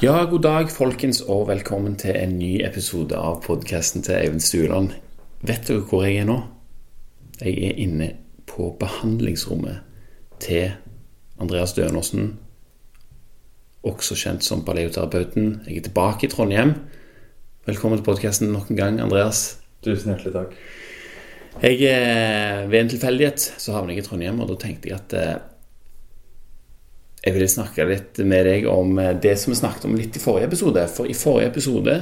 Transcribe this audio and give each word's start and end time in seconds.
Ja, 0.00 0.24
god 0.24 0.40
dag, 0.40 0.70
folkens, 0.72 1.18
og 1.20 1.50
velkommen 1.50 1.92
til 2.00 2.14
en 2.16 2.38
ny 2.40 2.62
episode 2.64 3.18
av 3.20 3.42
podkasten 3.44 4.00
til 4.00 4.14
Eivind 4.16 4.40
Stueland. 4.40 4.94
Vet 5.44 5.68
dere 5.68 5.82
hvor 5.90 6.06
jeg 6.06 6.22
er 6.22 6.24
nå? 6.30 6.38
Jeg 7.42 7.58
er 7.68 7.82
inne 7.84 8.08
på 8.48 8.70
behandlingsrommet 8.80 9.82
til 10.40 10.70
Andreas 11.36 11.76
Dønersen, 11.76 12.30
også 13.84 14.16
kjent 14.16 14.48
som 14.48 14.64
paleoterapeuten. 14.64 15.52
Jeg 15.68 15.82
er 15.82 15.86
tilbake 15.90 16.30
i 16.30 16.32
Trondheim. 16.32 16.72
Velkommen 17.68 18.00
til 18.00 18.08
podkasten 18.08 18.54
nok 18.56 18.72
en 18.72 18.80
gang, 18.80 19.04
Andreas. 19.04 19.58
Tusen 19.84 20.14
hjertelig 20.14 20.32
takk. 20.32 20.56
Jeg, 21.60 21.76
eh, 21.76 22.64
ved 22.72 22.86
en 22.86 22.94
tilfeldighet 22.96 23.52
så 23.60 23.76
havnet 23.76 23.98
jeg 23.98 24.06
i 24.06 24.08
Trondheim, 24.08 24.40
og 24.40 24.48
da 24.48 24.62
tenkte 24.64 24.94
jeg 24.94 24.96
at 24.96 25.20
eh, 25.20 25.40
jeg 27.20 27.36
ville 27.36 27.48
snakke 27.52 27.84
litt 27.88 28.20
med 28.24 28.46
deg 28.48 28.66
om 28.70 28.98
eh, 28.98 29.12
det 29.20 29.36
som 29.40 29.52
vi 29.52 29.58
snakket 29.60 29.86
om 29.88 29.96
litt 29.98 30.16
i 30.16 30.22
forrige 30.22 30.48
episode. 30.48 30.86
For 30.88 31.08
i 31.08 31.16
forrige 31.16 31.50
episode 31.52 31.96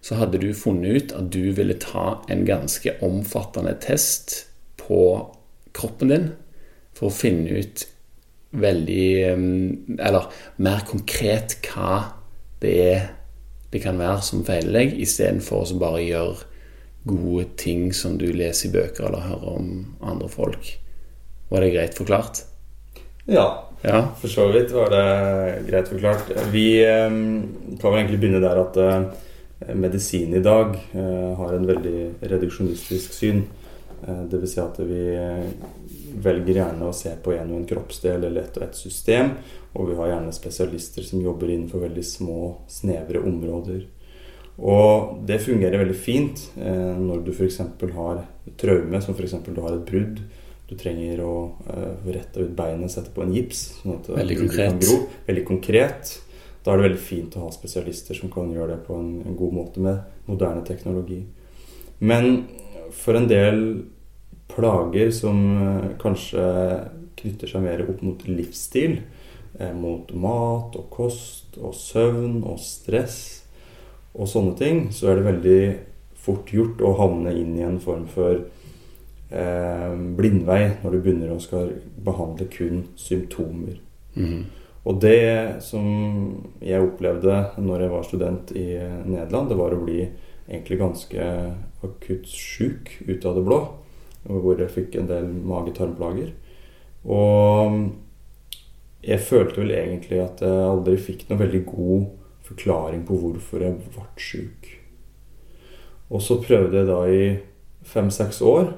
så 0.00 0.20
hadde 0.20 0.40
du 0.40 0.52
funnet 0.56 0.96
ut 0.96 1.14
at 1.18 1.30
du 1.34 1.50
ville 1.56 1.76
ta 1.82 2.20
en 2.30 2.44
ganske 2.48 2.94
omfattende 3.04 3.74
test 3.82 4.36
på 4.80 5.02
kroppen 5.76 6.12
din 6.12 6.28
for 6.96 7.10
å 7.10 7.14
finne 7.14 7.62
ut 7.62 7.86
veldig 8.50 9.10
Eller 9.30 10.24
mer 10.58 10.80
konkret 10.88 11.52
hva 11.68 12.00
det 12.58 12.72
er 12.82 13.04
det 13.70 13.78
kan 13.84 14.00
være 14.00 14.24
som 14.26 14.42
feiler 14.42 14.74
deg, 14.74 14.96
istedenfor 14.98 15.62
å 15.62 15.78
bare 15.78 16.02
gjøre 16.02 16.48
gode 17.06 17.44
ting 17.60 17.92
som 17.94 18.16
du 18.18 18.26
leser 18.34 18.68
i 18.68 18.72
bøker 18.74 19.06
eller 19.06 19.28
hører 19.28 19.52
om 19.54 19.68
andre 20.02 20.28
folk. 20.32 20.72
Var 21.50 21.62
det 21.62 21.70
greit 21.76 21.94
forklart? 21.94 22.42
Ja, 23.30 23.69
Ja. 23.82 24.08
for 24.20 24.28
så 24.28 24.48
vidt 24.52 24.72
var 24.72 24.90
det 24.92 25.62
greit 25.68 25.88
forklart. 25.88 26.32
Vi 26.52 26.82
eh, 26.84 27.08
kan 27.80 27.92
vel 27.92 28.00
egentlig 28.02 28.20
begynne 28.20 28.42
der 28.42 28.60
at 28.60 28.76
eh, 28.76 29.72
medisin 29.74 30.34
i 30.36 30.42
dag 30.44 30.74
eh, 30.92 31.30
har 31.38 31.54
en 31.56 31.68
veldig 31.68 32.02
reduksjonistisk 32.20 33.16
syn. 33.16 33.46
Eh, 34.04 34.26
vil 34.32 34.44
si 34.48 34.60
at 34.60 34.80
vi 34.84 35.04
velger 36.20 36.60
gjerne 36.60 36.90
å 36.90 36.96
se 36.96 37.14
på 37.22 37.32
en 37.36 37.54
og 37.54 37.60
en 37.60 37.70
kroppsdel 37.70 38.26
eller 38.28 38.42
et 38.42 38.60
og 38.60 38.66
et 38.68 38.76
system. 38.76 39.32
Og 39.72 39.88
vi 39.88 39.96
har 39.96 40.12
gjerne 40.12 40.34
spesialister 40.36 41.06
som 41.06 41.24
jobber 41.24 41.48
innenfor 41.48 41.86
veldig 41.86 42.04
små, 42.04 42.40
snevre 42.68 43.22
områder. 43.24 43.86
Og 44.60 45.22
det 45.24 45.38
fungerer 45.40 45.80
veldig 45.80 45.96
fint 45.96 46.40
når 46.58 47.22
du 47.24 47.30
f.eks. 47.32 47.60
har 47.94 48.18
traume, 48.60 48.98
som 49.00 49.14
f.eks. 49.14 49.38
du 49.46 49.60
har 49.62 49.76
et 49.76 49.86
brudd. 49.88 50.18
Du 50.70 50.76
trenger 50.78 51.20
å 51.26 51.34
eh, 51.66 52.10
rette 52.14 52.44
ut 52.44 52.54
beinet, 52.54 52.92
sette 52.92 53.10
på 53.14 53.24
en 53.24 53.34
gips. 53.34 53.64
sånn 53.80 53.96
at 53.98 54.10
Veldig 54.14 54.36
konkret. 54.44 54.70
kan 54.70 54.82
gro. 54.84 54.98
Veldig 55.26 55.46
konkret. 55.48 56.12
Da 56.62 56.72
er 56.72 56.78
det 56.78 56.86
veldig 56.90 57.02
fint 57.02 57.36
å 57.36 57.46
ha 57.46 57.50
spesialister 57.54 58.14
som 58.14 58.30
kan 58.30 58.52
gjøre 58.54 58.76
det 58.76 58.82
på 58.86 58.94
en, 58.94 59.14
en 59.26 59.36
god 59.38 59.56
måte 59.56 59.82
med 59.82 60.28
moderne 60.28 60.62
teknologi. 60.66 61.24
Men 61.98 62.44
for 62.94 63.18
en 63.18 63.26
del 63.30 63.64
plager 64.54 65.10
som 65.14 65.42
eh, 65.58 65.90
kanskje 66.00 66.46
knytter 67.20 67.50
seg 67.50 67.64
mer 67.64 67.82
opp 67.88 68.04
mot 68.06 68.22
livsstil, 68.28 69.00
eh, 69.58 69.74
mot 69.76 70.14
mat 70.14 70.78
og 70.78 70.88
kost 70.94 71.58
og 71.58 71.74
søvn 71.76 72.42
og 72.44 72.60
stress 72.62 73.20
og 74.14 74.30
sånne 74.30 74.56
ting, 74.58 74.86
så 74.94 75.10
er 75.10 75.18
det 75.18 75.28
veldig 75.28 75.60
fort 76.20 76.50
gjort 76.52 76.82
å 76.84 76.94
havne 76.98 77.34
inn 77.34 77.56
i 77.58 77.66
en 77.66 77.78
form 77.82 78.06
for 78.10 78.44
blindvei 79.30 80.62
når 80.82 80.90
du 80.90 80.98
begynner 80.98 81.30
å 81.30 81.42
skal 81.42 81.70
behandle 82.02 82.48
kun 82.50 82.80
symptomer. 82.98 83.76
Mm. 84.16 84.48
Og 84.88 85.00
det 85.02 85.60
som 85.62 85.86
jeg 86.64 86.82
opplevde 86.82 87.36
når 87.60 87.84
jeg 87.84 87.92
var 87.92 88.06
student 88.08 88.52
i 88.56 88.66
Nederland, 89.06 89.50
det 89.52 89.58
var 89.60 89.76
å 89.76 89.82
bli 89.84 90.00
egentlig 90.48 90.80
ganske 90.80 91.26
akutt 91.84 92.26
sjuk 92.26 92.90
ut 93.06 93.26
av 93.28 93.36
det 93.38 93.44
blå. 93.46 93.60
Hvor 94.24 94.58
jeg 94.60 94.72
fikk 94.74 94.98
en 95.00 95.08
del 95.08 95.28
mage-tarmplager. 95.48 96.32
Og 97.08 97.76
jeg 99.00 99.24
følte 99.24 99.62
vel 99.62 99.72
egentlig 99.72 100.20
at 100.20 100.42
jeg 100.44 100.66
aldri 100.66 100.98
fikk 101.00 101.28
noe 101.28 101.40
veldig 101.40 101.62
god 101.70 102.08
forklaring 102.50 103.06
på 103.08 103.16
hvorfor 103.22 103.64
jeg 103.64 103.78
ble 103.94 104.06
sjuk. 104.20 104.68
Og 106.10 106.24
så 106.24 106.40
prøvde 106.42 106.80
jeg 106.80 106.88
da 106.90 107.00
i 107.06 107.24
fem-seks 107.86 108.42
år, 108.44 108.74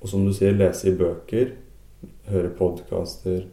og 0.00 0.10
som 0.10 0.24
du 0.26 0.32
sier, 0.34 0.56
lese 0.56 0.90
i 0.90 0.96
bøker, 0.96 1.54
høre 2.30 2.50
podkaster, 2.58 3.46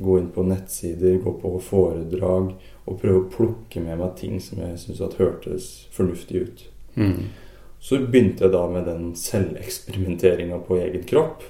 gå 0.00 0.18
inn 0.20 0.28
på 0.32 0.44
nettsider, 0.46 1.18
gå 1.22 1.32
på 1.42 1.52
foredrag 1.64 2.52
og 2.86 2.98
prøve 3.00 3.22
å 3.24 3.30
plukke 3.32 3.82
med 3.82 3.98
meg 4.00 4.14
ting 4.20 4.38
som 4.42 4.62
jeg 4.62 4.78
syntes 4.80 5.18
hørtes 5.18 5.70
fornuftig 5.94 6.44
ut. 6.44 6.66
Mm. 6.94 7.30
Så 7.80 7.98
begynte 8.04 8.46
jeg 8.46 8.54
da 8.54 8.62
med 8.70 8.86
den 8.86 9.10
selveksperimenteringa 9.16 10.60
på 10.66 10.78
egen 10.82 11.04
kropp. 11.08 11.42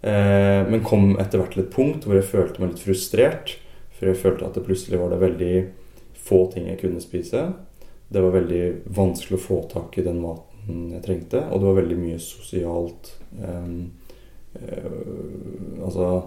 Eh, 0.00 0.62
men 0.68 0.84
kom 0.86 1.16
etter 1.18 1.40
hvert 1.40 1.56
til 1.56 1.64
et 1.64 1.74
punkt 1.74 2.06
hvor 2.06 2.18
jeg 2.18 2.30
følte 2.30 2.62
meg 2.62 2.72
litt 2.72 2.84
frustrert. 2.84 3.56
For 3.94 4.10
jeg 4.10 4.20
følte 4.22 4.46
at 4.46 4.56
det 4.56 4.64
plutselig 4.66 5.00
var 5.00 5.12
det 5.12 5.22
veldig 5.22 5.54
få 6.24 6.44
ting 6.54 6.70
jeg 6.70 6.80
kunne 6.80 7.02
spise. 7.02 7.46
Det 8.08 8.22
var 8.22 8.36
veldig 8.36 8.64
vanskelig 8.94 9.38
å 9.38 9.44
få 9.44 9.60
tak 9.70 9.98
i 9.98 10.06
den 10.06 10.22
maten 10.22 10.53
jeg 10.68 11.02
trengte. 11.04 11.42
Og 11.50 11.60
det 11.60 11.66
var 11.68 11.76
veldig 11.82 11.98
mye 11.98 12.18
sosialt 12.22 13.12
eh, 13.42 13.68
eh, 14.54 15.84
Altså 15.84 16.22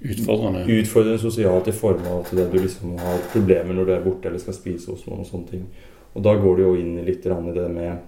Utfordrende. 0.00 0.62
utfordrende 0.70 1.18
sosialt 1.18 1.68
i 1.68 1.72
form 1.74 2.04
av 2.06 2.20
at 2.22 2.30
det 2.36 2.44
du 2.52 2.58
liksom 2.62 2.92
har 3.02 3.18
problemer 3.32 3.74
når 3.74 3.84
du 3.88 3.92
er 3.96 4.04
borte 4.04 4.28
eller 4.30 4.38
skal 4.38 4.54
spise 4.54 4.92
hos 4.92 5.02
noen 5.08 5.24
og 5.24 5.26
sånne 5.26 5.50
ting. 5.50 5.64
Og 6.14 6.22
da 6.22 6.36
går 6.38 6.56
du 6.56 6.62
jo 6.62 6.74
inn 6.78 6.92
litt 7.04 7.26
i 7.26 7.32
det 7.54 7.70
med, 7.74 7.98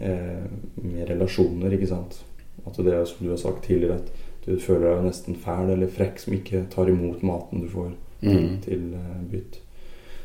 eh, 0.00 0.48
med 0.82 1.08
relasjoner, 1.08 1.70
ikke 1.78 1.86
sant. 1.92 2.18
At 2.66 2.76
det 2.76 2.92
er 2.92 3.04
som 3.06 3.22
du 3.24 3.30
har 3.30 3.38
sagt 3.38 3.62
tidligere, 3.64 4.00
at 4.02 4.10
du 4.46 4.56
føler 4.58 4.96
deg 4.96 5.04
nesten 5.06 5.36
fæl 5.38 5.70
eller 5.70 5.86
frekk 5.86 6.18
som 6.18 6.34
ikke 6.34 6.66
tar 6.70 6.88
imot 6.90 7.22
maten 7.22 7.60
du 7.62 7.68
får 7.68 7.92
Mhm. 8.20 8.60
til 8.64 8.94
eh, 8.94 9.22
bytt. 9.30 9.60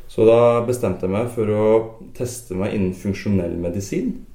Så 0.08 0.26
da 0.26 0.64
bestemte 0.66 1.02
jeg 1.06 1.10
meg 1.10 1.28
for 1.30 1.46
å 1.46 1.90
teste 2.12 2.54
meg 2.56 2.74
innen 2.74 2.92
funksjonell 2.92 3.56
medisin. 3.56 4.26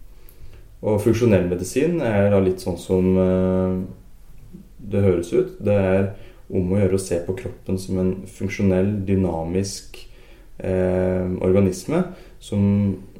Og 0.80 1.02
funksjonell 1.04 1.50
medisin 1.50 2.00
er 2.06 2.30
da 2.32 2.40
litt 2.44 2.64
sånn 2.64 2.78
som 2.80 3.10
eh, 3.20 3.80
det 4.80 5.04
høres 5.04 5.34
ut. 5.34 5.58
Det 5.60 5.76
er 5.76 6.06
om 6.50 6.72
å 6.74 6.80
gjøre 6.80 6.98
å 6.98 7.02
se 7.04 7.20
på 7.26 7.36
kroppen 7.38 7.78
som 7.82 8.00
en 8.02 8.14
funksjonell, 8.30 8.94
dynamisk 9.06 10.00
eh, 10.58 11.28
organisme 11.46 12.04
som 12.42 12.64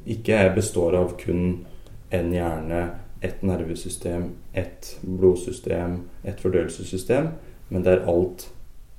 ikke 0.08 0.40
består 0.56 0.96
av 0.98 1.14
kun 1.20 1.66
en 2.10 2.32
hjerne, 2.34 2.80
et 3.20 3.42
nervesystem, 3.44 4.30
et 4.56 4.94
blodsystem, 5.04 6.00
et 6.24 6.40
fordøyelsessystem, 6.40 7.28
men 7.68 7.84
der 7.86 8.06
alt 8.08 8.48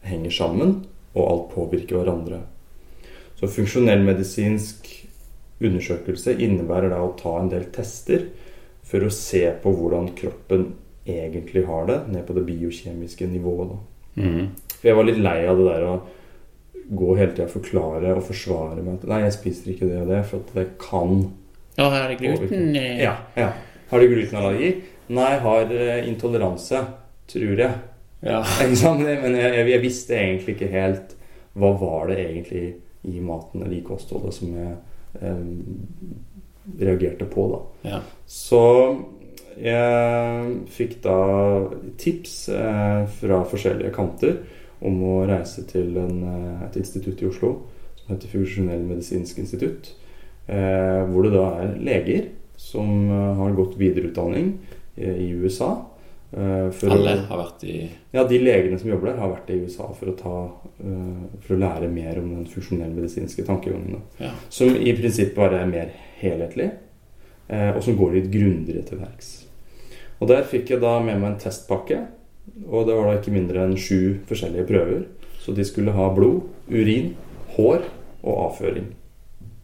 henger 0.05 0.31
sammen, 0.31 0.75
og 1.17 1.25
alt 1.25 1.47
påvirker 1.55 1.97
hverandre. 1.97 2.43
Så 3.35 3.49
funksjonell 3.49 4.05
medisinsk 4.05 4.87
undersøkelse 5.61 6.35
innebærer 6.41 6.91
da 6.93 7.01
å 7.03 7.13
ta 7.19 7.37
en 7.39 7.51
del 7.51 7.67
tester 7.73 8.27
for 8.87 9.05
å 9.05 9.13
se 9.13 9.43
på 9.63 9.73
hvordan 9.77 10.11
kroppen 10.17 10.71
egentlig 11.07 11.65
har 11.67 11.87
det, 11.89 11.99
ned 12.13 12.25
på 12.27 12.35
det 12.37 12.45
biokjemiske 12.47 13.27
nivået. 13.27 13.69
da. 13.69 14.23
Mhm. 14.23 14.49
For 14.79 14.89
jeg 14.89 14.97
var 14.97 15.07
litt 15.07 15.21
lei 15.21 15.39
av 15.47 15.57
det 15.57 15.65
der 15.65 15.85
å 15.87 16.01
gå 16.91 17.15
hele 17.17 17.31
tida 17.31 17.45
og 17.45 17.53
forklare 17.53 18.15
og 18.15 18.23
forsvare 18.27 18.81
meg 18.83 18.97
at 18.99 19.07
Nei, 19.07 19.21
jeg 19.21 19.35
spiser 19.37 19.71
ikke 19.71 19.87
det 19.87 20.01
og 20.01 20.09
det, 20.11 20.25
for 20.25 20.41
at 20.41 20.53
det 20.57 20.67
kan 20.81 21.31
Ja, 21.77 21.89
har 21.89 22.09
det 22.09 22.17
gluten. 22.19 22.75
Ja. 22.75 23.15
ja. 23.37 23.53
Har 23.89 23.99
du 23.99 24.07
glutenallergi? 24.07 24.73
Nei, 25.09 25.31
har 25.39 25.71
eh, 25.71 26.07
intoleranse. 26.07 26.81
Tror 27.31 27.57
jeg. 27.57 27.71
ja. 28.21 28.41
Men 28.83 29.35
jeg, 29.37 29.53
jeg, 29.53 29.67
jeg 29.69 29.81
visste 29.81 30.17
egentlig 30.17 30.55
ikke 30.57 30.71
helt 30.73 31.15
hva 31.53 31.71
var 31.79 32.07
det 32.11 32.17
egentlig 32.19 32.65
i 33.07 33.19
maten 33.23 33.63
eller 33.63 33.77
i 33.77 33.83
kostholdet 33.85 34.35
som 34.35 34.51
jeg 34.55 34.75
reagerte 36.79 37.25
på, 37.25 37.47
da. 37.51 37.89
Ja. 37.89 37.99
Så 38.25 38.61
jeg 39.59 40.53
fikk 40.71 40.97
da 41.03 41.17
tips 41.99 42.35
eh, 42.55 43.03
fra 43.19 43.41
forskjellige 43.49 43.91
kanter 43.95 44.37
om 44.81 45.01
å 45.05 45.15
reise 45.29 45.65
til 45.69 45.97
en, 46.01 46.21
eh, 46.25 46.63
et 46.65 46.77
institutt 46.81 47.21
i 47.21 47.27
Oslo 47.29 47.51
som 47.99 48.15
heter 48.15 48.31
Funksjonell 48.31 48.85
medisinsk 48.87 49.41
institutt. 49.43 49.91
Eh, 50.47 51.01
hvor 51.11 51.27
det 51.27 51.35
da 51.35 51.47
er 51.61 51.75
leger 51.79 52.29
som 52.59 53.09
eh, 53.09 53.33
har 53.37 53.57
gått 53.57 53.77
videreutdanning 53.79 54.55
eh, 54.95 55.17
i 55.27 55.29
USA. 55.37 55.75
Eh, 56.31 56.91
Alle 56.91 57.15
har 57.27 57.39
vært 57.41 57.65
i 57.67 57.75
ja, 58.11 58.23
de 58.27 58.39
legene 58.41 58.79
som 58.79 58.89
jobber 58.91 59.11
der, 59.11 59.19
har 59.21 59.33
vært 59.33 59.51
i 59.53 59.59
USA 59.63 59.89
for 59.97 60.11
å, 60.11 60.15
ta, 60.19 60.35
eh, 60.83 61.41
for 61.43 61.55
å 61.55 61.59
lære 61.61 61.91
mer 61.91 62.19
om 62.21 62.29
den 62.35 62.47
funksjonelle 62.51 62.95
Medisinske 62.95 63.45
tankegangen. 63.47 64.01
Ja. 64.21 64.31
Som 64.49 64.75
i 64.75 64.95
prinsippet 64.97 65.37
bare 65.37 65.61
er 65.61 65.71
mer 65.71 65.93
helhetlig, 66.21 66.71
eh, 67.47 67.69
og 67.71 67.81
som 67.85 67.97
går 67.99 68.17
litt 68.17 68.31
grundigere 68.33 68.85
til 68.87 69.01
verks. 69.03 69.31
Og 70.21 70.29
der 70.29 70.45
fikk 70.45 70.75
jeg 70.75 70.83
da 70.83 70.97
med 71.01 71.17
meg 71.17 71.33
en 71.33 71.41
testpakke, 71.41 72.03
og 72.67 72.87
det 72.87 72.95
var 72.97 73.09
da 73.09 73.17
ikke 73.17 73.33
mindre 73.33 73.65
enn 73.65 73.77
sju 73.79 74.21
forskjellige 74.29 74.67
prøver. 74.69 75.03
Så 75.41 75.55
de 75.57 75.65
skulle 75.65 75.93
ha 75.95 76.11
blod, 76.13 76.43
urin, 76.69 77.15
hår 77.55 77.87
og 78.21 78.33
avføring. 78.45 78.91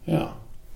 Ja. 0.08 0.26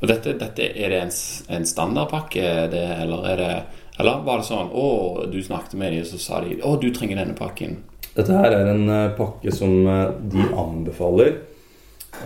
Og 0.02 0.08
dette, 0.10 0.34
dette 0.38 0.66
er 0.66 0.90
det 0.90 1.00
en, 1.04 1.12
en 1.56 1.66
standardpakke, 1.66 2.46
det, 2.72 2.82
eller 3.04 3.26
er 3.32 3.40
det 3.40 3.52
Eller 4.00 4.22
var 4.24 4.40
det 4.40 4.46
sånn 4.48 4.70
Å, 4.72 4.86
du 5.30 5.38
snakket 5.44 5.74
med 5.76 5.92
dem, 5.92 6.00
og 6.04 6.06
så 6.08 6.18
sa 6.18 6.40
de 6.44 6.58
Å, 6.64 6.76
du 6.80 6.88
trenger 6.94 7.18
denne 7.20 7.36
pakken. 7.38 7.78
Dette 8.14 8.32
her 8.36 8.52
er 8.52 8.70
en 8.72 8.88
eh, 8.92 9.10
pakke 9.16 9.52
som 9.54 9.86
eh, 9.88 10.10
de 10.32 10.44
anbefaler 10.58 11.34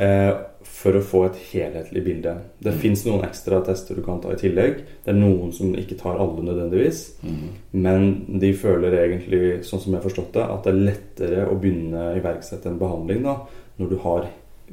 eh, 0.02 0.32
for 0.66 0.98
å 0.98 1.02
få 1.02 1.20
et 1.28 1.36
helhetlig 1.52 2.02
bilde. 2.04 2.32
Det 2.58 2.72
Mm. 2.74 2.78
fins 2.82 3.04
noen 3.06 3.22
ekstra 3.24 3.60
tester 3.64 3.94
du 3.94 4.02
kan 4.02 4.18
ta 4.20 4.32
i 4.34 4.38
tillegg. 4.40 4.80
Det 5.04 5.12
er 5.12 5.18
noen 5.18 5.52
som 5.54 5.74
ikke 5.78 5.98
tar 5.98 6.18
alle 6.18 6.42
nødvendigvis. 6.42 7.04
Mm. 7.22 7.44
Men 7.72 8.08
de 8.42 8.50
føler 8.52 8.92
egentlig, 8.98 9.62
sånn 9.64 9.80
som 9.80 9.92
jeg 9.94 10.02
har 10.02 10.08
forstått 10.08 10.32
det, 10.34 10.42
at 10.42 10.66
det 10.66 10.72
er 10.72 10.82
lettere 10.90 11.46
å 11.46 11.58
begynne 11.60 12.02
å 12.10 12.16
iverksette 12.18 12.66
en 12.68 12.78
behandling 12.82 13.22
da, 13.22 13.36
når 13.78 13.88
du 13.90 13.96
har 14.02 14.26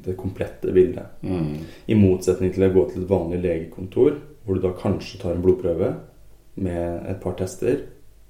det 0.04 0.18
komplette 0.18 0.74
bildet. 0.74 1.22
Mm. 1.22 1.62
I 1.88 1.96
motsetning 1.96 2.52
til 2.54 2.66
å 2.66 2.74
gå 2.74 2.88
til 2.90 3.04
et 3.04 3.10
vanlig 3.14 3.44
legekontor, 3.46 4.18
hvor 4.44 4.58
du 4.58 4.66
da 4.66 4.74
kanskje 4.76 5.22
tar 5.22 5.38
en 5.38 5.46
blodprøve 5.46 5.94
med 6.56 7.06
et 7.10 7.20
par 7.22 7.34
tester, 7.40 7.82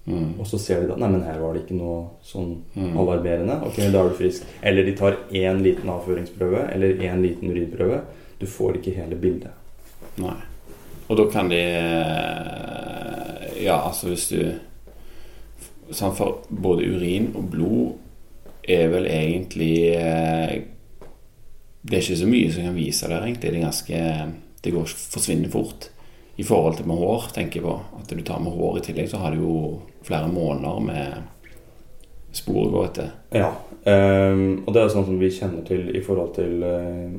Mm. 0.06 0.34
og 0.38 0.46
så 0.46 0.58
ser 0.60 0.82
de 0.82 0.88
da 0.90 0.96
Nei, 0.98 1.08
men 1.10 1.22
her 1.24 1.40
var 1.40 1.54
det 1.54 1.62
ikke 1.66 1.78
noe 1.78 2.10
sånn 2.22 2.58
Mm. 2.76 2.98
alarmerende. 2.98 3.62
Ok, 3.64 3.78
da 3.92 4.04
er 4.04 4.10
du 4.10 4.16
frisk. 4.16 4.44
Eller 4.62 4.84
de 4.84 4.92
tar 4.98 5.16
én 5.32 5.62
liten 5.64 5.88
avføringsprøve 5.90 6.74
eller 6.74 6.96
én 7.00 7.22
liten 7.22 7.50
urinprøve. 7.50 8.02
Du 8.40 8.46
får 8.46 8.76
ikke 8.82 8.96
hele 8.98 9.16
bildet. 9.16 9.52
Nei. 10.18 10.36
Og 11.10 11.18
da 11.18 11.26
kan 11.32 11.48
de 11.50 11.64
Ja, 13.64 13.78
altså 13.88 14.08
hvis 14.12 14.28
du 14.30 14.60
sånn 15.94 16.16
For 16.16 16.42
både 16.50 16.84
urin 16.96 17.32
og 17.36 17.50
blod 17.52 17.94
er 18.68 18.88
vel 18.90 19.06
egentlig 19.06 19.96
eh, 19.96 20.62
Det 21.86 21.98
er 21.98 22.02
ikke 22.02 22.20
så 22.22 22.28
mye 22.28 22.52
som 22.54 22.64
kan 22.64 22.76
vise 22.76 23.08
der, 23.12 23.22
egentlig. 23.26 23.52
Det 23.52 23.56
er 23.56 23.66
ganske 23.66 24.34
Det 24.64 24.74
går 24.74 24.86
forsvinner 24.88 25.50
fort. 25.52 25.90
I 26.36 26.44
forhold 26.44 26.80
til 26.80 26.88
med 26.90 26.98
hår, 26.98 27.28
tenker 27.34 27.60
jeg 27.60 27.66
på. 27.68 27.76
At 28.00 28.10
du 28.10 28.24
tar 28.26 28.42
med 28.42 28.56
hår 28.58 28.80
i 28.80 28.86
tillegg, 28.88 29.10
så 29.12 29.22
har 29.22 29.36
du 29.36 29.44
jo 29.44 29.58
flere 30.06 30.32
måneder 30.32 30.80
med 30.82 31.30
spor 32.34 32.64
å 32.66 32.72
gå 32.74 32.86
etter. 32.88 33.12
Ja. 33.36 33.52
um, 33.86 34.64
og 34.64 34.74
det 34.74 34.82
er 34.82 34.94
sånn 34.94 35.06
som 35.06 35.20
vi 35.22 35.30
kjenner 35.34 35.66
til 35.68 35.92
i 35.94 36.02
forhold 36.02 36.34
til 36.38 36.64
uh, 36.66 37.12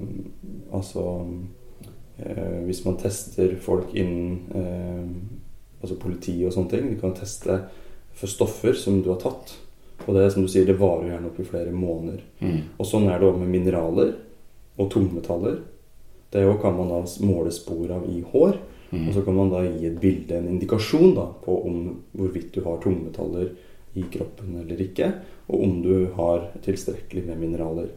Altså 0.74 1.02
uh, 1.22 2.58
Hvis 2.66 2.80
man 2.86 2.96
tester 2.98 3.54
folk 3.62 3.92
innen 3.94 4.40
uh, 4.50 5.12
Altså 5.84 5.98
politi 6.00 6.38
og 6.42 6.54
sånne 6.54 6.72
ting. 6.72 6.88
De 6.90 6.98
kan 6.98 7.14
teste 7.14 7.60
for 8.16 8.30
stoffer 8.30 8.74
som 8.78 9.02
du 9.04 9.10
har 9.12 9.20
tatt. 9.22 9.52
Og 10.06 10.14
det 10.16 10.22
er 10.24 10.30
som 10.32 10.44
du 10.44 10.50
sier, 10.50 10.66
det 10.66 10.78
varer 10.80 11.10
gjerne 11.12 11.28
opp 11.28 11.40
i 11.40 11.46
flere 11.46 11.74
måneder. 11.74 12.22
Mm. 12.40 12.60
Og 12.80 12.88
sånn 12.88 13.10
er 13.10 13.20
det 13.20 13.28
også 13.28 13.42
med 13.42 13.52
mineraler 13.52 14.14
og 14.80 14.88
tungmetaller. 14.94 15.58
Det 16.32 16.42
jo 16.42 16.54
kan 16.62 16.74
man 16.78 16.90
da 16.90 17.02
måle 17.26 17.52
spor 17.54 17.92
av 17.94 18.06
i 18.10 18.22
hår. 18.32 18.56
Mm. 18.94 19.08
Og 19.08 19.14
så 19.16 19.24
kan 19.26 19.34
man 19.36 19.50
da 19.52 19.62
gi 19.66 19.86
et 19.90 19.98
bilde, 20.00 20.36
en 20.38 20.48
indikasjon 20.54 21.14
da, 21.16 21.26
på 21.44 21.56
om 21.66 21.80
hvorvidt 22.14 22.52
du 22.54 22.60
har 22.64 22.78
tungmetaller 22.84 23.50
i 23.98 24.02
kroppen 24.10 24.56
eller 24.62 24.80
ikke, 24.86 25.12
og 25.50 25.62
om 25.66 25.76
du 25.84 26.06
har 26.16 26.48
tilstrekkelig 26.64 27.26
med 27.28 27.38
mineraler. 27.42 27.90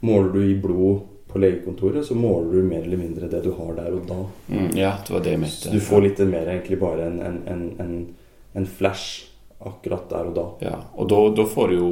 Måler 0.00 0.32
du 0.34 0.42
i 0.44 0.54
blod 0.60 1.00
på 1.28 1.38
legekontoret, 1.42 2.04
så 2.06 2.14
måler 2.16 2.52
du 2.56 2.62
mer 2.68 2.82
eller 2.86 2.96
mindre 3.00 3.28
det 3.28 3.42
du 3.44 3.50
har 3.58 3.74
der 3.76 3.92
og 3.92 4.04
da. 4.08 4.18
Mm, 4.48 4.70
ja, 4.78 4.94
det 5.06 5.12
var 5.14 5.20
det 5.24 5.34
jeg 5.34 5.40
Så 5.40 5.44
mente. 5.44 5.72
du 5.76 5.80
får 5.84 6.04
litt 6.06 6.22
mer 6.30 6.46
egentlig 6.54 6.78
bare 6.80 7.06
en, 7.10 7.18
en, 7.20 7.38
en, 7.46 7.64
en, 7.84 7.96
en 8.54 8.66
flash 8.66 9.26
akkurat 9.60 10.08
der 10.10 10.30
og 10.30 10.34
da. 10.38 10.46
Ja, 10.64 10.76
og 10.96 11.08
da, 11.10 11.18
da 11.36 11.44
får 11.50 11.68
du 11.68 11.76
jo 11.76 11.90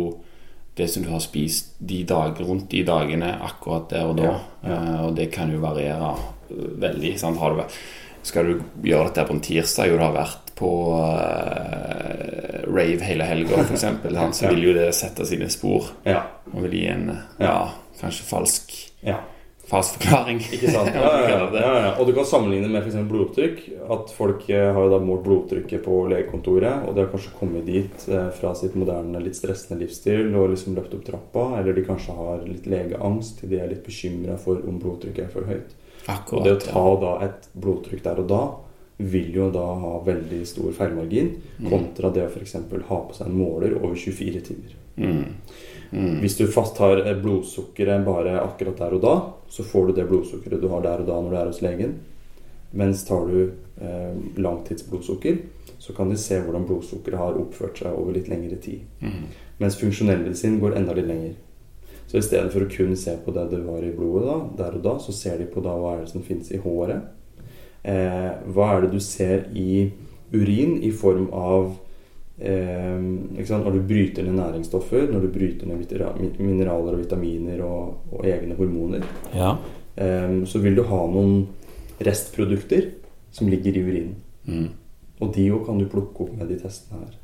det 0.77 0.89
som 0.93 1.03
du 1.05 1.09
har 1.11 1.21
spist 1.25 1.75
de 1.81 2.03
dag, 2.05 2.37
rundt 2.45 2.69
de 2.71 2.83
dagene 2.85 3.31
akkurat 3.43 3.89
der 3.93 4.09
og 4.11 4.17
da. 4.19 4.25
Ja, 4.31 4.39
ja. 4.69 4.77
Eh, 4.77 5.05
og 5.09 5.15
det 5.17 5.31
kan 5.33 5.53
jo 5.53 5.61
variere 5.63 6.15
veldig. 6.53 7.15
Sant? 7.21 7.39
Har 7.41 7.51
du, 7.55 7.63
vært- 7.63 7.79
skal 8.27 8.49
du 8.51 8.65
gjøre 8.91 9.09
dette 9.13 9.25
på 9.29 9.37
en 9.37 9.45
tirsdag, 9.45 9.93
og 9.95 10.01
du 10.01 10.05
har 10.05 10.17
vært 10.17 10.53
på 10.57 10.71
uh, 10.97 12.67
rave 12.73 13.05
hele 13.07 13.25
helga 13.29 13.63
f.eks., 13.63 13.81
sant, 13.87 14.35
så 14.37 14.45
Ja. 14.47 14.51
vil 14.55 14.69
jo 14.71 14.75
det 14.77 14.91
sette 14.97 15.27
sine 15.29 15.49
spor 15.53 15.91
Ja. 16.07 16.23
og 16.53 16.63
vil 16.67 16.77
gi 16.81 16.87
en 16.93 17.09
ja, 17.41 17.57
kanskje 18.01 18.25
falsk, 18.29 18.73
ja. 19.07 19.19
falsk 19.69 19.99
forklaring. 20.01 20.41
Ikke 20.41 20.71
sant? 20.73 20.91
Ja, 20.97 21.13
ja, 21.29 21.39
ja, 21.53 21.73
ja. 21.85 21.93
Og 22.01 22.07
du 22.09 22.13
kan 22.17 22.25
sammenligne 22.29 22.69
med 22.73 22.83
f.eks. 22.87 22.99
blodtrykk. 23.11 23.63
At 23.91 24.13
folk 24.17 24.49
eh, 24.51 24.73
har 24.73 24.87
jo 24.87 24.91
da 24.93 24.99
målt 25.03 25.25
blodtrykket 25.27 25.83
på 25.85 26.03
legekontoret, 26.13 26.87
og 26.89 26.95
de 26.97 27.05
har 27.05 27.11
kanskje 27.13 27.35
kommet 27.39 27.67
dit 27.67 28.07
eh, 28.09 28.29
fra 28.41 28.55
sitt 28.59 28.75
moderne, 28.79 29.21
litt 29.23 29.37
stressende 29.39 29.81
livsstil 29.83 30.35
og 30.37 30.53
liksom 30.55 30.75
løpt 30.79 30.95
opp 30.99 31.05
trappa, 31.09 31.49
eller 31.61 31.75
de 31.77 31.85
kanskje 31.87 32.15
har 32.17 32.47
litt 32.47 32.67
legeangst, 32.71 33.43
de 33.51 33.59
er 33.61 33.69
litt 33.75 33.85
bekymra 33.87 34.39
for 34.39 34.63
om 34.67 34.79
blodtrykket 34.83 35.27
er 35.29 35.35
for 35.35 35.51
høyt. 35.51 35.75
Og 36.39 36.45
det 36.45 36.53
å 36.57 36.61
ta 36.63 36.85
da 37.03 37.13
et 37.27 37.49
blodtrykk 37.55 38.03
der 38.05 38.23
og 38.23 38.29
da 38.31 38.43
vil 38.99 39.35
jo 39.35 39.51
da 39.53 39.65
ha 39.77 39.93
veldig 40.07 40.41
stor 40.49 40.73
feilmargin, 40.73 41.35
Mm. 41.61 41.71
kontra 41.71 42.11
det 42.15 42.23
å 42.25 42.31
f.eks. 42.31 42.55
ha 42.89 42.99
på 43.09 43.15
seg 43.15 43.27
en 43.27 43.39
måler 43.39 43.75
over 43.77 43.95
24 43.95 44.41
timer. 44.41 44.77
Mm. 44.97 45.25
Mm. 45.93 46.21
Hvis 46.21 46.37
du 46.39 46.47
fast 46.47 46.77
tar 46.77 46.99
eh, 47.07 47.15
blodsukkeret 47.15 48.05
bare 48.05 48.41
akkurat 48.41 48.77
der 48.79 48.95
og 48.95 49.03
da, 49.03 49.15
så 49.49 49.63
får 49.63 49.87
du 49.89 49.93
det 50.01 50.09
blodsukkeret 50.09 50.61
du 50.61 50.69
har 50.69 50.81
der 50.83 51.01
og 51.05 51.07
da 51.07 51.21
når 51.21 51.31
du 51.31 51.37
er 51.37 51.51
hos 51.51 51.63
legen. 51.63 51.99
Mens 52.73 53.05
tar 53.05 53.27
du 53.29 53.53
eh, 53.81 54.15
langtidsblodsukker, 54.37 55.39
så 55.79 55.93
kan 55.95 56.09
de 56.11 56.17
se 56.17 56.41
hvordan 56.41 56.67
blodsukkeret 56.67 57.19
har 57.19 57.39
oppført 57.39 57.79
seg 57.79 57.93
over 57.93 58.17
litt 58.17 58.29
lengre 58.29 58.57
tid. 58.57 58.81
Mm. 59.01 59.29
Mens 59.61 59.77
funksjonellmedisin 59.81 60.59
går 60.61 60.77
enda 60.77 60.97
litt 60.97 61.07
lenger. 61.09 61.35
Så 62.07 62.19
i 62.21 62.23
stedet 62.23 62.53
for 62.53 62.63
å 62.63 62.71
kun 62.71 62.95
se 62.97 63.17
på 63.25 63.33
det 63.35 63.49
du 63.51 63.57
har 63.67 63.83
i 63.83 63.91
blodet 63.95 64.27
da, 64.29 64.37
der 64.65 64.77
og 64.79 64.83
da, 64.85 64.93
så 65.03 65.13
ser 65.13 65.39
de 65.41 65.47
på 65.51 65.63
da 65.65 65.73
hva 65.75 65.97
er 65.97 66.05
det 66.05 66.13
som 66.13 66.23
finnes 66.23 66.51
i 66.55 66.61
håret. 66.63 67.03
Eh, 67.83 68.31
hva 68.55 68.69
er 68.77 68.87
det 68.87 68.93
du 68.95 69.01
ser 69.03 69.49
i 69.55 69.91
urin 70.33 70.77
i 70.83 70.91
form 70.95 71.29
av 71.35 71.73
eh? 72.39 72.99
Når 72.99 73.73
du 73.75 73.81
bryter 73.87 74.27
ned 74.27 74.39
næringsstoffer, 74.39 75.07
når 75.13 75.27
du 75.27 75.29
bryter 75.35 75.67
ned 75.71 76.39
mineraler 76.39 76.95
og 76.95 77.03
vitaminer 77.03 77.63
og, 77.67 78.09
og 78.13 78.27
egne 78.27 78.55
hormoner, 78.59 79.05
Ja. 79.35 79.57
eh, 79.97 80.43
så 80.47 80.63
vil 80.63 80.75
du 80.79 80.83
ha 80.87 81.03
noen 81.11 81.47
restprodukter 82.01 82.91
som 83.33 83.49
ligger 83.49 83.77
i 83.77 83.83
urinen. 83.83 84.17
Mm. 84.47 84.69
Og 85.21 85.33
de 85.35 85.51
òg 85.51 85.65
kan 85.67 85.79
du 85.79 85.87
plukke 85.91 86.27
opp 86.27 86.35
med 86.39 86.49
de 86.49 86.59
testene 86.61 87.01
her. 87.03 87.15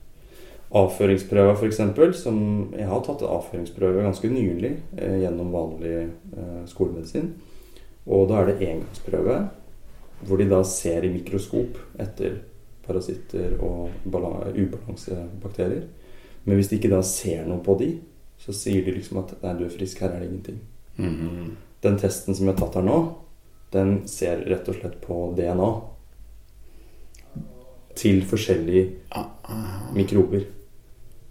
Avføringsprøver 0.72 1.56
f.eks., 1.58 1.80
som 2.22 2.38
jeg 2.72 2.86
har 2.88 3.02
tatt 3.04 3.22
avføringsprøve 3.28 4.04
ganske 4.06 4.28
nylig 4.32 4.70
eh, 4.96 5.18
gjennom 5.20 5.50
vanlig 5.52 5.96
eh, 6.06 6.62
skolemedisin. 6.70 7.32
Og 8.08 8.28
da 8.30 8.40
er 8.40 8.48
det 8.50 8.68
engangsprøve, 8.70 9.36
hvor 10.26 10.38
de 10.40 10.46
da 10.48 10.62
ser 10.64 11.04
i 11.04 11.10
mikroskop 11.12 11.76
etter 12.00 12.38
parasitter 12.86 13.58
og 13.62 13.90
bala- 14.10 14.48
ubalansebakterier. 14.54 15.84
Men 16.44 16.56
hvis 16.58 16.70
de 16.72 16.78
ikke 16.80 16.90
da 16.90 17.02
ser 17.06 17.44
noe 17.46 17.60
på 17.62 17.76
de, 17.78 17.92
så 18.42 18.54
sier 18.56 18.82
de 18.86 18.96
liksom 18.96 19.20
at 19.22 19.36
nei, 19.42 19.52
du 19.60 19.66
er 19.68 19.74
frisk, 19.76 20.00
her 20.02 20.16
er 20.16 20.22
det 20.24 20.30
ingenting. 20.30 20.58
Mhm. 20.96 21.52
Den 21.82 21.98
testen 21.98 22.34
som 22.34 22.46
jeg 22.46 22.54
har 22.56 22.60
tatt 22.64 22.80
her 22.80 22.86
nå, 22.86 22.96
den 23.74 24.02
ser 24.10 24.42
rett 24.50 24.68
og 24.70 24.76
slett 24.80 24.98
på 25.04 25.20
DNA. 25.36 25.70
Til 27.98 28.22
forskjellige 28.24 28.84
Ah, 29.12 29.26
ah, 29.44 29.92
mikrober. 29.94 30.44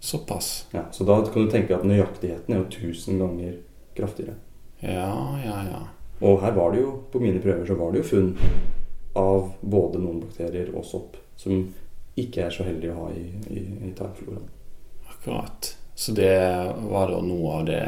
Såpass. 0.02 0.66
Ja, 0.72 0.80
så 0.92 1.04
da 1.04 1.20
kan 1.26 1.44
du 1.44 1.50
tenke 1.50 1.76
at 1.76 1.84
nøyaktigheten 1.86 2.54
er 2.54 2.64
jo 2.64 2.64
1000 2.90 3.20
ganger 3.22 3.52
kraftigere. 3.94 4.34
Ja, 4.82 5.38
ja, 5.44 5.60
ja. 5.68 5.82
Og 6.26 6.40
her 6.42 6.56
var 6.56 6.72
det 6.74 6.80
jo, 6.82 6.96
på 7.12 7.20
mine 7.22 7.38
prøver, 7.42 7.66
så 7.66 7.76
var 7.78 7.92
det 7.92 8.02
jo 8.02 8.08
funn 8.08 8.32
av 9.14 9.52
både 9.60 10.00
noen 10.02 10.18
bakterier 10.24 10.72
og 10.74 10.82
sopp 10.88 11.20
som 11.38 11.68
ikke 12.18 12.48
er 12.48 12.50
så 12.50 12.66
heldige 12.66 12.96
å 12.96 13.04
ha 13.04 13.14
i, 13.14 13.28
i, 13.54 13.62
i 13.62 13.92
tarmfloraen. 13.94 14.50
Akkurat. 15.14 15.70
Så 15.94 16.18
det 16.18 16.34
var 16.90 17.14
da 17.14 17.22
noe 17.22 17.56
av 17.60 17.66
det 17.70 17.84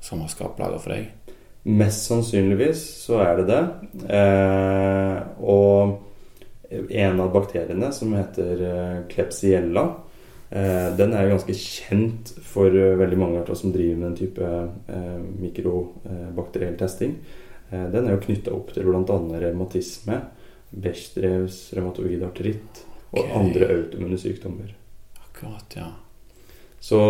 som 0.00 0.24
har 0.24 0.32
skapt 0.32 0.56
plager 0.56 0.80
for 0.80 0.96
deg? 0.96 1.34
Mest 1.68 2.08
sannsynligvis 2.08 2.86
så 3.02 3.20
er 3.20 3.42
det 3.42 3.50
det. 3.52 3.62
Eh, 4.16 5.16
og 5.44 5.98
en 6.88 7.20
av 7.20 7.34
bakteriene, 7.34 7.92
som 7.92 8.16
heter 8.16 8.64
eh, 8.64 9.00
Klebsiella, 9.12 9.90
den 10.50 11.12
er 11.14 11.28
ganske 11.30 11.54
kjent 11.54 12.32
for 12.42 12.74
eh, 12.74 12.96
veldig 12.98 13.18
mange 13.18 13.38
av 13.38 13.50
oss 13.52 13.62
som 13.62 13.70
driver 13.74 14.00
med 14.00 14.08
en 14.08 14.18
type 14.18 14.42
eh, 14.42 15.20
mikrobakteriell 15.38 16.78
testing. 16.78 17.14
Eh, 17.70 17.86
den 17.92 18.08
er 18.08 18.16
jo 18.16 18.24
knytta 18.24 18.54
opp 18.56 18.72
til 18.74 18.88
bl.a. 18.88 19.18
revmatisme, 19.44 20.20
Bechdrevs 20.70 21.62
revmatoid 21.74 22.22
artritt 22.26 22.82
og 23.10 23.22
okay. 23.22 23.34
andre 23.38 23.68
autoimmune 23.76 24.18
sykdommer. 24.18 24.74
Akkurat, 25.22 25.78
ja. 25.78 25.88
Så 26.82 27.00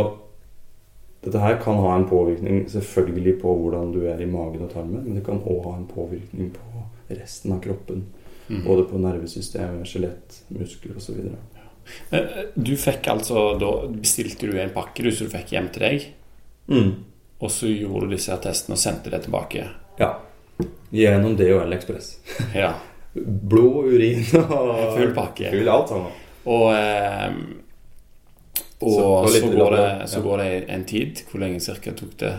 dette 1.24 1.40
her 1.40 1.58
kan 1.60 1.80
ha 1.80 1.96
en 1.96 2.08
påvirkning 2.08 2.62
selvfølgelig 2.72 3.38
på 3.42 3.52
hvordan 3.62 3.92
du 3.92 4.02
er 4.08 4.20
i 4.20 4.28
magen 4.28 4.64
og 4.64 4.72
tarmen, 4.72 5.04
men 5.04 5.16
det 5.16 5.24
kan 5.26 5.40
òg 5.40 5.64
ha 5.68 5.74
en 5.76 5.88
påvirkning 5.88 6.52
på 6.56 6.84
resten 7.12 7.56
av 7.56 7.60
kroppen. 7.64 8.06
Mm. 8.48 8.64
Både 8.64 8.84
på 8.88 8.98
nervesystemet, 8.98 9.88
skjelett, 9.88 10.40
muskler 10.52 10.96
osv. 10.98 11.20
Eh, 12.12 12.44
Du 12.56 12.76
fikk 12.76 13.06
altså 13.08 13.58
Da 13.60 13.70
bestilte 13.88 14.46
du 14.50 14.58
en 14.60 14.70
pakke 14.74 15.02
du, 15.02 15.10
som 15.12 15.26
du 15.26 15.32
fikk 15.36 15.52
hjem 15.52 15.68
til 15.72 15.82
deg, 15.82 16.06
Mm. 16.70 16.90
og 17.40 17.50
så 17.50 17.66
gjorde 17.66 18.08
du 18.08 18.14
disse 18.16 18.30
attestene 18.32 18.76
testene 18.76 18.76
og 18.76 18.78
sendte 18.78 19.10
det 19.10 19.22
tilbake. 19.24 19.64
Ja. 19.98 20.12
Gjennom 20.92 21.36
DHL 21.36 21.72
Ekspress. 21.72 22.18
Ja. 22.54 22.74
Blod, 23.14 23.88
urin 23.94 24.22
og 24.38 24.94
Full 24.96 25.14
pakke. 25.16 25.50
Full 25.50 25.68
alt 25.68 25.88
sammen. 25.88 26.12
Og, 26.46 26.72
eh, 26.74 27.32
og 28.80 28.92
Så- 28.92 29.40
så, 29.40 29.46
og 29.46 29.56
går 29.56 29.70
det, 29.76 30.08
så 30.08 30.16
ja. 30.18 30.22
går 30.22 30.38
det 30.38 30.64
en 30.68 30.84
tid. 30.84 31.22
Hvor 31.30 31.40
lenge 31.40 31.60
cirka 31.60 31.92
tok 31.92 32.16
det? 32.18 32.34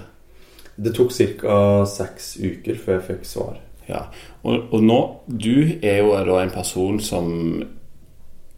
Det 0.77 0.95
tok 0.95 1.11
ca. 1.11 1.85
seks 1.85 2.37
uker 2.41 2.75
før 2.75 2.93
jeg 2.99 3.07
fikk 3.09 3.25
svar. 3.25 3.57
Ja. 3.89 4.05
Og, 4.43 4.71
og 4.73 4.81
nå 4.83 4.99
Du 5.27 5.77
er 5.83 5.97
jo 5.99 6.13
da 6.25 6.39
en 6.41 6.49
person 6.53 6.99
som 6.99 7.63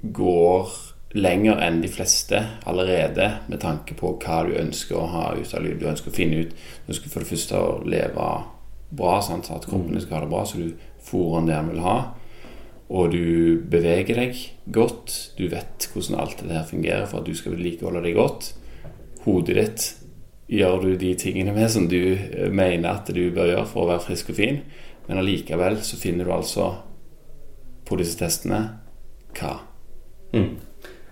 går 0.04 0.72
lenger 1.14 1.62
enn 1.62 1.82
de 1.84 1.90
fleste 1.92 2.40
allerede 2.66 3.30
med 3.48 3.62
tanke 3.62 3.96
på 3.98 4.16
hva 4.24 4.42
du 4.48 4.56
ønsker 4.58 4.98
å 4.98 5.10
ha 5.12 5.28
ut 5.38 5.54
av 5.54 5.64
livet. 5.64 5.80
Du 5.80 5.90
ønsker 5.92 6.12
å 6.12 6.16
finne 6.16 6.42
ut 6.44 6.54
Du 6.54 6.92
ønsker 6.94 7.14
for 7.14 7.24
det 7.24 7.30
første 7.30 7.60
å 7.60 7.80
leve 7.86 8.28
bra, 8.94 9.22
sant? 9.22 9.50
at 9.54 9.66
kroppen 9.70 10.02
skal 10.02 10.18
ha 10.20 10.26
det 10.26 10.32
bra, 10.34 10.44
så 10.46 10.60
du 10.60 10.74
fôrer 11.04 11.48
det 11.48 11.56
den 11.56 11.72
vil 11.72 11.84
ha. 11.86 11.98
Og 12.94 13.14
du 13.14 13.62
beveger 13.70 14.20
deg 14.20 14.38
godt. 14.74 15.34
Du 15.38 15.48
vet 15.50 15.88
hvordan 15.94 16.20
alt 16.20 16.44
det 16.44 16.54
her 16.54 16.68
fungerer 16.68 17.08
for 17.10 17.22
at 17.22 17.30
du 17.30 17.38
skal 17.38 17.56
vedlikeholde 17.56 18.04
deg 18.06 18.18
godt. 18.18 18.54
Hodet 19.24 19.58
ditt 19.58 19.90
gjør 20.52 20.82
du 20.84 20.96
de 21.00 21.14
tingene 21.18 21.54
med 21.56 21.72
som 21.72 21.88
du 21.90 22.14
eh, 22.14 22.50
mener 22.52 22.92
at 22.92 23.10
du 23.16 23.24
bør 23.34 23.54
gjøre 23.54 23.70
for 23.70 23.86
å 23.86 23.92
være 23.94 24.06
frisk 24.10 24.34
og 24.34 24.40
fin. 24.42 24.62
Men 25.08 25.22
allikevel 25.24 25.80
så 25.86 25.98
finner 26.00 26.28
du 26.28 26.34
altså 26.36 26.70
på 27.88 27.98
disse 28.00 28.20
testene 28.20 28.66
hva? 29.38 29.73
Mm. 30.34 30.52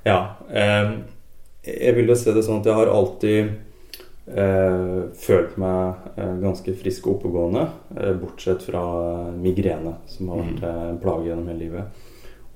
Ja. 0.08 0.20
Eh, 0.50 0.94
jeg 1.62 1.96
vil 1.98 2.10
jo 2.10 2.18
se 2.18 2.34
det 2.34 2.46
sånn 2.46 2.62
at 2.62 2.70
jeg 2.70 2.78
har 2.78 2.90
alltid 2.90 3.52
eh, 4.34 5.02
følt 5.22 5.58
meg 5.62 6.08
eh, 6.16 6.38
ganske 6.42 6.76
frisk 6.82 7.08
og 7.08 7.20
oppegående. 7.20 7.68
Eh, 7.98 8.14
bortsett 8.22 8.66
fra 8.66 8.84
migrene, 9.36 9.98
som 10.10 10.32
har 10.34 10.42
vært 10.46 10.64
eh, 10.66 10.88
en 10.90 11.04
plage 11.04 11.30
gjennom 11.30 11.52
hele 11.52 11.68
livet. 11.68 12.08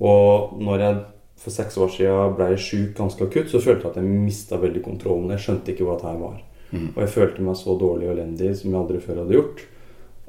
Og 0.02 0.58
når 0.60 0.82
jeg 0.82 0.98
for 1.36 1.52
seks 1.52 1.76
år 1.78 1.90
siden 1.92 2.34
ble 2.36 2.50
sjuk 2.60 2.94
ganske 2.96 3.26
akutt, 3.26 3.50
så 3.52 3.60
følte 3.60 3.86
jeg 3.86 3.92
at 3.92 3.98
jeg 4.00 4.20
mista 4.24 4.58
veldig 4.60 4.82
kontrollen. 4.84 5.32
Jeg 5.34 5.44
skjønte 5.44 5.72
ikke 5.72 5.86
hva 5.86 5.98
dette 6.00 6.14
var. 6.20 6.38
Mm. 6.72 6.86
Og 6.94 7.00
jeg 7.04 7.12
følte 7.12 7.44
meg 7.44 7.58
så 7.60 7.76
dårlig 7.78 8.08
og 8.08 8.14
elendig 8.16 8.54
som 8.58 8.72
jeg 8.72 8.80
aldri 8.80 9.02
før 9.04 9.20
hadde 9.22 9.36
gjort. 9.36 9.66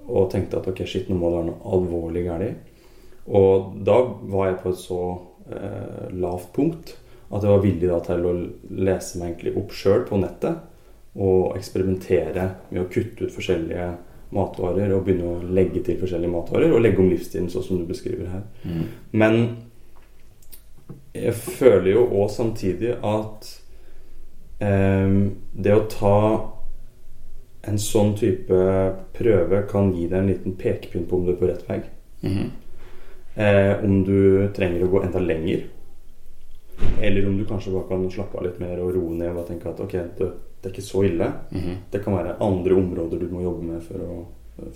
Og 0.08 0.27
tenkte 0.32 0.60
at 0.60 0.67
ok, 0.70 0.84
shit, 0.88 1.08
nå 1.10 1.17
må 1.17 1.32
det 1.32 1.39
være 1.39 1.50
noe 1.50 1.74
alvorlig 1.77 2.25
galt. 2.27 2.75
Og 3.27 3.72
da 3.88 3.98
var 4.32 4.51
jeg 4.51 4.60
på 4.62 4.72
et 4.72 4.79
så 4.79 5.01
eh, 5.51 6.07
lavt 6.17 6.53
punkt 6.55 6.95
at 7.27 7.43
jeg 7.43 7.51
var 7.51 7.63
villig 7.63 7.89
da 7.89 7.99
til 8.05 8.25
å 8.25 8.33
lese 8.87 9.19
meg 9.19 9.33
egentlig 9.33 9.55
opp 9.59 9.73
sjøl 9.75 10.05
på 10.07 10.19
nettet. 10.21 10.63
Og 11.17 11.57
eksperimentere 11.57 12.43
med 12.69 12.83
å 12.83 12.89
kutte 12.91 13.25
ut 13.25 13.33
forskjellige 13.33 13.87
matvarer 14.35 14.91
og 14.93 15.05
begynne 15.07 15.31
å 15.31 15.53
legge 15.55 15.81
til 15.83 15.97
forskjellige 15.99 16.31
matvarer. 16.31 16.71
Og 16.71 16.83
legge 16.83 17.01
om 17.03 17.09
livsstilen, 17.11 17.49
sånn 17.51 17.65
som 17.65 17.81
du 17.81 17.87
beskriver 17.89 18.29
her. 18.31 18.45
Mm. 18.63 18.83
Men 19.17 19.39
jeg 21.17 21.33
føler 21.33 21.95
jo 21.95 22.05
òg 22.21 22.29
samtidig 22.31 22.93
at 23.01 23.49
eh, 24.63 25.17
det 25.57 25.75
å 25.75 25.87
ta 25.91 26.19
en 27.67 27.81
sånn 27.81 28.13
type 28.15 28.57
prøve 29.17 29.63
kan 29.67 29.91
gi 29.95 30.07
deg 30.07 30.21
en 30.21 30.31
liten 30.31 30.55
pekepinn 30.59 31.07
på 31.09 31.19
om 31.19 31.27
du 31.27 31.33
er 31.33 31.41
på 31.41 31.49
rett 31.49 31.67
vei. 31.67 31.81
Mhm. 32.23 32.47
Eh, 33.38 33.84
om 33.86 34.03
du 34.03 34.48
trenger 34.56 34.84
å 34.84 34.89
gå 34.89 35.03
enda 35.06 35.20
lenger. 35.22 35.67
Eller 37.01 37.27
om 37.27 37.38
du 37.38 37.46
kanskje 37.46 37.74
bare 37.74 37.89
kan 37.89 38.06
slappe 38.12 38.38
av 38.38 38.48
litt 38.48 38.60
mer 38.62 38.79
og 38.82 38.96
roe 38.96 39.13
ned 39.13 39.38
og 39.38 39.46
tenke 39.50 39.70
at 39.70 39.82
ok, 39.82 39.94
det, 40.17 40.29
det 40.62 40.70
er 40.70 40.74
ikke 40.74 40.86
så 40.86 41.03
ille. 41.06 41.27
Mhm. 41.51 41.75
Det 41.94 42.01
kan 42.03 42.17
være 42.17 42.38
andre 42.41 42.79
områder 42.82 43.22
du 43.22 43.27
må 43.29 43.44
jobbe 43.46 43.67
med 43.74 43.84
for 43.86 44.01
å, 44.01 44.17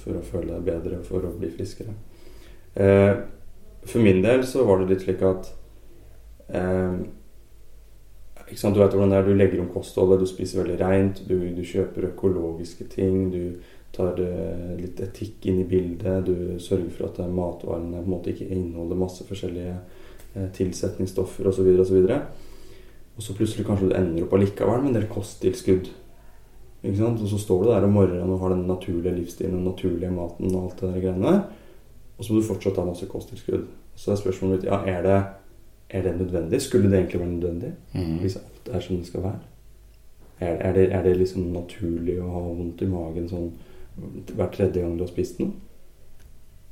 for 0.03 0.19
å 0.19 0.25
føle 0.25 0.53
deg 0.53 0.67
bedre 0.67 0.99
og 0.99 1.09
for 1.09 1.25
å 1.25 1.33
bli 1.39 1.49
friskere. 1.55 1.95
Eh, 2.75 3.15
for 3.81 4.05
min 4.05 4.21
del 4.21 4.45
så 4.45 4.67
var 4.67 4.79
det 4.79 4.91
litt 4.91 5.07
slik 5.07 5.25
at 5.25 5.49
eh, 6.53 7.01
Du 8.51 8.79
vet 8.79 8.93
hvordan 8.93 9.09
det 9.09 9.17
er, 9.17 9.25
du 9.25 9.33
legger 9.33 9.61
om 9.63 9.71
kostholdet, 9.71 10.19
du 10.19 10.27
spiser 10.27 10.61
veldig 10.61 10.77
reint, 10.79 11.21
du, 11.25 11.37
du 11.55 11.61
kjøper 11.65 12.09
økologiske 12.11 12.83
ting, 12.91 13.31
du 13.31 13.61
tar 13.95 14.19
eh, 14.23 14.75
litt 14.79 14.99
etikk 15.03 15.47
inn 15.51 15.61
i 15.63 15.67
bildet, 15.67 16.27
du 16.27 16.59
sørger 16.63 16.91
for 16.95 17.09
at 17.09 17.19
eh, 17.19 17.31
matvarene 17.31 17.99
på 17.99 18.07
en 18.07 18.13
måte 18.13 18.31
ikke 18.31 18.47
inneholder 18.47 18.99
masse 18.99 19.25
forskjellige 19.27 19.73
eh, 19.75 20.47
tilsetningsstoffer 20.55 21.49
osv. 21.51 21.67
Og, 21.73 21.85
så 21.87 21.97
videre. 21.97 22.21
og 23.17 23.25
så 23.25 23.35
plutselig 23.35 23.67
kanskje 23.67 23.91
du 23.91 23.97
ender 23.97 24.25
opp 24.25 24.37
allikevel 24.37 24.83
med 24.83 24.93
en 24.93 25.01
del 25.01 25.09
kosttilskudd. 25.11 25.91
Ikke 26.81 26.97
sant? 26.97 27.21
Og 27.21 27.29
så 27.29 27.41
står 27.41 27.63
du 27.63 27.69
der 27.73 27.85
om 27.85 27.99
morgenen 27.99 28.31
og 28.31 28.39
har 28.41 28.55
den 28.55 28.63
naturlige 28.69 29.17
livsstilen 29.19 29.57
og 29.57 29.59
den 29.59 29.69
naturlige 29.69 30.15
maten 30.15 30.55
og 30.55 30.63
alt 30.63 30.79
det 30.81 30.93
der 30.93 31.03
greiene. 31.03 31.35
Og 32.17 32.25
så 32.25 32.33
må 32.33 32.39
du 32.39 32.47
fortsatt 32.47 32.79
ha 32.79 32.87
masse 32.87 33.09
kosttilskudd. 33.11 33.67
Så 33.95 34.13
er 34.13 34.21
spørsmålet 34.21 34.61
mitt 34.61 34.69
ja, 34.71 34.79
er 34.87 35.03
det, 35.05 35.19
er 35.91 36.07
det 36.07 36.15
nødvendig? 36.17 36.61
Skulle 36.63 36.89
det 36.89 36.99
egentlig 36.99 37.19
være 37.19 37.33
nødvendig? 37.35 37.73
Mm. 37.93 38.17
Hvis 38.23 38.39
alt 38.39 38.71
er 38.71 38.79
som 38.79 38.97
det 38.97 39.09
skal 39.09 39.25
være? 39.27 39.39
Er, 40.41 40.55
er, 40.55 40.73
det, 40.73 40.87
er 40.95 41.03
det 41.05 41.17
liksom 41.19 41.51
naturlig 41.53 42.15
å 42.21 42.31
ha 42.33 42.39
vondt 42.47 42.81
i 42.81 42.87
magen 42.89 43.27
sånn 43.29 43.51
hver 43.97 44.51
tredje 44.53 44.81
gang 44.81 44.95
du 44.97 45.03
har 45.05 45.11
spist 45.11 45.41
den? 45.41 45.55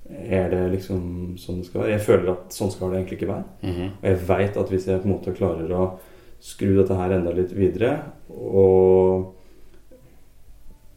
Er 0.09 0.47
det 0.49 0.61
liksom 0.73 1.35
sånn 1.37 1.59
det 1.61 1.67
skal 1.67 1.83
være? 1.83 1.91
Jeg 1.93 2.05
føler 2.05 2.31
at 2.33 2.55
sånn 2.55 2.71
skal 2.73 2.89
det 2.89 3.01
egentlig 3.01 3.19
ikke 3.19 3.33
være. 3.33 3.49
Mhm. 3.61 3.89
Og 3.99 4.07
jeg 4.09 4.21
veit 4.29 4.57
at 4.57 4.71
hvis 4.73 4.87
jeg 4.87 5.01
på 5.01 5.09
en 5.09 5.13
måte 5.13 5.35
klarer 5.37 5.75
å 5.75 5.89
skru 6.39 6.71
dette 6.77 6.95
her 6.95 7.13
enda 7.17 7.33
litt 7.35 7.51
videre, 7.53 7.91
og 8.31 9.35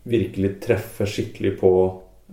virkelig 0.09 0.61
treffe 0.62 1.07
skikkelig 1.07 1.59
på, 1.61 1.73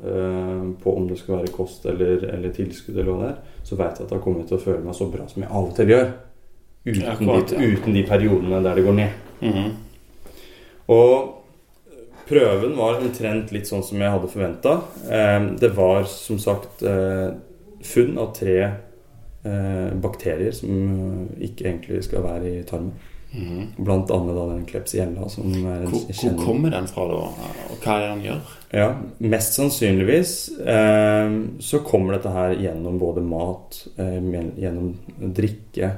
uh, 0.05 0.63
på 0.81 0.93
om 0.95 1.09
det 1.09 1.19
skal 1.19 1.39
være 1.39 1.53
kost 1.53 1.85
eller, 1.89 2.23
eller 2.31 2.53
tilskudd 2.53 2.97
eller 2.97 3.11
hva 3.11 3.19
det 3.21 3.29
er, 3.33 3.59
så 3.67 3.77
veit 3.77 3.99
jeg 3.99 4.07
at 4.07 4.13
da 4.13 4.21
kommer 4.23 4.41
jeg 4.41 4.49
til 4.51 4.57
å 4.57 4.63
føle 4.63 4.85
meg 4.85 4.97
så 4.97 5.09
bra 5.11 5.27
som 5.29 5.43
jeg 5.43 5.51
av 5.51 5.67
og 5.67 5.75
til 5.77 5.93
gjør. 5.93 6.07
Uten, 6.85 7.03
Akkurat, 7.11 7.51
de, 7.51 7.59
ja. 7.59 7.73
uten 7.75 7.97
de 7.97 8.05
periodene 8.07 8.61
der 8.63 8.79
det 8.79 8.85
går 8.87 8.97
ned. 9.01 9.19
Mhm. 9.43 9.67
Og 10.89 11.35
prøven 12.29 12.77
var 12.77 13.01
omtrent 13.01 13.51
litt 13.55 13.69
sånn 13.69 13.83
som 13.85 14.01
jeg 14.01 14.13
hadde 14.13 14.31
forventa. 14.31 14.75
Det 15.59 15.71
var 15.75 16.05
som 16.09 16.39
sagt 16.41 16.83
eh, 16.85 17.29
funn 17.83 18.17
av 18.21 18.33
tre 18.37 18.57
eh, 19.43 19.93
bakterier 19.93 20.51
som 20.55 20.69
eh, 20.69 21.47
ikke 21.49 21.67
egentlig 21.67 22.03
skal 22.07 22.25
være 22.25 22.51
i 22.59 22.65
tarmen. 22.67 22.93
Mm. 23.29 23.65
Blant 23.77 24.09
annet 24.09 24.33
da 24.33 24.43
den 24.49 24.63
klepsiella. 24.65 25.27
som 25.29 25.51
er 25.53 25.83
Hvor, 25.85 26.07
hvor 26.09 26.45
kommer 26.45 26.71
den 26.73 26.87
fra, 26.89 27.03
da? 27.11 27.49
Og 27.69 27.83
hva 27.83 27.95
er 27.95 28.01
det 28.01 28.07
den 28.09 28.23
gjør? 28.25 28.55
Ja, 28.73 28.87
mest 29.21 29.53
sannsynligvis 29.57 30.31
eh, 30.57 31.35
så 31.61 31.81
kommer 31.85 32.17
dette 32.17 32.33
her 32.33 32.55
gjennom 32.57 32.97
både 33.01 33.21
mat, 33.21 33.83
eh, 34.01 34.17
gjennom 34.57 34.95
drikke 35.19 35.91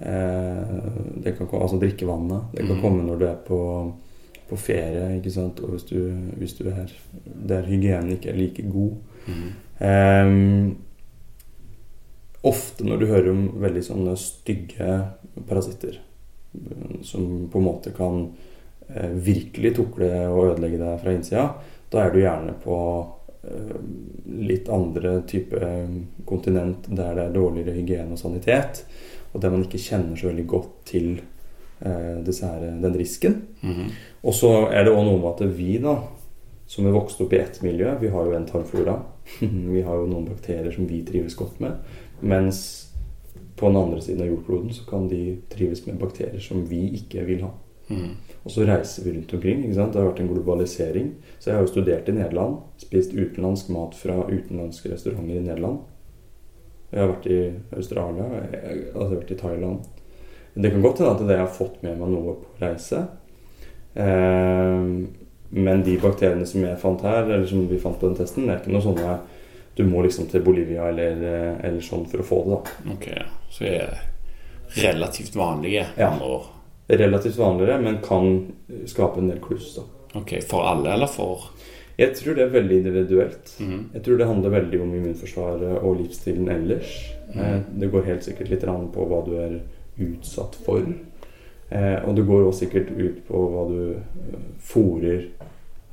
eh, 0.00 0.74
det 1.20 1.36
kan, 1.36 1.52
Altså 1.60 1.76
drikkevannet. 1.80 2.54
Det 2.56 2.64
kan 2.64 2.76
mm. 2.78 2.82
komme 2.82 3.04
når 3.04 3.20
du 3.20 3.26
er 3.28 3.38
på, 3.44 3.60
på 4.48 4.56
ferie, 4.56 5.06
ikke 5.18 5.32
sant. 5.34 5.60
Og 5.60 5.76
hvis 5.76 5.86
du, 5.90 5.98
hvis 6.40 6.56
du 6.58 6.66
er 6.70 6.90
der 7.24 7.66
hygienen 7.68 8.16
ikke 8.16 8.32
er 8.32 8.38
like 8.38 8.64
god. 8.72 8.92
mm. 9.28 9.48
um, 9.84 10.76
ofte 12.48 12.86
når 12.86 13.00
du 13.00 13.06
hører 13.10 13.30
om 13.32 13.46
veldig 13.62 13.82
sånne 13.84 14.14
stygge 14.20 14.92
parasitter 15.48 15.96
eh, 15.98 16.98
som 17.06 17.48
på 17.50 17.60
en 17.60 17.66
måte 17.66 17.92
kan 17.96 18.28
eh, 18.88 19.10
virkelig 19.10 19.74
tukle 19.78 20.10
og 20.28 20.52
ødelegge 20.52 20.80
deg 20.80 21.00
fra 21.02 21.14
innsida, 21.14 21.46
da 21.90 22.04
er 22.04 22.12
du 22.14 22.20
gjerne 22.22 22.54
på 22.62 22.76
eh, 23.42 23.74
litt 24.48 24.70
andre 24.72 25.18
type 25.28 25.58
eh, 25.58 25.96
kontinent 26.28 26.90
der 26.90 27.16
det 27.18 27.26
er 27.26 27.34
dårligere 27.34 27.76
hygiene 27.78 28.14
og 28.14 28.22
sanitet, 28.22 28.84
og 29.32 29.42
der 29.42 29.52
man 29.52 29.66
ikke 29.66 29.82
kjenner 29.82 30.18
så 30.18 30.30
veldig 30.30 30.46
godt 30.48 30.72
til 30.88 31.10
eh, 31.18 32.18
disse 32.26 32.48
her, 32.48 32.70
den 32.84 32.98
risken. 32.98 33.42
Mhm. 33.62 33.90
Og 34.22 34.34
så 34.34 34.52
er 34.74 34.86
det 34.86 34.94
òg 34.94 35.04
noe 35.06 35.20
med 35.20 35.30
at 35.34 35.56
vi, 35.58 35.76
da, 35.82 35.94
som 36.68 36.86
er 36.86 36.96
vokst 36.96 37.20
opp 37.24 37.32
i 37.32 37.40
ett 37.40 37.62
miljø 37.64 37.94
Vi 38.00 38.10
har 38.12 38.26
jo 38.26 38.34
en 38.36 38.48
tarmflora. 38.48 38.98
vi 39.74 39.82
har 39.84 40.00
jo 40.00 40.08
noen 40.10 40.28
bakterier 40.28 40.72
som 40.74 40.88
vi 40.88 41.04
trives 41.06 41.36
godt 41.38 41.60
med. 41.64 41.78
Mens 42.20 42.60
på 43.58 43.70
den 43.70 43.78
andre 43.80 44.02
siden 44.02 44.22
av 44.22 44.30
jordkloden 44.30 44.74
så 44.74 44.84
kan 44.86 45.08
de 45.10 45.38
trives 45.50 45.86
med 45.86 45.98
bakterier 45.98 46.42
som 46.42 46.66
vi 46.68 46.84
ikke 46.98 47.24
vil 47.26 47.42
ha. 47.46 47.52
Mm. 47.88 48.16
Og 48.44 48.52
så 48.52 48.66
reiser 48.68 49.04
vi 49.04 49.14
rundt 49.16 49.34
omkring. 49.34 49.62
ikke 49.64 49.78
sant? 49.78 49.92
Det 49.92 50.02
har 50.02 50.10
vært 50.10 50.20
en 50.22 50.32
globalisering. 50.32 51.12
Så 51.38 51.50
jeg 51.50 51.56
har 51.56 51.64
jo 51.64 51.70
studert 51.72 52.08
i 52.08 52.16
Nederland. 52.16 52.58
Spist 52.80 53.14
utenlandsk 53.16 53.70
mat 53.74 53.96
fra 53.98 54.20
utenlandske 54.28 54.92
restauranter 54.92 55.38
i 55.40 55.46
Nederland. 55.46 55.80
Jeg 56.92 57.00
har 57.02 57.10
vært 57.12 57.30
i 57.32 57.40
Australia. 57.76 58.28
Jeg, 58.34 58.60
jeg 58.62 58.92
har 58.94 59.14
vært 59.14 59.32
i 59.32 59.38
Thailand. 59.42 59.88
Det 60.58 60.70
kan 60.74 60.84
godt 60.84 61.02
hende 61.02 61.14
at 61.14 61.26
det 61.28 61.40
har 61.40 61.50
fått 61.54 61.82
med 61.84 61.98
meg 62.00 62.12
noe 62.12 62.36
på 62.42 62.54
reise. 62.62 63.04
Eh, 63.98 64.84
men 65.50 65.82
de 65.82 65.96
bakteriene 65.98 66.46
som 66.46 66.62
jeg 66.64 66.78
fant 66.78 67.02
her, 67.02 67.24
eller 67.24 67.46
som 67.48 67.66
vi 67.68 67.80
fant 67.80 67.98
på 68.00 68.10
den 68.10 68.18
testen, 68.18 68.46
det 68.46 68.54
er 68.54 68.62
ikke 68.62 68.74
noe 68.76 68.84
sånne 68.84 69.18
Du 69.78 69.84
må 69.86 70.02
liksom 70.02 70.26
til 70.26 70.42
Bolivia 70.42 70.88
eller, 70.90 71.20
eh, 71.22 71.66
eller 71.68 71.80
sånn 71.80 72.06
for 72.10 72.18
å 72.18 72.26
få 72.26 72.38
det, 72.44 72.56
da. 72.56 72.92
Ok, 72.94 73.04
så 73.54 73.66
er 73.68 73.98
relativt 74.74 75.36
vanlige 75.38 75.86
Ja. 75.96 76.10
år. 76.18 76.48
Relativt 76.88 77.36
vanligere, 77.38 77.80
men 77.80 78.00
kan 78.02 78.52
skape 78.86 79.18
en 79.18 79.28
del 79.28 79.38
kluss, 79.38 79.76
da. 79.76 79.82
Ok, 80.18 80.42
For 80.42 80.66
alle, 80.66 80.92
eller 80.92 81.06
for 81.06 81.50
Jeg 81.98 82.14
tror 82.14 82.34
det 82.34 82.42
er 82.42 82.60
veldig 82.60 82.76
individuelt. 82.76 83.56
Mhm. 83.60 83.84
Jeg 83.92 84.02
tror 84.02 84.18
det 84.18 84.26
handler 84.26 84.50
veldig 84.50 84.82
om 84.82 84.94
immunforsvaret 84.94 85.82
og 85.82 85.96
livsstilen 85.96 86.48
ellers. 86.48 87.14
Mm 87.34 87.44
-hmm. 87.44 87.80
Det 87.80 87.90
går 87.90 88.02
helt 88.04 88.24
sikkert 88.24 88.48
litt 88.50 88.64
an 88.64 88.88
på 88.92 89.06
hva 89.06 89.24
du 89.24 89.36
er 89.36 89.60
utsatt 89.98 90.54
for. 90.64 90.82
Eh, 91.68 92.08
Og 92.08 92.16
det 92.16 92.22
går 92.26 92.46
også 92.46 92.64
sikkert 92.64 92.90
ut 92.96 93.20
på 93.28 93.44
hva 93.52 93.64
du 93.68 93.94
fòrer 94.60 95.28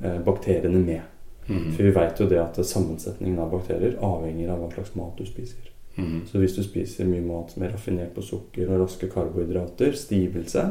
eh, 0.02 0.18
bakteriene 0.24 0.80
med. 0.80 1.00
Mm. 1.46 1.72
For 1.72 1.82
vi 1.82 1.90
vet 1.94 2.20
jo 2.20 2.26
det 2.28 2.40
at 2.42 2.58
sammensetningen 2.66 3.38
av 3.38 3.52
bakterier 3.52 3.98
avhenger 4.02 4.50
av 4.50 4.64
hva 4.64 4.70
slags 4.72 4.94
mat 4.98 5.18
du 5.18 5.26
spiser. 5.28 5.70
Mm. 5.96 6.26
Så 6.26 6.40
hvis 6.40 6.56
du 6.56 6.62
spiser 6.64 7.08
mye 7.08 7.24
mat 7.24 7.52
som 7.52 7.62
er 7.62 7.72
raffinert 7.72 8.14
på 8.16 8.24
sukker 8.24 8.68
og 8.68 8.82
raske 8.82 9.08
karbohydrater, 9.12 9.94
stivelse, 9.96 10.64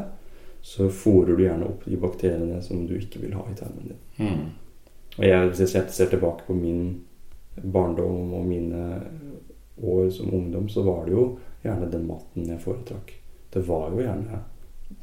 så 0.66 0.88
fòrer 0.90 1.36
du 1.36 1.44
gjerne 1.44 1.68
opp 1.70 1.86
de 1.86 1.96
bakteriene 1.96 2.60
som 2.62 2.86
du 2.86 2.96
ikke 2.98 3.22
vil 3.22 3.34
ha 3.38 3.44
i 3.50 3.56
tarmen 3.58 3.92
din. 3.92 4.00
Mm. 4.18 4.46
Og 5.16 5.24
jeg, 5.24 5.48
hvis 5.48 5.74
jeg 5.74 5.90
ser 5.94 6.10
tilbake 6.10 6.46
på 6.46 6.54
min 6.54 7.04
barndom 7.62 8.34
og 8.36 8.44
mine 8.44 9.00
år 9.82 10.10
som 10.10 10.34
ungdom, 10.34 10.68
så 10.68 10.82
var 10.82 11.06
det 11.06 11.14
jo 11.14 11.26
gjerne 11.62 11.90
den 11.92 12.04
maten 12.08 12.50
jeg 12.50 12.60
foretrakk. 12.60 13.14
Det 13.54 13.62
var 13.68 13.94
jo 13.94 14.02
gjerne 14.02 14.42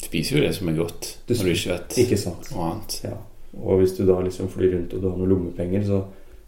Spiser 0.04 0.38
jo 0.38 0.44
det 0.46 0.54
som 0.56 0.70
er 0.70 0.78
godt, 0.78 1.08
Du 1.28 1.34
når 1.36 1.44
du 1.44 1.52
ikke 1.54 1.72
vet 1.74 1.98
Ikke 2.04 2.18
sant? 2.20 2.52
noe 2.54 2.68
annet. 2.72 3.00
Ja. 3.04 3.18
Og 3.60 3.80
hvis 3.82 3.94
du 3.98 4.06
da 4.08 4.16
liksom 4.24 4.48
flyr 4.50 4.74
rundt 4.78 4.94
og 4.96 5.02
du 5.04 5.10
har 5.10 5.18
noen 5.20 5.30
lommepenger, 5.30 5.84
så 5.86 6.04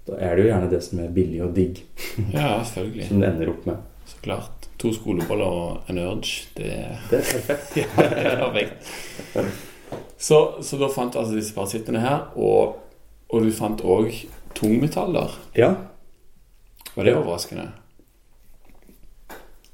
da 0.07 0.17
er 0.21 0.35
det 0.35 0.45
jo 0.45 0.49
gjerne 0.51 0.69
det 0.71 0.79
som 0.85 0.99
er 1.03 1.11
billig 1.13 1.41
og 1.43 1.53
digg, 1.55 1.81
Ja, 2.33 2.63
selvfølgelig. 2.63 3.07
som 3.09 3.19
det 3.21 3.29
ender 3.29 3.51
opp 3.51 3.65
med. 3.69 3.83
Så 4.05 4.19
klart. 4.21 4.67
To 4.81 4.91
skoleboller 4.93 5.45
og 5.45 5.89
en 5.89 5.99
urge, 6.03 6.47
det 6.57 6.71
Det 7.09 7.19
er 7.19 7.29
perfekt. 7.31 7.77
Ja, 7.81 7.87
det 8.07 8.25
er 8.31 8.43
perfekt. 8.51 8.91
Så, 10.17 10.39
så 10.63 10.77
da 10.79 10.87
fant 10.89 11.13
du 11.13 11.19
altså 11.19 11.35
disse 11.35 11.53
parasittene 11.55 11.99
her, 12.01 12.29
og, 12.35 12.77
og 13.29 13.43
du 13.45 13.51
fant 13.51 13.81
òg 13.83 14.13
tungmetaller. 14.55 15.33
Ja. 15.57 15.73
Var 16.95 17.03
det 17.09 17.15
overraskende? 17.17 17.67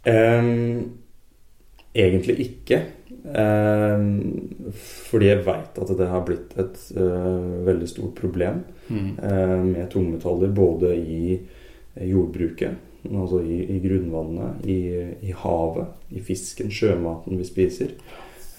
Ehm, 0.05 0.97
egentlig 1.95 2.37
ikke. 2.45 2.81
Ehm, 3.35 4.71
fordi 4.73 5.27
jeg 5.27 5.43
veit 5.45 5.77
at 5.77 5.91
det 5.97 6.07
har 6.09 6.23
blitt 6.25 6.55
et 6.59 6.77
eh, 6.97 7.65
veldig 7.67 7.87
stort 7.89 8.15
problem 8.17 8.63
Mhm. 8.91 9.19
eh, 9.23 9.57
med 9.63 9.89
tungmetaller 9.91 10.47
både 10.55 10.95
i 10.97 11.39
jordbruket, 12.07 12.73
altså 13.11 13.41
i, 13.43 13.59
i 13.75 13.79
grunnvannet, 13.79 14.65
i, 14.65 14.79
i 15.27 15.31
havet, 15.31 15.87
i 16.11 16.19
fisken, 16.19 16.69
sjømaten 16.71 17.37
vi 17.37 17.43
spiser. 17.47 17.93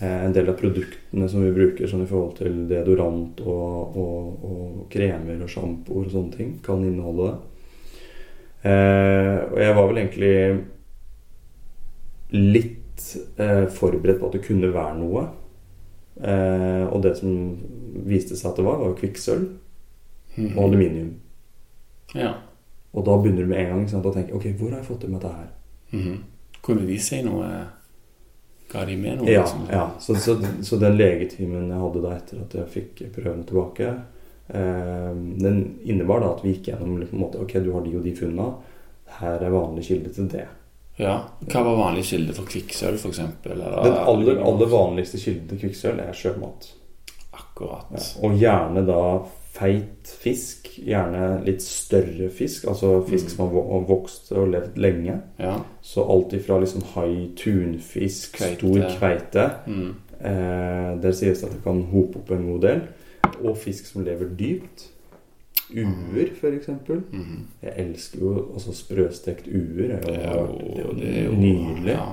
Eh, 0.00 0.24
en 0.26 0.32
del 0.32 0.48
av 0.48 0.56
produktene 0.60 1.28
som 1.28 1.42
vi 1.44 1.52
bruker 1.52 1.86
sånn 1.90 2.04
i 2.04 2.08
forhold 2.10 2.36
til 2.38 2.62
deodorant 2.70 3.40
og, 3.44 3.96
og, 3.96 4.44
og 4.44 4.86
kremer 4.92 5.42
og 5.42 5.48
sjampoer 5.52 6.06
og 6.06 6.12
sånne 6.12 6.36
ting, 6.36 6.54
kan 6.64 6.84
inneholde 6.84 7.32
det. 7.32 7.38
Og 8.62 9.58
jeg 9.58 9.74
var 9.74 9.88
vel 9.88 9.98
egentlig 9.98 10.34
litt 12.32 12.78
eh, 13.40 13.66
forberedt 13.72 14.20
på 14.20 14.28
at 14.28 14.36
det 14.36 14.44
kunne 14.46 14.72
være 14.74 14.98
noe. 15.00 15.26
Eh, 16.20 16.84
og 16.86 17.02
det 17.04 17.16
som 17.18 17.34
viste 18.06 18.36
seg 18.36 18.52
at 18.52 18.60
det 18.60 18.66
var, 18.66 18.80
var 18.82 18.96
kvikksølv 18.98 19.46
mm. 20.36 20.50
og 20.52 20.64
aluminium. 20.66 21.12
Ja. 22.14 22.34
Og 22.92 23.06
da 23.06 23.16
begynner 23.16 23.46
du 23.46 23.52
med 23.52 23.62
en 23.62 23.70
gang 23.72 23.86
sant, 23.88 24.06
å 24.06 24.12
tenke 24.12 24.36
Ok, 24.36 24.50
hvor 24.58 24.72
har 24.72 24.82
jeg 24.82 24.88
fått 24.90 25.06
det 25.06 25.12
med 25.12 25.22
dette 25.22 25.32
her? 25.32 25.52
Mm. 25.92 26.18
Kunne 26.64 26.84
de 26.88 26.98
si 27.00 27.22
noe 27.24 27.46
Ga 28.72 28.84
de 28.88 28.96
med 28.96 29.20
noe? 29.20 29.28
Ja, 29.30 29.44
liksom? 29.46 29.64
ja. 29.72 29.86
Så, 30.00 30.16
så, 30.20 30.36
så 30.64 30.78
den 30.80 30.96
legetimen 30.96 31.70
jeg 31.72 31.80
hadde 31.80 32.02
da 32.04 32.12
etter 32.16 32.42
at 32.44 32.54
jeg 32.56 32.72
fikk 32.72 33.02
prøvene 33.12 33.44
tilbake, 33.48 33.88
eh, 34.48 35.10
den 35.44 35.58
innebar 35.84 36.22
da 36.24 36.30
at 36.32 36.40
vi 36.44 36.54
gikk 36.54 36.70
gjennom 36.70 36.94
liksom, 37.02 37.20
måte, 37.20 37.42
Ok, 37.42 37.58
du 37.60 37.68
har 37.74 37.84
de 37.84 37.92
og 37.98 38.06
de 38.06 38.14
funna. 38.16 38.48
Her 39.18 39.44
er 39.44 39.52
vanlig 39.52 39.84
kilde 39.90 40.12
til 40.16 40.30
det. 40.32 40.46
Ja. 41.02 41.16
Hva 41.50 41.62
var 41.66 41.76
vanlig 41.80 42.04
kilde 42.08 42.34
for 42.36 42.46
kvikksølv, 42.48 42.98
f.eks.? 43.02 43.20
Den 43.44 43.62
aller, 43.66 44.38
aller 44.42 44.70
vanligste 44.72 45.18
kilden 45.20 45.48
til 45.50 45.58
kvikksølv 45.66 46.00
er 46.06 46.16
sjømat. 46.16 46.70
Akkurat. 47.32 47.92
Ja, 47.96 48.04
og 48.26 48.36
gjerne 48.40 48.82
da 48.86 49.00
feit 49.52 50.08
fisk. 50.22 50.70
Gjerne 50.80 51.42
litt 51.44 51.60
større 51.64 52.30
fisk. 52.32 52.64
Altså 52.70 52.94
fisk 53.08 53.26
Mm. 53.28 53.32
som 53.34 53.42
har 53.48 53.84
vokst 53.88 54.32
og 54.32 54.48
levd 54.54 54.78
lenge. 54.80 55.18
Ja. 55.38 55.58
Så 55.82 56.04
alt 56.08 56.32
ifra 56.32 56.58
liksom 56.60 56.82
hai, 56.94 57.30
tunfisk, 57.36 58.36
Kveite. 58.38 58.56
stor 58.56 58.98
kveite 58.98 59.50
mm. 59.66 59.90
eh, 60.20 61.00
Der 61.02 61.12
sies 61.12 61.40
det 61.40 61.48
at 61.50 61.52
det 61.56 61.62
kan 61.64 61.82
hope 61.92 62.18
opp 62.22 62.30
en 62.30 62.46
god 62.52 62.60
del. 62.60 62.80
Og 63.44 63.56
fisk 63.58 63.86
som 63.86 64.04
lever 64.04 64.28
dypt. 64.38 64.88
Uer, 65.76 66.32
f.eks. 66.36 66.68
Mhm. 66.68 67.46
Jeg 67.62 67.72
elsker 67.76 68.20
jo 68.20 68.34
også 68.54 68.74
sprøstekt 68.76 69.48
uer. 69.48 69.96
Det 70.02 70.18
er 70.18 70.36
jo, 70.36 70.92
det 70.98 71.10
er 71.18 71.24
jo 71.24 71.32
nydelig. 71.32 71.96
Ja. 71.96 72.06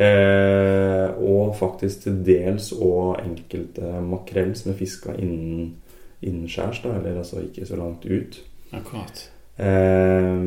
Eh, 0.00 1.10
og 1.18 1.56
faktisk 1.58 2.04
til 2.04 2.20
dels 2.26 2.70
og 2.72 3.18
enkelte 3.24 4.00
makrell 4.06 4.54
som 4.56 4.72
er 4.72 4.78
fiska 4.78 5.16
innen, 5.18 5.74
innenskjærs, 6.22 6.82
da, 6.84 6.94
eller 6.98 7.18
altså 7.18 7.42
ikke 7.42 7.66
så 7.66 7.76
langt 7.76 8.06
ut. 8.06 8.40
Akkurat. 8.72 9.24
Eh, 9.58 10.44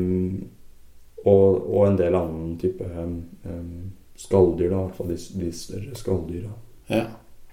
og, 1.24 1.74
og 1.74 1.86
en 1.88 1.98
del 2.00 2.16
annen 2.18 2.56
type 2.60 2.84
eh, 2.84 3.60
skalldyr, 4.16 4.70
da, 4.70 4.78
i 4.78 4.86
hvert 4.86 4.96
fall 4.96 5.12
de, 5.12 5.20
de 5.40 5.52
større 5.52 5.98
skalldyra. 5.98 6.56
Ja. 6.88 7.04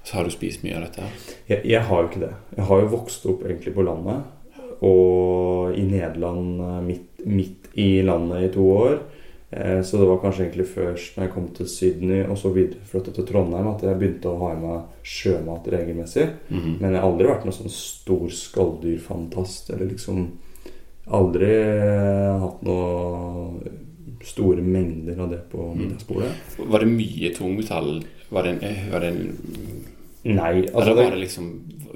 Så 0.03 0.17
har 0.17 0.25
du 0.25 0.33
spist 0.33 0.63
mye 0.65 0.79
av 0.79 0.87
dette? 0.87 1.07
Jeg, 1.49 1.61
jeg 1.69 1.81
har 1.85 2.01
jo 2.01 2.09
ikke 2.09 2.23
det. 2.23 2.33
Jeg 2.57 2.65
har 2.71 2.79
jo 2.81 2.93
vokst 2.95 3.25
opp 3.29 3.43
egentlig 3.45 3.73
på 3.75 3.85
landet. 3.85 4.23
Og 4.81 5.75
i 5.77 5.83
Nederland, 5.85 6.59
eh, 6.61 6.81
midt, 6.81 7.25
midt 7.25 7.67
i 7.77 8.01
landet 8.01 8.43
i 8.49 8.53
to 8.53 8.63
år. 8.73 8.99
Eh, 9.51 9.81
Så 9.83 9.97
det 9.99 10.07
var 10.07 10.17
kanskje 10.23 10.45
egentlig 10.47 10.65
først 10.67 11.17
når 11.17 11.23
jeg 11.25 11.33
kom 11.33 11.47
til 11.53 11.67
Sydney 11.67 12.23
og 12.25 12.37
så 12.37 12.49
videre 12.53 12.79
flyttet 12.87 13.13
til 13.15 13.25
Trondheim, 13.27 13.67
at 13.67 13.81
jeg 13.83 13.99
begynte 13.99 14.31
å 14.31 14.39
ha 14.39 14.53
i 14.55 14.59
meg 14.61 14.81
sjømat 15.03 15.67
regelmessig. 15.67 16.29
Mhm. 16.49 16.77
Men 16.79 16.91
jeg 16.93 17.01
har 17.01 17.09
aldri 17.11 17.27
vært 17.27 17.43
noen 17.45 17.59
sånn 17.59 17.69
stor 17.69 18.27
skalldyrfantast. 18.29 19.69
Eller 19.73 19.91
liksom 19.91 20.31
aldri 21.11 21.51
eh, 21.51 22.39
hatt 22.39 22.61
noe 22.63 23.61
store 24.23 24.61
mengder 24.61 25.19
av 25.19 25.29
det 25.31 25.49
på 25.49 25.75
middagsbordet. 25.75 26.31
Var 26.57 26.79
det 26.79 26.87
mye 26.87 27.31
tungmetall? 27.35 28.03
Var 28.31 28.43
det 28.43 28.51
en, 28.63 28.91
var 28.91 28.99
det 29.01 29.07
en 29.07 29.37
Nei, 30.23 30.65
altså 30.67 30.81
Eller 30.91 30.95
det, 30.95 31.03
var 31.03 31.11
det 31.15 31.19
liksom 31.23 31.45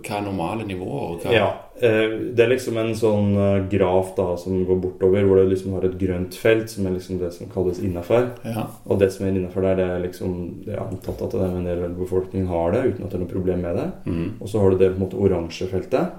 Hva 0.05 0.15
er 0.17 0.21
normale 0.25 0.65
nivåer? 0.65 1.19
Hva, 1.21 1.31
Ja. 1.33 1.47
eh, 1.77 2.15
Det 2.33 2.39
er 2.45 2.49
liksom 2.49 2.77
en 2.77 2.93
sånn 2.97 3.35
eh, 3.38 3.67
graf 3.69 4.15
da 4.17 4.35
som 4.38 4.65
går 4.65 4.79
bortover, 4.81 5.23
hvor 5.25 5.38
det 5.38 5.49
liksom 5.51 5.73
har 5.73 5.85
et 5.85 5.97
grønt 5.97 6.33
felt, 6.35 6.69
som 6.69 6.85
er 6.88 6.91
liksom 6.97 7.19
det 7.19 7.31
som 7.33 7.47
kalles 7.49 7.79
innafor. 7.79 8.31
Ja. 8.45 8.67
Og 8.88 8.99
det 8.99 9.11
som 9.13 9.25
er 9.27 9.31
innafor 9.38 9.61
der, 9.61 9.75
det 9.75 9.85
er 9.85 10.03
liksom 10.07 10.63
Det 10.65 10.73
er 10.73 10.81
antatt 10.88 11.21
at 11.21 11.31
det 11.31 11.41
er 11.41 11.55
en 11.57 11.65
del 11.65 11.83
av 11.85 11.97
befolkningen 11.99 12.47
har 12.47 12.71
det, 12.71 12.83
uten 12.93 13.03
at 13.05 13.11
det 13.11 13.19
er 13.19 13.25
noe 13.25 13.33
problem 13.33 13.61
med 13.61 13.75
det. 13.75 13.91
Mm. 14.05 14.31
Og 14.41 14.47
så 14.49 14.59
har 14.61 14.69
du 14.71 14.77
det 14.77 14.91
på 14.95 15.01
en 15.01 15.05
måte 15.07 15.21
oransje 15.21 15.67
feltet, 15.67 16.11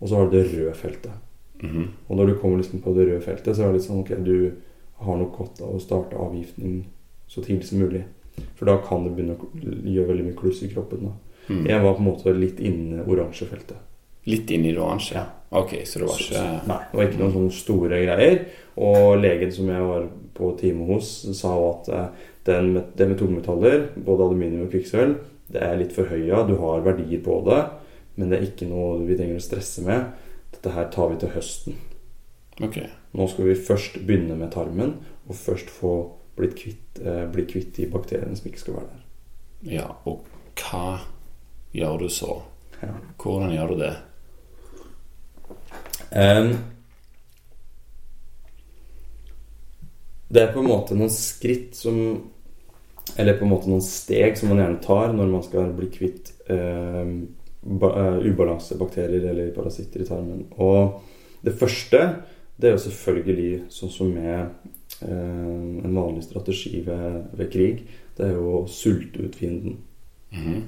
og 0.00 0.08
så 0.08 0.16
har 0.16 0.28
du 0.30 0.36
det 0.38 0.46
røde 0.52 0.74
feltet. 0.74 1.12
Mm. 1.62 1.88
Og 2.08 2.16
når 2.16 2.26
du 2.26 2.34
kommer 2.40 2.56
liksom 2.56 2.80
på 2.80 2.94
det 2.96 3.06
røde 3.08 3.20
feltet, 3.20 3.56
så 3.56 3.62
er 3.64 3.72
det 3.72 3.80
litt 3.80 3.88
sånn 3.88 4.00
ok, 4.00 4.14
du 4.24 4.52
har 5.00 5.16
nok 5.16 5.36
godt 5.36 5.60
av 5.60 5.74
å 5.76 5.80
starte 5.80 6.16
avgiftning 6.16 6.86
så 7.28 7.42
tidlig 7.44 7.64
som 7.68 7.78
mulig. 7.80 8.04
For 8.56 8.64
da 8.64 8.78
kan 8.78 9.04
det 9.04 9.12
begynne 9.16 9.36
å 9.36 9.48
gjøre 9.84 10.08
veldig 10.08 10.24
mye 10.24 10.36
kluss 10.36 10.62
i 10.62 10.68
kroppen. 10.72 11.02
da. 11.08 11.12
Mhm. 11.50 11.66
Jeg 11.66 11.82
var 11.82 11.94
på 11.96 12.04
en 12.04 12.08
måte 12.08 12.34
litt 12.36 12.60
inne 12.62 13.04
oransje 13.04 13.48
feltet. 13.50 13.78
Litt 14.30 14.50
inn 14.54 14.64
i 14.68 14.72
det 14.72 14.80
oransje? 14.80 15.16
Ja. 15.16 15.26
Ok, 15.50 15.72
så 15.84 15.98
det 15.98 16.06
var 16.06 16.20
ikke 16.22 16.42
Nei, 16.68 16.78
det 16.86 16.98
var 16.98 17.08
ikke 17.08 17.18
noen 17.18 17.32
sånne 17.34 17.54
store 17.56 18.02
greier. 18.04 18.44
Og 18.78 19.16
legen 19.18 19.50
som 19.52 19.70
jeg 19.72 19.88
var 19.88 20.06
på 20.36 20.52
time 20.60 20.86
hos, 20.86 21.08
sa 21.34 21.50
at 21.72 21.90
eh, 21.90 22.28
den 22.46 22.70
det 22.96 23.08
med 23.10 23.18
tungmetaller, 23.18 23.88
både 23.96 24.28
aluminium 24.28 24.68
og 24.68 24.70
kvikksølv, 24.70 25.18
det 25.50 25.62
er 25.66 25.78
litt 25.80 25.96
forhøya. 25.96 26.44
Du 26.46 26.54
har 26.62 26.86
verdier 26.86 27.22
på 27.24 27.40
det, 27.48 27.60
men 28.14 28.30
det 28.30 28.38
er 28.38 28.46
ikke 28.46 28.70
noe 28.70 29.02
vi 29.08 29.18
trenger 29.18 29.40
å 29.40 29.44
stresse 29.44 29.82
med. 29.82 30.12
Dette 30.54 30.74
her 30.76 30.88
tar 30.94 31.10
vi 31.10 31.18
til 31.18 31.34
høsten. 31.34 31.78
Ok. 32.62 32.78
Nå 33.16 33.26
skal 33.32 33.50
vi 33.50 33.58
først 33.58 33.98
begynne 34.06 34.38
med 34.38 34.52
tarmen, 34.54 34.98
og 35.26 35.34
først 35.34 35.70
få 35.72 35.94
blitt 36.38 36.54
kvitt, 36.56 37.00
eh, 37.02 37.24
bli 37.32 37.44
kvitt 37.50 37.74
de 37.76 37.90
bakteriene 37.90 38.36
som 38.38 38.46
ikke 38.46 38.62
skal 38.62 38.78
være 38.78 38.92
der. 38.92 39.06
Ja, 39.74 39.88
og 40.06 40.24
hva 40.56 41.00
gjør 41.72 42.04
du 42.04 42.08
så? 42.12 42.40
Ja. 42.80 42.94
Hvordan 43.20 43.54
gjør 43.54 43.74
du 43.74 43.82
det? 43.82 43.94
Um, 46.10 46.52
det 50.30 50.42
er 50.42 50.52
på 50.54 50.62
en 50.62 50.70
måte 50.70 50.96
noen 50.98 51.12
skritt 51.14 51.76
som 51.78 51.96
Eller 53.18 53.36
på 53.38 53.44
en 53.46 53.52
måte 53.52 53.70
noen 53.70 53.82
steg 53.84 54.38
som 54.38 54.50
man 54.50 54.62
gjerne 54.62 54.82
tar 54.82 55.12
når 55.14 55.30
man 55.30 55.42
skal 55.42 55.70
bli 55.74 55.88
kvitt 55.90 56.32
ba, 57.60 57.88
eh, 58.00 58.26
ubalansebakterier 58.26 59.24
eller 59.30 59.50
parasitter 59.50 60.00
i 60.00 60.06
tarmen. 60.06 60.44
Og 60.56 61.00
det 61.42 61.52
første, 61.58 62.00
det 62.56 62.68
er 62.68 62.76
jo 62.76 62.84
selvfølgelig 62.84 63.52
sånn 63.72 63.92
som 63.92 64.12
med 64.14 64.38
eh, 65.02 65.84
en 65.84 65.96
vanlig 65.96 66.24
strategi 66.28 66.82
ved, 66.86 67.22
ved 67.36 67.50
krig, 67.52 67.82
det 68.16 68.28
er 68.28 68.36
jo 68.36 68.60
å 68.60 68.66
sulte 68.68 69.26
ut 69.26 69.36
fienden. 69.36 69.80
Mhm. 70.30 70.62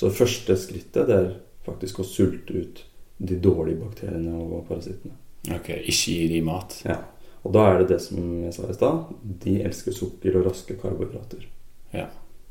Så 0.00 0.08
det 0.08 0.16
første 0.16 0.54
skrittet 0.56 1.10
det 1.10 1.16
er 1.20 1.32
faktisk 1.66 1.98
å 2.00 2.04
sulte 2.08 2.54
ut 2.56 2.78
de 3.20 3.36
dårlige 3.36 3.82
bakteriene 3.82 4.32
og 4.32 4.62
parasittene. 4.64 5.12
Ok, 5.52 5.68
Ikke 5.76 6.14
gi 6.14 6.28
de 6.30 6.38
mat. 6.46 6.78
Ja. 6.88 6.96
Og 7.44 7.52
da 7.52 7.66
er 7.68 7.82
det 7.82 7.90
det 7.90 7.98
som 8.06 8.22
jeg 8.46 8.54
sa 8.56 8.64
i 8.64 8.76
stad. 8.78 9.10
De 9.44 9.58
elsker 9.60 9.92
sukker 9.92 10.38
og 10.40 10.48
raske 10.48 10.78
karbohydrater. 10.80 11.44
Ja. 11.92 12.06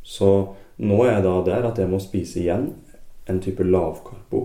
Så 0.06 0.30
nå 0.78 1.02
er 1.08 1.16
jeg 1.16 1.26
da 1.26 1.34
der 1.50 1.68
at 1.72 1.82
jeg 1.82 1.90
må 1.90 1.98
spise 2.06 2.44
igjen 2.44 2.70
en 3.26 3.42
type 3.42 3.66
lavkarbo, 3.66 4.44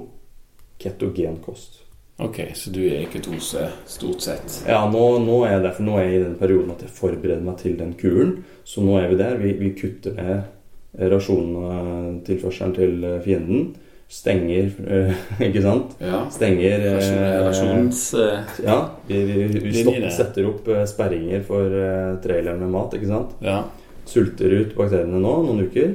ketogenkost. 0.81 1.83
Ok, 2.25 2.41
så 2.57 2.73
du 2.73 2.87
er 2.87 3.03
i 3.03 3.13
ketose 3.13 3.69
stort 3.85 4.25
sett. 4.25 4.61
Ja, 4.65 4.81
nå, 4.89 5.05
nå 5.21 5.43
er 5.45 5.59
jeg 5.59 5.67
der, 5.69 5.77
for 5.77 5.91
nå 5.91 6.01
er 6.01 6.09
jeg 6.09 6.17
i 6.23 6.25
den 6.25 6.41
perioden 6.41 6.73
at 6.73 6.89
jeg 6.89 6.97
forbereder 6.97 7.45
meg 7.45 7.61
til 7.61 7.77
den 7.77 7.93
kuren. 8.01 8.39
Så 8.65 8.81
nå 8.81 8.97
er 8.97 9.13
vi 9.13 9.21
der. 9.21 9.37
Vi, 9.45 9.57
vi 9.61 9.75
kutter 9.77 10.17
ned 10.17 10.54
rasjonene, 10.99 12.21
tilførselen 12.27 12.75
til 12.77 13.07
fienden. 13.25 13.75
Stenger 14.15 14.67
eh, 14.85 15.23
Ikke 15.49 15.63
sant? 15.65 15.95
Ja. 15.99 16.21
Stenger 16.31 16.83
eh, 16.91 17.39
Rasjons... 17.47 18.03
eh, 18.21 18.51
Ja, 18.67 18.77
vi, 19.09 19.23
vi, 19.27 19.47
vi 19.65 19.73
stopper, 19.81 20.11
setter 20.13 20.49
opp 20.51 20.69
eh, 20.69 20.85
sperringer 20.87 21.41
for 21.47 21.73
eh, 21.81 22.11
traileren 22.23 22.61
med 22.61 22.75
mat, 22.75 22.95
ikke 22.95 23.09
sant? 23.11 23.33
Ja. 23.43 23.63
Sulter 24.07 24.53
ut 24.61 24.75
bakteriene 24.77 25.19
nå 25.25 25.33
noen 25.47 25.65
uker. 25.67 25.95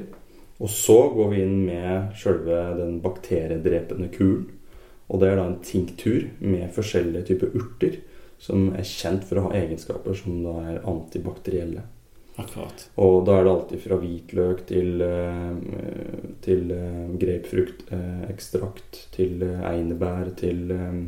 Og 0.59 0.71
så 0.73 0.97
går 1.13 1.29
vi 1.31 1.43
inn 1.45 1.59
med 1.69 2.17
sjølve 2.19 2.57
den 2.81 2.97
bakteriedrepende 3.03 4.09
kulen. 4.12 4.49
Og 5.09 5.21
det 5.21 5.29
er 5.29 5.39
da 5.39 5.45
en 5.47 5.62
tinktur 5.65 6.25
med 6.43 6.67
forskjellige 6.75 7.29
typer 7.29 7.53
urter 7.57 8.01
som 8.41 8.67
er 8.77 8.85
kjent 8.88 9.23
for 9.27 9.39
å 9.39 9.45
ha 9.47 9.55
egenskaper 9.62 10.17
som 10.17 10.41
da 10.43 10.57
er 10.73 10.83
antibakterielle. 10.88 11.85
Akkurat. 12.39 12.86
Og 13.04 13.25
da 13.28 13.36
er 13.39 13.43
det 13.47 13.52
alltid 13.54 13.82
fra 13.84 13.97
hvitløk 13.99 14.65
til, 14.69 15.02
eh, 15.02 15.56
til 16.45 16.71
eh, 16.71 17.06
grapefruktekstrakt, 17.21 18.99
til 19.15 19.43
eh, 19.43 19.62
einebær, 19.73 20.30
til 20.39 20.71
eh, 20.75 20.99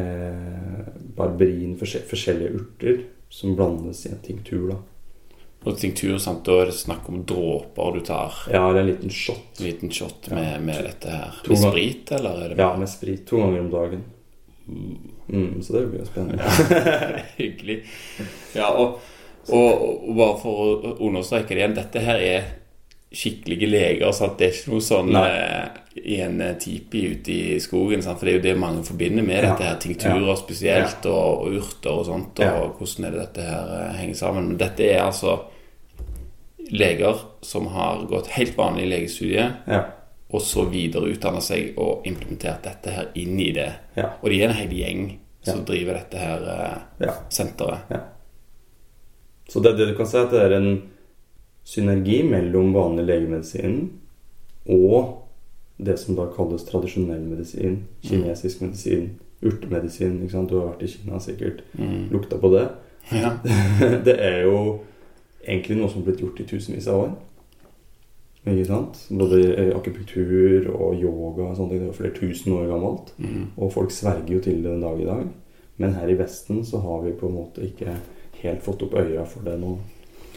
eh, 0.00 0.86
barberin, 1.16 1.76
forskjellige 1.80 2.54
urter 2.60 3.02
som 3.30 3.54
blandes 3.58 4.04
i 4.06 4.12
en 4.14 4.22
tinktur. 4.24 4.70
da. 4.72 4.80
Og 5.68 5.76
tinktur, 5.76 6.16
sant, 6.18 6.40
da 6.46 6.54
er 6.62 6.70
det 6.70 6.74
snakk 6.78 7.08
om 7.12 7.18
dråper 7.28 7.98
du 7.98 8.00
tar. 8.08 8.32
Ja, 8.48 8.62
eller 8.70 8.80
en 8.80 8.86
liten 8.94 9.10
shot. 9.12 9.58
En 9.60 9.66
liten 9.66 9.90
shot 9.92 10.28
Ja. 10.30 10.34
med, 10.38 10.62
med 10.64 10.84
dette 10.88 11.10
her. 11.12 11.34
To 11.44 11.52
Med 11.52 11.58
sprit, 11.66 12.12
eller 12.16 12.44
er 12.44 12.48
det 12.54 12.58
Ja, 12.62 12.70
med 12.80 12.88
sprit 12.88 13.26
to 13.28 13.36
ganger 13.42 13.60
om 13.60 13.70
dagen. 13.70 14.04
Mm, 14.70 15.62
så 15.62 15.72
det 15.76 15.86
blir 15.90 16.00
jo 16.00 16.06
spennende. 16.06 16.42
Hyggelig. 17.36 17.82
Ja, 18.56 18.70
og, 18.72 19.00
og, 19.48 20.08
og 20.08 20.16
bare 20.16 20.38
for 20.42 20.60
å 20.60 20.96
understreke 21.08 21.48
det 21.54 21.56
igjen, 21.62 21.74
dette 21.74 22.00
her 22.04 22.20
er 22.20 22.42
skikkelige 23.10 23.66
leger, 23.66 24.12
Sant? 24.14 24.36
det 24.38 24.46
er 24.46 24.52
ikke 24.54 24.70
noe 24.70 24.84
sånn 24.86 25.16
eh, 25.18 25.78
i 26.06 26.20
en 26.22 26.36
eh, 26.40 26.52
tipi 26.62 27.00
ute 27.16 27.32
i 27.34 27.56
skogen, 27.58 28.02
sant? 28.04 28.20
for 28.20 28.26
det 28.28 28.34
er 28.34 28.38
jo 28.38 28.44
det 28.44 28.56
mange 28.60 28.84
forbinder 28.86 29.24
med 29.26 29.40
Ja. 29.42 29.48
dette 29.50 29.64
her, 29.66 29.78
tinkturer 29.82 30.36
spesielt, 30.38 31.06
og, 31.10 31.46
og 31.46 31.56
urter 31.58 31.90
og 31.90 32.04
sånt, 32.06 32.38
og 32.38 32.44
Ja. 32.44 32.68
hvordan 32.78 33.04
er 33.08 33.10
det 33.16 33.20
dette 33.24 33.48
her 33.48 33.72
eh, 33.80 33.96
henger 33.98 34.14
sammen. 34.20 34.46
Men 34.52 34.60
dette 34.60 34.86
er 34.92 35.02
altså 35.08 35.40
leger 36.70 37.18
som 37.42 37.66
har 37.74 38.04
gått 38.06 38.30
helt 38.36 38.54
vanlig 38.58 38.86
legestudie, 38.92 39.48
Ja. 39.66 39.80
og 40.30 40.40
så 40.46 40.62
videreutdannet 40.70 41.42
seg 41.42 41.74
og 41.82 42.06
implementert 42.06 42.62
dette 42.62 42.90
her 42.94 43.08
inn 43.18 43.40
i 43.40 43.50
det. 43.56 43.72
Ja. 43.96 44.12
Og 44.22 44.30
de 44.30 44.42
er 44.42 44.48
en 44.50 44.54
hel 44.54 44.70
gjeng 44.70 45.18
som 45.42 45.58
Ja. 45.58 45.64
driver 45.64 45.94
dette 45.94 46.18
her 46.18 46.46
eh, 46.46 47.06
ja. 47.06 47.14
senteret. 47.28 47.90
Så 49.50 49.60
det 49.64 49.72
det 49.78 49.88
du 49.90 49.94
kan 49.98 50.06
si, 50.06 50.16
at 50.20 50.30
det 50.30 50.40
er 50.46 50.54
en 50.60 50.68
synergi 51.66 52.20
mellom 52.26 52.70
vanlig 52.74 53.04
legemedisin 53.08 53.80
og 54.70 55.16
det 55.80 55.96
som 55.98 56.14
da 56.18 56.26
kalles 56.36 56.62
tradisjonell 56.68 57.22
medisin, 57.24 57.80
kinesisk 58.04 58.60
medisin, 58.62 59.08
urtemedisin. 59.42 60.18
ikke 60.22 60.34
sant? 60.34 60.50
Du 60.52 60.58
har 60.60 60.68
vært 60.74 60.82
i 60.84 60.90
Kina 60.92 61.18
sikkert, 61.18 61.62
Mm. 61.78 62.10
lukta 62.12 62.36
på 62.38 62.50
det. 62.52 62.68
Ja. 63.12 63.30
Det 64.04 64.16
er 64.20 64.42
jo 64.44 64.80
egentlig 65.48 65.78
noe 65.78 65.88
som 65.88 66.02
har 66.02 66.10
blitt 66.12 66.20
gjort 66.20 66.40
i 66.40 66.44
tusenvis 66.50 66.86
av 66.92 67.00
år. 67.06 67.10
Ikke 68.46 68.66
sant? 68.68 69.00
Både 69.10 69.40
eh, 69.56 69.72
akupunktur 69.76 70.68
og 70.74 70.94
yoga 71.00 71.48
og 71.50 71.56
sånne 71.56 71.70
ting. 71.70 71.80
Det 71.80 71.88
er 71.88 71.92
jo 71.92 71.98
flere 71.98 72.16
tusen 72.20 72.52
år 72.56 72.68
gammelt. 72.70 73.12
Mm. 73.18 73.46
Og 73.56 73.72
folk 73.72 73.90
sverger 73.92 74.34
jo 74.36 74.40
til 74.44 74.62
det 74.62 74.70
den 74.70 74.84
dag 74.84 75.00
i 75.00 75.08
dag. 75.08 75.26
Men 75.80 75.94
her 75.96 76.08
i 76.12 76.16
Vesten 76.20 76.62
så 76.64 76.80
har 76.84 77.02
vi 77.04 77.12
på 77.16 77.28
en 77.28 77.36
måte 77.40 77.64
ikke 77.64 77.96
helt 78.42 78.62
fått 78.64 78.82
opp 78.86 78.94
øya 79.00 79.24
for 79.28 79.44
det 79.46 79.58
nå. 79.60 79.78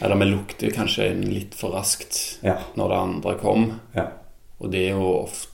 Eller 0.02 0.16
vi 0.20 0.26
lukter 0.26 0.72
kanskje 0.74 1.10
litt 1.24 1.56
for 1.56 1.72
raskt 1.76 2.40
Ja. 2.44 2.58
når 2.76 2.90
det 2.90 2.98
andre 2.98 3.36
kom. 3.40 3.66
Ja. 3.96 4.08
Og 4.60 4.72
det 4.72 4.86
er 4.90 4.96
jo 4.98 5.10
ofte 5.24 5.50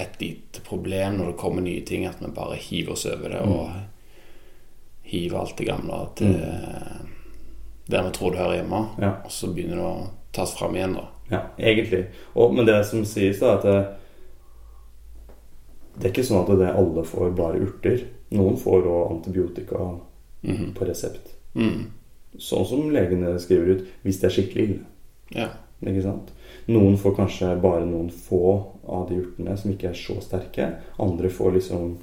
et 0.00 0.20
lite 0.20 0.60
problem 0.66 1.18
når 1.18 1.26
det 1.32 1.36
kommer 1.40 1.62
nye 1.62 1.80
ting, 1.86 2.06
at 2.06 2.20
vi 2.20 2.26
bare 2.34 2.56
hiver 2.56 2.92
oss 2.92 3.06
over 3.06 3.28
det 3.28 3.40
og 3.40 3.70
hiver 5.08 5.38
alt 5.40 5.56
det 5.56 5.66
gamle 5.66 6.00
til 6.18 6.34
der 7.88 8.02
vi 8.04 8.10
tror 8.12 8.30
det 8.34 8.38
hører 8.42 8.58
hjemme. 8.58 8.82
Ja. 9.00 9.12
Og 9.24 9.30
så 9.32 9.48
begynner 9.54 9.76
det 9.76 9.84
å 9.86 10.08
tas 10.36 10.52
fram 10.58 10.74
igjen, 10.76 10.92
da. 10.98 11.06
Ja, 11.30 11.40
egentlig. 11.58 12.02
Og, 12.34 12.52
men 12.54 12.66
det 12.68 12.84
som 12.86 13.04
sies, 13.08 13.38
da, 13.40 13.54
at 13.56 13.62
det, 13.64 13.78
det 15.98 16.04
er 16.04 16.12
ikke 16.12 16.26
sånn 16.28 16.42
at 16.44 16.52
det 16.60 16.68
alle 16.76 17.04
får 17.08 17.32
bare 17.38 17.62
urter. 17.64 18.04
Noen 18.36 18.58
får 18.60 18.84
òg 18.86 19.10
antibiotika 19.16 19.88
Mhm. 20.42 20.74
på 20.74 20.84
resept. 20.86 21.32
Mm. 21.54 21.86
Sånn 22.38 22.66
som 22.68 22.90
legene 22.92 23.36
skriver 23.40 23.72
ut 23.72 23.86
hvis 24.04 24.20
det 24.20 24.28
er 24.28 24.34
skikkelig 24.36 24.66
ille. 24.68 24.82
Ja. 25.36 25.48
Ikke 25.84 26.02
sant? 26.02 26.34
Noen 26.68 26.98
får 27.00 27.14
kanskje 27.16 27.54
bare 27.62 27.86
noen 27.86 28.10
få 28.12 28.42
av 28.84 29.08
de 29.08 29.22
urtene 29.22 29.54
som 29.56 29.72
ikke 29.72 29.92
er 29.92 29.98
så 29.98 30.18
sterke. 30.24 30.72
Andre 31.00 31.30
får 31.32 31.54
liksom 31.56 31.96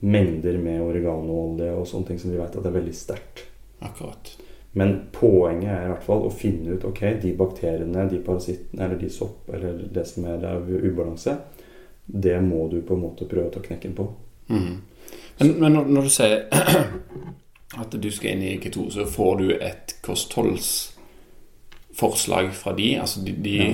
mengder 0.00 0.58
med 0.62 0.82
oreganoolje 0.82 1.72
og 1.74 1.86
sånne 1.90 2.12
ting 2.12 2.20
som 2.22 2.32
vi 2.32 2.40
vet 2.40 2.56
at 2.56 2.66
er 2.66 2.74
veldig 2.74 2.94
sterkt. 2.96 3.44
Akkurat. 3.84 4.32
Men 4.78 4.94
poenget 5.12 5.70
er 5.72 5.86
i 5.86 5.92
hvert 5.92 6.04
fall 6.06 6.26
å 6.26 6.34
finne 6.34 6.76
ut 6.76 6.84
ok, 6.86 7.00
de 7.22 7.32
bakteriene, 7.38 8.04
de 8.10 8.20
parasittene 8.22 8.84
eller 8.84 9.00
de 9.00 9.08
sopp 9.10 9.48
eller 9.54 9.80
det 9.94 10.04
som 10.06 10.26
er 10.28 10.44
av 10.46 10.68
ubalanse, 10.68 11.34
det 12.06 12.36
må 12.44 12.68
du 12.72 12.80
på 12.86 12.96
en 12.96 13.04
måte 13.04 13.28
prøve 13.28 13.48
å 13.50 13.54
ta 13.54 13.62
knekken 13.64 13.96
på. 13.96 14.06
Mm. 14.48 14.76
Men, 15.38 15.52
men 15.60 15.74
når, 15.76 15.90
når 15.96 16.08
du 16.08 16.12
sier 16.12 16.36
at 17.80 17.90
du 18.00 18.10
skal 18.10 18.30
inn 18.36 18.42
i 18.42 18.56
ketose, 18.62 19.06
får 19.06 19.36
du 19.38 19.50
et 19.60 19.94
kostholdsforslag 20.02 22.52
fra 22.54 22.72
de? 22.72 22.96
Altså 23.00 23.20
de, 23.24 23.32
de 23.32 23.56
Ja. 23.58 23.64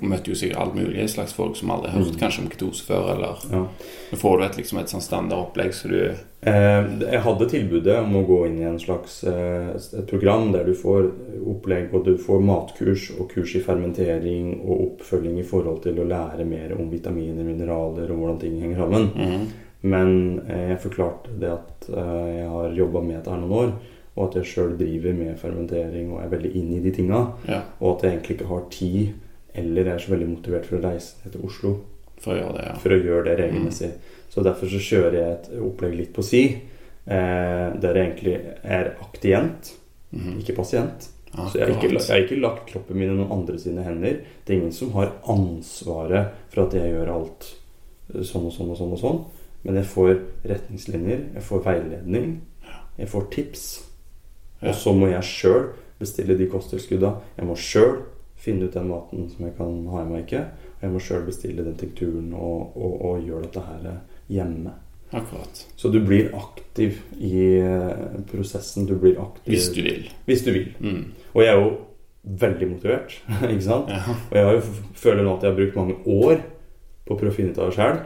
møter 0.00 0.28
jo 0.32 0.34
sikkert 0.34 0.58
alle 0.60 0.74
mulige 0.74 1.08
slags 1.08 1.32
folk 1.32 1.56
som 1.56 1.70
aldri 1.70 1.90
har 1.90 1.98
hørt 2.00 2.12
Mm. 2.14 2.18
kanskje 2.20 2.40
om 2.42 2.48
ketose 2.50 2.84
før, 2.84 3.10
eller 3.14 3.36
Ja. 3.52 3.66
Så 4.10 4.16
får 4.16 4.38
du 4.38 4.44
et, 4.44 4.56
liksom 4.56 4.78
et 4.80 4.86
sånn 4.88 5.00
standardopplegg 5.02 5.72
så 5.74 5.88
du 5.88 6.14
Eh, 6.46 6.84
jeg 7.00 7.20
hadde 7.22 7.48
tilbudet 7.48 7.98
om 8.04 8.16
å 8.16 8.26
gå 8.26 8.46
inn 8.46 8.58
i 8.58 8.62
en 8.68 8.78
slags 8.78 9.24
eh, 9.24 9.68
et 9.98 10.06
program 10.06 10.52
der 10.52 10.64
du 10.64 10.74
får 10.74 11.10
opplegg, 11.46 11.94
og 11.94 12.04
du 12.04 12.16
får 12.18 12.40
matkurs 12.44 13.10
og 13.18 13.30
kurs 13.32 13.54
i 13.56 13.60
fermentering 13.60 14.60
og 14.60 14.80
oppfølging 15.00 15.38
i 15.38 15.42
forhold 15.42 15.82
til 15.82 15.94
å 15.94 16.04
lære 16.06 16.44
mer 16.44 16.72
om 16.78 16.90
vitaminer, 16.90 17.44
mineraler 17.44 18.10
og 18.10 18.18
hvordan 18.18 18.40
ting 18.40 18.60
henger 18.60 18.76
sammen. 18.76 19.10
Mhm. 19.16 19.46
Men 19.84 20.40
eh, 20.48 20.70
jeg 20.72 20.82
forklarte 20.86 21.34
det 21.40 21.50
at 21.52 21.90
eh, 21.92 22.28
jeg 22.38 22.48
har 22.54 22.78
jobba 22.78 23.02
med 23.04 23.18
dette 23.18 23.34
her 23.34 23.42
noen 23.42 23.58
år, 23.58 23.74
og 24.14 24.22
at 24.28 24.38
jeg 24.38 24.50
sjøl 24.52 24.76
driver 24.78 25.16
med 25.18 25.38
fermentering 25.40 26.12
og 26.14 26.22
er 26.22 26.30
veldig 26.32 26.52
inn 26.56 26.70
i 26.76 26.82
de 26.84 26.92
tinga. 26.94 27.20
Ja, 27.50 27.60
Og 27.80 27.96
at 27.96 28.06
jeg 28.06 28.16
egentlig 28.16 28.38
ikke 28.38 28.52
har 28.52 28.68
tid 28.72 29.00
eller 29.54 29.90
er 29.90 30.02
så 30.02 30.14
veldig 30.14 30.30
motivert 30.30 30.66
for 30.66 30.78
å 30.78 30.84
reise 30.84 31.20
ned 31.22 31.34
til 31.34 31.44
Oslo 31.46 31.74
for 32.24 32.34
å 32.34 32.38
gjøre 32.38 32.54
det, 32.56 32.66
ja. 32.66 32.76
for 32.82 32.94
å 32.94 33.00
gjøre 33.00 33.24
det 33.28 33.34
regelmessig. 33.42 33.90
Så 34.32 34.42
derfor 34.42 34.70
så 34.70 34.80
kjører 34.82 35.16
jeg 35.18 35.34
et 35.34 35.50
opplegg 35.62 35.96
litt 35.98 36.14
på 36.14 36.24
si, 36.26 36.44
eh, 36.54 37.66
der 37.82 37.98
jeg 37.98 38.06
egentlig 38.08 38.36
er 38.62 38.94
aktient, 39.04 39.74
mm. 40.14 40.32
ikke 40.42 40.56
pasient. 40.58 41.10
Så 41.34 41.58
jeg 41.58 41.66
har, 41.66 41.74
ikke, 41.74 41.90
jeg 41.98 42.06
har 42.06 42.24
ikke 42.24 42.42
lagt 42.42 42.68
kroppen 42.70 42.98
min 42.98 43.10
i 43.10 43.14
noen 43.18 43.32
andre 43.34 43.58
sine 43.58 43.82
hender. 43.82 44.20
Det 44.46 44.54
er 44.54 44.60
ingen 44.60 44.74
som 44.74 44.92
har 44.94 45.16
ansvaret 45.30 46.34
for 46.52 46.68
at 46.68 46.76
jeg 46.78 46.92
gjør 46.94 47.10
alt 47.16 47.48
eh, 48.14 48.22
sånn 48.26 48.48
og 48.48 48.54
sånn 48.54 48.74
og 48.74 48.80
sånn 48.80 48.94
og 48.94 49.02
sånn. 49.02 49.24
Men 49.64 49.80
jeg 49.80 49.88
får 49.88 50.12
retningslinjer, 50.44 51.22
jeg 51.34 51.44
får 51.46 51.62
veiledning, 51.64 52.34
jeg 52.98 53.10
får 53.10 53.28
tips. 53.32 53.64
Og 54.64 54.74
så 54.76 54.92
må 54.96 55.08
jeg 55.10 55.28
sjøl 55.28 55.70
bestille 56.00 56.36
de 56.38 56.48
kosttilskudda. 56.52 57.14
Jeg 57.38 57.48
må 57.48 57.56
sjøl 57.58 57.96
finne 58.44 58.68
ut 58.68 58.76
den 58.76 58.90
maten 58.90 59.28
som 59.32 59.46
jeg 59.46 59.56
kan 59.58 59.76
ha 59.92 60.04
i 60.04 60.08
meg 60.10 60.26
ikke. 60.26 60.42
Og 60.76 60.86
jeg 60.86 60.94
må 60.94 61.02
sjøl 61.02 61.24
bestille 61.26 61.64
den 61.64 61.78
tekturen 61.80 62.32
og, 62.36 62.76
og, 62.76 62.96
og 63.08 63.24
gjøre 63.24 63.46
dette 63.46 63.64
her 63.64 63.86
hjemme. 64.32 64.74
Akkurat. 65.14 65.66
Så 65.76 65.88
du 65.94 66.00
blir 66.04 66.32
aktiv 66.34 66.98
i 67.22 67.60
eh, 67.62 68.20
prosessen. 68.30 68.86
Du 68.88 68.96
blir 68.98 69.20
aktiv 69.22 69.52
Hvis 69.52 69.68
du 69.72 69.82
vil. 69.84 70.08
Hvis 70.26 70.42
du 70.44 70.50
vil. 70.52 70.72
Mm. 70.80 71.04
Og 71.34 71.44
jeg 71.44 71.52
er 71.52 71.60
jo 71.60 71.70
veldig 72.24 72.70
motivert, 72.70 73.14
ikke 73.52 73.64
sant? 73.64 73.92
Ja. 73.92 74.16
Og 74.30 74.36
jeg 74.38 74.48
har 74.48 74.56
jo, 74.56 74.60
føler 74.96 75.22
nå 75.22 75.36
at 75.36 75.44
jeg 75.44 75.52
har 75.52 75.58
brukt 75.60 75.76
mange 75.76 75.96
år 76.08 76.42
på 77.04 77.14
å 77.14 77.20
prøve 77.20 77.32
å 77.34 77.36
finne 77.36 77.52
ut 77.52 77.60
av 77.60 77.70
det 77.70 77.78
sjøl. 77.78 77.98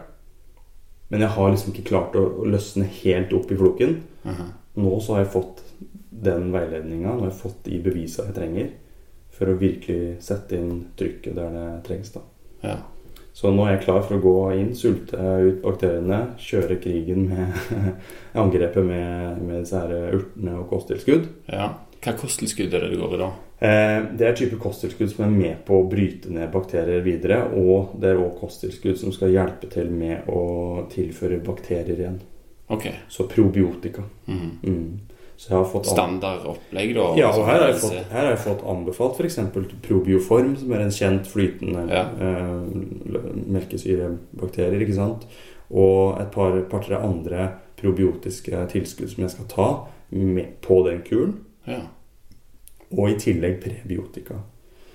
Men 1.09 1.25
jeg 1.25 1.35
har 1.37 1.53
liksom 1.53 1.73
ikke 1.73 1.89
klart 1.89 2.17
å, 2.19 2.25
å 2.43 2.49
løsne 2.49 2.89
helt 3.01 3.33
opp 3.37 3.53
i 3.53 3.59
floken. 3.59 3.97
Mhm. 4.29 4.51
Nå 4.79 4.99
så 5.03 5.17
har 5.17 5.25
jeg 5.25 5.33
fått 5.33 5.65
den 6.19 6.53
veiledninga, 6.55 7.15
nå 7.15 7.25
har 7.25 7.33
jeg 7.33 7.41
fått 7.41 7.65
de 7.67 7.81
bevisa 7.83 8.27
jeg 8.29 8.37
trenger 8.37 8.69
for 9.35 9.51
å 9.51 9.59
virkelig 9.59 10.19
sette 10.23 10.59
inn 10.59 10.85
trykket 10.99 11.35
der 11.39 11.51
det 11.55 11.67
trengs. 11.87 12.13
da. 12.15 12.23
ja. 12.63 12.77
Så 13.39 13.53
nå 13.55 13.63
er 13.69 13.77
jeg 13.77 13.85
klar 13.85 14.01
for 14.03 14.17
å 14.17 14.23
gå 14.23 14.35
inn, 14.59 14.73
sulte 14.75 15.15
ut 15.19 15.61
bakteriene, 15.63 16.33
kjøre 16.43 16.81
krigen 16.83 17.29
med 17.31 17.93
angrepet 18.43 18.83
med, 18.83 19.39
med 19.39 19.61
disse 19.63 19.79
her 19.79 20.17
urtene 20.17 20.57
og 20.59 20.67
kosttilskudd. 20.73 21.29
Ja. 21.47 21.69
Hva 22.03 22.17
kosttilskudd 22.19 22.75
er 22.75 22.83
det 22.83 22.97
du 22.97 22.99
går 22.99 23.15
i 23.15 23.21
da? 23.21 23.29
Eh, 23.61 24.05
det 24.19 24.27
er 24.29 24.37
type 24.39 24.57
kosttilskudd 24.63 25.11
som 25.11 25.25
er 25.27 25.33
med 25.35 25.65
på 25.67 25.81
å 25.81 25.89
bryte 25.91 26.31
ned 26.31 26.51
bakterier 26.55 27.03
videre. 27.03 27.41
Og 27.59 27.97
det 28.01 28.13
er 28.13 28.23
òg 28.23 28.37
kosttilskudd 28.41 28.99
som 29.01 29.13
skal 29.13 29.33
hjelpe 29.35 29.71
til 29.73 29.91
med 29.91 30.29
å 30.31 30.87
tilføre 30.93 31.41
bakterier 31.45 31.99
igjen. 31.99 32.21
Ok. 32.71 32.87
Så 33.09 33.27
probiotika. 33.31 34.05
Mm. 34.29 34.51
Mm. 34.63 35.01
Så 35.39 35.53
jeg 35.53 35.57
har 35.59 35.69
fått 35.71 35.87
Standard 35.87 36.47
opplegg, 36.51 36.95
da? 36.97 37.05
Ja, 37.17 37.29
og 37.31 37.45
her 37.47 37.61
har 37.63 37.69
jeg 37.71 37.79
fått, 37.79 37.99
har 38.11 38.25
jeg 38.33 38.39
fått 38.43 38.65
anbefalt 38.67 39.21
f.eks. 39.23 39.37
probioform, 39.87 40.57
som 40.59 40.73
er 40.75 40.83
en 40.83 40.91
kjent 40.91 41.29
flytende 41.31 41.85
Ja. 41.95 42.03
eh, 42.19 43.29
melkesyrebakterier. 43.47 44.81
ikke 44.83 44.97
sant? 44.97 45.27
Og 45.71 46.19
et 46.21 46.31
par, 46.33 46.57
par-tre 46.71 46.97
andre 46.97 47.51
probiotiske 47.79 48.67
tilskudd 48.73 49.11
som 49.13 49.23
jeg 49.25 49.31
skal 49.31 49.49
ta 49.53 49.69
med, 50.11 50.57
på 50.65 50.81
den 50.89 51.03
kuren. 51.07 51.37
Ja. 51.69 51.81
Og 52.91 53.11
i 53.11 53.19
tillegg 53.21 53.59
prebiotika. 53.63 54.39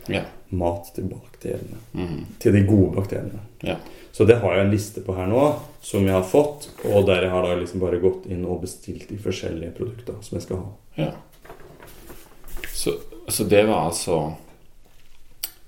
Ja. 0.09 0.23
Mat 0.49 0.89
til 0.95 1.03
bakteriene. 1.11 1.77
Mm. 1.93 2.25
Til 2.39 2.53
de 2.53 2.63
gode 2.67 2.95
bakteriene. 2.95 3.39
Ja. 3.63 3.75
Så 4.11 4.25
det 4.29 4.39
har 4.41 4.55
jeg 4.55 4.65
en 4.65 4.71
liste 4.71 5.01
på 5.01 5.13
her 5.17 5.27
nå, 5.27 5.43
som 5.81 6.05
jeg 6.05 6.13
har 6.13 6.23
fått. 6.27 6.67
Og 6.85 7.05
der 7.07 7.23
jeg 7.23 7.31
har 7.31 7.45
da 7.47 7.55
liksom 7.55 7.79
bare 7.81 7.99
gått 8.03 8.25
inn 8.29 8.43
og 8.45 8.61
bestilt 8.61 9.07
de 9.09 9.17
forskjellige 9.17 9.71
produkter 9.77 10.17
som 10.21 10.37
jeg 10.37 10.45
skal 10.47 10.57
ha. 10.63 10.71
ja. 10.97 11.11
Så, 12.73 12.93
så 13.27 13.43
det 13.47 13.63
var 13.67 13.85
altså 13.87 14.33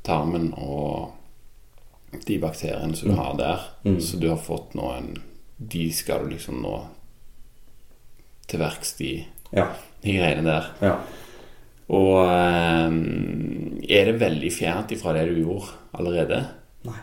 tarmen 0.05 0.49
og 0.57 1.11
de 2.25 2.37
bakteriene 2.41 2.95
som 2.95 3.09
du 3.09 3.13
Mm. 3.15 3.19
har 3.19 3.37
der. 3.37 3.59
Mm. 3.85 3.99
Så 4.01 4.17
du 4.19 4.29
har 4.29 4.37
fått 4.37 4.73
nå 4.75 4.91
en 4.97 5.15
De 5.57 5.91
skal 5.93 6.23
du 6.25 6.29
liksom 6.35 6.61
nå 6.61 6.73
til 8.47 8.59
verks, 8.59 8.93
de, 8.97 9.25
Ja. 9.53 9.69
de 10.01 10.11
greiene 10.17 10.43
der. 10.43 10.65
ja. 10.81 10.97
Og 11.93 12.13
ehm, 12.25 13.01
er 13.85 14.09
det 14.09 14.15
veldig 14.21 14.51
fjernt 14.53 14.93
ifra 14.95 15.13
det 15.17 15.27
du 15.29 15.35
gjorde 15.43 15.75
allerede? 15.99 16.41
Nei. 16.87 17.01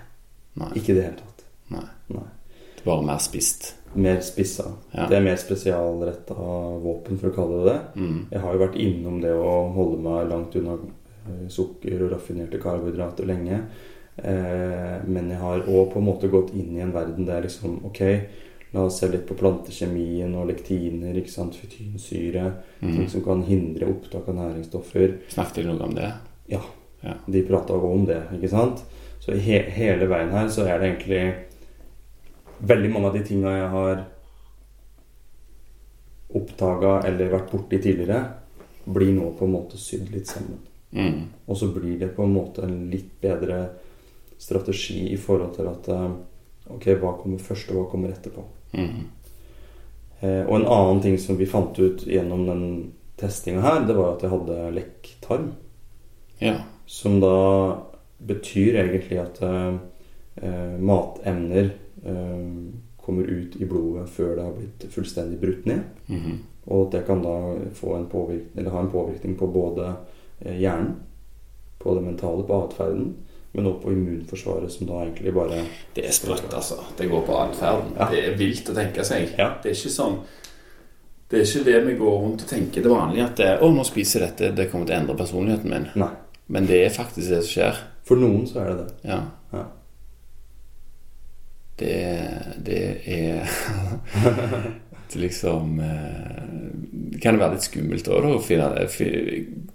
Nei. 0.59 0.73
Ikke 0.79 0.95
i 0.95 0.97
det 0.99 1.07
hele 1.07 1.21
tatt. 1.21 1.45
Nei. 1.75 1.87
Nei. 2.17 2.27
Det 2.75 2.83
er 2.83 2.91
bare 2.91 3.07
mer 3.07 3.23
spist. 3.23 3.69
Mer 3.95 4.21
spissa. 4.25 4.73
Ja. 4.91 5.07
Det 5.07 5.19
er 5.19 5.25
mer 5.25 5.39
spesialretta 5.39 6.35
våpen, 6.83 7.21
for 7.21 7.31
å 7.31 7.37
kalle 7.37 7.61
det 7.61 7.71
det. 7.71 8.03
Mm. 8.03 8.21
Jeg 8.33 8.43
har 8.43 8.57
jo 8.57 8.63
vært 8.65 8.83
innom 8.83 9.23
det 9.23 9.33
å 9.37 9.57
holde 9.77 10.01
meg 10.03 10.31
langt 10.33 10.57
unna 10.59 10.79
eh, 10.81 11.49
sukker 11.53 12.07
og 12.07 12.15
raffinerte 12.17 12.61
karbohydrater 12.63 13.29
lenge. 13.29 13.61
Eh, 14.17 14.97
men 15.07 15.31
jeg 15.31 15.41
har 15.41 15.63
òg 15.69 15.93
på 15.93 16.01
en 16.01 16.09
måte 16.09 16.33
gått 16.33 16.51
inn 16.57 16.75
i 16.77 16.83
en 16.85 16.93
verden 16.93 17.25
der 17.25 17.47
liksom 17.47 17.79
Ok, 17.89 18.03
la 18.73 18.85
oss 18.87 18.99
se 19.01 19.09
litt 19.13 19.27
på 19.29 19.35
plantekjemien 19.37 20.35
og 20.35 20.49
lektiner, 20.49 21.15
ikke 21.21 21.31
sant, 21.31 21.55
fytynsyre. 21.61 22.53
Ting 22.81 23.03
Mm. 23.03 23.09
som 23.09 23.23
kan 23.25 23.43
hindre 23.45 23.87
opptak 23.91 24.29
av 24.29 24.35
næringsstoffer. 24.35 25.19
Snakket 25.29 25.57
jeg 25.57 25.67
noe 25.67 25.83
om 25.89 25.95
det? 25.95 26.13
Ja. 26.49 26.61
Ja. 27.03 27.15
De 27.29 27.43
prata 27.43 27.75
òg 27.75 27.85
om 27.93 28.07
det, 28.07 28.23
ikke 28.33 28.49
sant? 28.49 28.83
Så 29.21 29.33
he 29.39 29.59
hele 29.71 30.07
veien 30.09 30.31
her 30.31 30.49
så 30.49 30.65
er 30.67 30.79
det 30.79 30.89
egentlig 30.97 31.35
veldig 32.63 32.91
mange 32.93 33.07
av 33.07 33.15
de 33.15 33.23
tinga 33.27 33.51
jeg 33.59 33.69
har 33.71 34.05
oppdaga 36.35 37.03
eller 37.07 37.31
vært 37.33 37.51
borti 37.53 37.79
tidligere, 37.83 38.23
blir 38.85 39.13
nå 39.15 39.33
på 39.39 39.45
en 39.47 39.53
måte 39.53 39.79
sydd 39.79 40.09
litt 40.15 40.27
sammen. 40.31 40.59
Mm. 40.93 41.27
Og 41.49 41.57
så 41.57 41.69
blir 41.73 41.99
det 42.01 42.15
på 42.17 42.25
en 42.25 42.35
måte 42.35 42.65
en 42.67 42.91
litt 42.91 43.13
bedre 43.23 43.67
strategi 44.43 45.07
i 45.13 45.17
forhold 45.17 45.55
til 45.57 45.69
at 45.73 45.89
eh, 45.89 46.11
Ok, 46.73 46.85
hva 47.03 47.11
kommer 47.19 47.41
først, 47.43 47.73
og 47.73 47.77
hva 47.77 47.89
kommer 47.91 48.13
etterpå? 48.15 48.43
Mm. 48.73 49.05
Eh, 50.21 50.43
og 50.47 50.57
en 50.57 50.67
annen 50.67 51.03
ting 51.03 51.19
som 51.19 51.39
vi 51.39 51.49
fant 51.51 51.79
ut 51.79 52.05
gjennom 52.07 52.47
den 52.47 52.67
testinga 53.21 53.63
her, 53.65 53.81
det 53.87 53.97
var 53.99 54.15
at 54.15 54.25
jeg 54.25 54.33
hadde 54.33 54.59
lekk 54.77 55.11
tarm. 55.25 55.51
Ja. 56.43 56.57
Som 56.87 57.21
da 57.23 57.37
betyr 58.23 58.79
egentlig 58.85 59.19
at 59.23 59.43
eh, 59.43 59.75
eh, 60.43 60.79
matemner 60.79 61.73
eh, 62.05 62.47
kommer 63.03 63.23
ut 63.23 63.57
i 63.59 63.67
blodet 63.67 64.09
før 64.15 64.37
det 64.37 64.47
har 64.47 64.57
blitt 64.57 64.87
fullstendig 64.95 65.41
brutt 65.43 65.67
ned. 65.67 65.85
Mhm. 66.07 66.41
Og 66.71 66.87
at 66.87 66.93
det 66.95 67.07
kan 67.09 67.25
da 67.25 67.37
få 67.75 67.97
en 67.97 68.07
eller 68.55 68.71
ha 68.71 68.81
en 68.81 68.91
påvirkning 68.91 69.35
på 69.39 69.47
både 69.51 69.95
eh, 70.41 70.61
hjernen, 70.61 70.95
på 71.79 71.95
det 71.95 72.03
mentale, 72.03 72.45
på 72.47 72.61
atferden, 72.63 73.17
men 73.53 73.67
også 73.67 73.83
på 73.83 73.93
immunforsvaret, 73.93 74.73
som 74.73 74.87
da 74.89 75.03
egentlig 75.03 75.35
bare 75.37 75.65
Det 75.95 76.07
er 76.09 76.15
sprøtt, 76.17 76.49
altså. 76.55 76.79
Det 76.97 77.09
går 77.11 77.27
på 77.27 77.37
atferden. 77.37 77.93
Ja. 77.99 78.09
Det 78.09 78.23
er 78.25 78.39
vilt 78.39 78.71
å 78.73 78.77
tenke 78.77 79.05
seg. 79.05 79.35
Ja. 79.37 79.51
Det 79.63 79.73
er 79.73 79.77
ikke 79.77 79.93
sånn 79.93 80.19
Det 81.29 81.41
er 81.41 81.45
ikke 81.47 81.65
det 81.69 81.79
vi 81.87 81.99
går 82.01 82.19
rundt 82.23 82.45
og 82.45 82.49
tenker 82.49 82.85
det 82.85 82.93
vanlige 82.93 83.25
at 83.25 83.37
det, 83.37 83.53
'Å, 83.61 83.69
nå 83.73 83.85
spiser 83.89 84.21
jeg 84.21 84.29
dette. 84.31 84.57
Det 84.57 84.71
kommer 84.71 84.87
til 84.87 84.97
å 84.97 85.01
endre 85.01 85.17
personligheten 85.17 85.71
min.' 85.71 85.89
Nei. 85.97 86.11
Men 86.49 86.67
det 86.67 86.85
er 86.85 86.91
faktisk 86.91 87.29
det 87.29 87.43
som 87.45 87.53
skjer. 87.53 87.79
For 88.05 88.17
noen 88.17 88.47
så 88.47 88.61
er 88.61 88.69
det 88.69 88.79
det. 88.79 88.95
Ja. 89.09 89.21
Ja. 89.53 89.65
Det, 91.79 91.97
det 92.67 92.83
er 93.07 93.49
det 95.13 95.19
liksom 95.19 95.81
Det 95.81 97.21
Kan 97.23 97.39
være 97.41 97.57
litt 97.57 97.65
skummelt 97.65 98.09
òg, 98.09 98.29
da? 98.29 98.87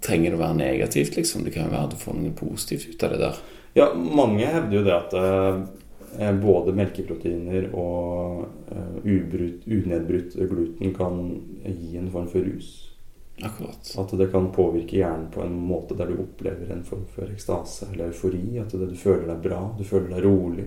Trenger 0.00 0.30
det 0.30 0.38
å 0.38 0.42
være 0.42 0.54
negativt, 0.54 1.16
liksom? 1.16 1.44
Det 1.44 1.52
kan 1.54 1.66
jo 1.66 1.74
være 1.74 1.84
at 1.84 1.94
du 1.94 2.02
får 2.02 2.18
noe 2.18 2.34
positivt 2.38 2.88
ut 2.94 3.02
av 3.02 3.14
det 3.14 3.22
der. 3.22 3.38
Ja, 3.78 3.88
mange 3.94 4.48
hevder 4.50 4.78
jo 4.78 4.84
det 4.86 4.96
at 4.96 5.14
eh, 5.18 6.32
både 6.42 6.74
melkeproteiner 6.74 7.68
og 7.78 8.44
eh, 8.74 8.98
ubrutt, 9.04 9.66
unedbrutt 9.66 10.36
gluten 10.50 10.94
kan 10.96 11.22
gi 11.62 11.96
en 12.00 12.10
form 12.12 12.28
for 12.32 12.46
rus. 12.46 12.72
Akkurat. 13.38 13.92
At 14.02 14.12
det 14.18 14.30
kan 14.32 14.50
påvirke 14.52 14.98
hjernen 14.98 15.28
på 15.30 15.44
en 15.44 15.54
måte 15.54 15.94
der 15.94 16.10
du 16.10 16.18
opplever 16.24 16.72
en 16.74 16.82
form 16.84 17.06
for 17.14 17.30
ekstase 17.30 17.92
eller 17.92 18.10
eufori. 18.10 18.58
At 18.58 18.74
det, 18.74 18.90
du 18.90 18.98
føler 18.98 19.28
deg 19.30 19.44
bra, 19.46 19.62
du 19.78 19.84
føler 19.86 20.16
deg 20.16 20.26
rolig. 20.26 20.66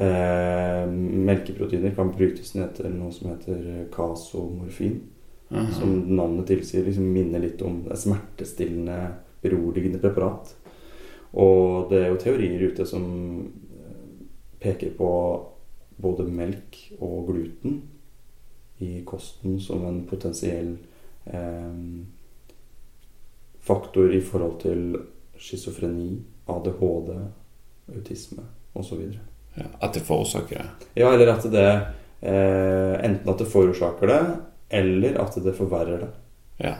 Eh, 0.00 0.86
melkeproteiner 1.28 1.92
kan 1.94 2.14
brytes 2.16 2.54
ned 2.56 2.72
til 2.78 2.94
noe 2.96 3.12
som 3.12 3.34
heter 3.34 3.90
kasomorfin. 3.92 5.02
-huh. 5.52 5.70
Som 5.70 6.16
navnet 6.16 6.46
tilsier, 6.46 6.84
liksom 6.84 7.12
minner 7.12 7.38
litt 7.38 7.62
om 7.62 7.84
smertestillende, 7.94 9.06
beroligende 9.40 9.98
preparat. 9.98 10.56
Og 11.32 11.88
det 11.90 12.02
er 12.02 12.10
jo 12.12 12.18
teorier 12.20 12.66
ute 12.72 12.86
som 12.86 13.04
eh, 13.46 14.26
peker 14.60 14.92
på 14.98 15.10
både 16.02 16.26
melk 16.28 16.76
og 17.00 17.28
gluten 17.30 17.80
i 18.82 19.02
kosten 19.06 19.60
som 19.62 19.84
en 19.86 20.02
potensiell 20.10 20.74
eh, 21.26 21.76
faktor 23.62 24.12
i 24.14 24.20
forhold 24.20 24.60
til 24.64 24.96
schizofreni, 25.38 26.16
ADHD, 26.50 27.12
autisme 27.96 28.44
osv. 28.74 29.02
Ja, 29.56 29.68
at 29.84 29.94
det 29.94 30.02
forårsaker 30.06 30.58
det. 30.62 30.88
Ja, 31.02 31.12
eller 31.12 31.34
at 31.34 31.44
det 31.52 31.66
eh, 31.68 32.94
Enten 33.04 33.28
at 33.28 33.38
det 33.42 33.48
forårsaker 33.52 34.08
det, 34.10 34.20
eller 34.82 35.18
at 35.22 35.36
det 35.44 35.54
forverrer 35.56 36.00
det. 36.06 36.10
Ja. 36.64 36.74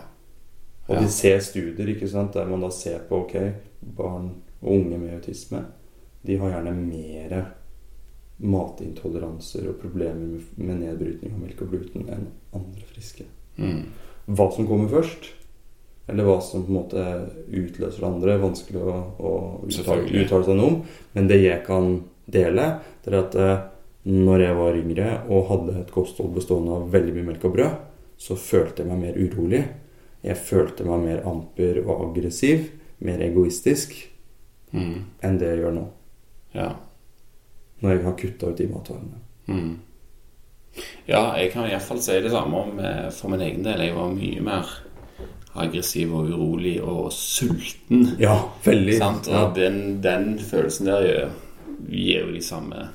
Og 0.88 0.96
Ja. 0.96 1.00
de 1.02 1.08
ser 1.08 1.38
studier 1.40 1.88
ikke 1.88 2.08
sant, 2.08 2.34
der 2.34 2.46
man 2.48 2.60
da 2.64 2.70
ser 2.70 2.98
på 3.08 3.22
ok, 3.24 3.36
barn 3.82 4.30
og 4.62 4.68
unge 4.76 4.98
med 4.98 5.16
autisme 5.18 5.64
De 6.22 6.36
har 6.38 6.54
gjerne 6.54 6.72
mer 6.78 7.36
matintoleranser 8.42 9.68
og 9.70 9.78
problemer 9.82 10.40
med, 10.56 10.80
nedbrytning 10.80 11.34
av 11.34 11.42
melk 11.42 11.62
og 11.62 11.74
gluten 11.74 12.08
enn 12.10 12.26
andre 12.54 12.86
friske. 12.90 13.26
Mm. 13.58 13.84
Hva 14.30 14.48
som 14.54 14.66
kommer 14.66 14.90
først, 14.90 15.28
eller 16.10 16.26
hva 16.26 16.38
som 16.42 16.64
på 16.66 16.72
en 16.72 16.78
måte 16.78 17.04
utløser 17.46 18.02
det 18.02 18.08
andre, 18.08 18.34
er 18.34 18.42
vanskelig 18.42 18.82
å, 18.82 18.96
å 19.18 19.32
uttale, 19.68 20.08
uttale 20.24 20.46
seg 20.48 20.58
noe 20.58 20.72
om. 20.72 20.80
Men 21.14 21.30
det 21.30 21.38
jeg 21.42 21.62
kan 21.66 21.92
dele, 22.26 22.66
det 23.04 23.12
er 23.12 23.18
at 23.20 23.38
eh, 23.38 23.64
når 24.10 24.46
jeg 24.46 24.58
var 24.58 24.78
yngre 24.80 25.08
og 25.30 25.48
hadde 25.52 25.78
et 25.84 25.94
kosthold 25.94 26.34
bestående 26.34 26.74
av 26.74 26.90
veldig 26.90 27.14
mye 27.14 27.28
melk 27.30 27.46
og 27.46 27.56
brød, 27.56 27.80
så 28.18 28.38
følte 28.38 28.82
jeg 28.82 28.90
meg 28.90 29.02
mer 29.04 29.18
urolig. 29.18 29.62
Jeg 30.22 30.38
følte 30.38 30.86
meg 30.86 31.06
mer 31.06 31.24
amper 31.26 31.82
og 31.84 32.08
aggressiv, 32.08 32.66
mer 33.04 33.20
egoistisk, 33.26 33.94
Mm. 34.72 35.04
enn 35.22 35.38
det 35.38 35.48
jeg 35.50 35.58
gjør 35.60 35.74
nå. 35.76 35.82
Ja. 36.54 36.70
Når 37.82 37.90
jeg 37.90 38.04
har 38.04 38.14
kutta 38.16 38.46
ut 38.48 38.56
de 38.56 38.66
matvarene. 38.70 39.18
Mm. 39.48 39.74
Ja, 41.08 41.34
jeg 41.36 41.50
kan 41.52 41.66
iallfall 41.68 42.00
si 42.00 42.14
det 42.24 42.30
samme 42.32 42.56
om 42.62 42.78
eh, 42.80 43.10
for 43.12 43.28
min 43.28 43.42
egen 43.44 43.62
del. 43.66 43.80
Jeg 43.84 43.94
var 43.94 44.08
mye 44.14 44.40
mer 44.40 44.70
aggressiv 45.60 46.14
og 46.16 46.30
urolig 46.32 46.78
og 46.82 47.10
sulten. 47.12 48.06
Ja, 48.22 48.38
veldig. 48.64 48.94
Sant? 48.98 49.28
Og 49.28 49.34
Ja. 49.34 49.52
den, 49.68 50.00
den 50.02 50.38
følelsen 50.38 50.86
der 50.88 51.30
gir 51.90 52.24
jo 52.26 52.32
de 52.32 52.40
samme 52.42 52.88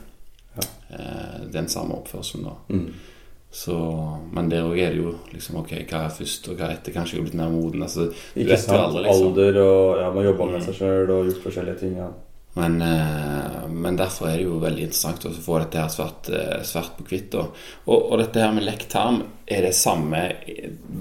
Ja. 0.57 0.63
eh, 0.89 1.45
Den 1.53 1.67
samme 1.69 1.93
oppførselen, 1.99 2.45
da. 2.45 2.55
Mm. 2.73 2.93
Så, 3.51 3.73
men 4.35 4.49
der 4.51 4.65
òg 4.67 4.75
er 4.77 4.91
det 4.91 4.99
jo 4.99 5.13
liksom 5.31 5.55
Ok, 5.63 5.71
hva 5.89 6.03
er 6.05 6.13
først, 6.13 6.49
og 6.51 6.57
hva 6.59 6.67
er 6.67 6.75
etter? 6.77 6.93
Kanskje 6.93 7.15
jeg 7.15 7.21
er 7.23 7.27
blitt 7.29 7.37
mer 7.39 7.49
moden. 7.53 7.81
Altså, 7.85 8.09
Ikke 8.35 8.57
sant? 8.59 8.77
aldri, 8.83 9.03
liksom. 9.07 9.27
Alder 9.31 9.59
og 9.63 9.99
ja, 10.01 10.11
man 10.13 10.25
jobber 10.25 10.45
med 10.51 10.59
Mm. 10.61 10.65
seg 10.67 10.75
sjøl 10.81 11.09
og 11.15 11.29
gjort 11.31 11.43
forskjellige 11.45 11.79
ting. 11.79 11.97
Ja. 11.97 12.09
Men, 12.57 12.81
eh, 12.81 13.67
men 13.69 13.95
derfor 13.97 14.27
er 14.29 14.37
det 14.37 14.45
jo 14.47 14.59
veldig 14.59 14.81
interessant 14.87 15.25
å 15.25 15.31
få 15.31 15.59
dette 15.59 15.77
her 15.77 15.87
svart, 15.93 16.29
eh, 16.33 16.63
svart 16.63 16.97
på 16.97 17.05
hvitt. 17.05 17.35
Og, 17.35 17.53
og, 17.87 18.17
dette 18.19 18.41
her 18.41 18.51
med 18.51 18.63
lekk 18.65 18.87
tarm, 18.89 19.23
er 19.47 19.61
det 19.61 19.75
samme 19.75 20.23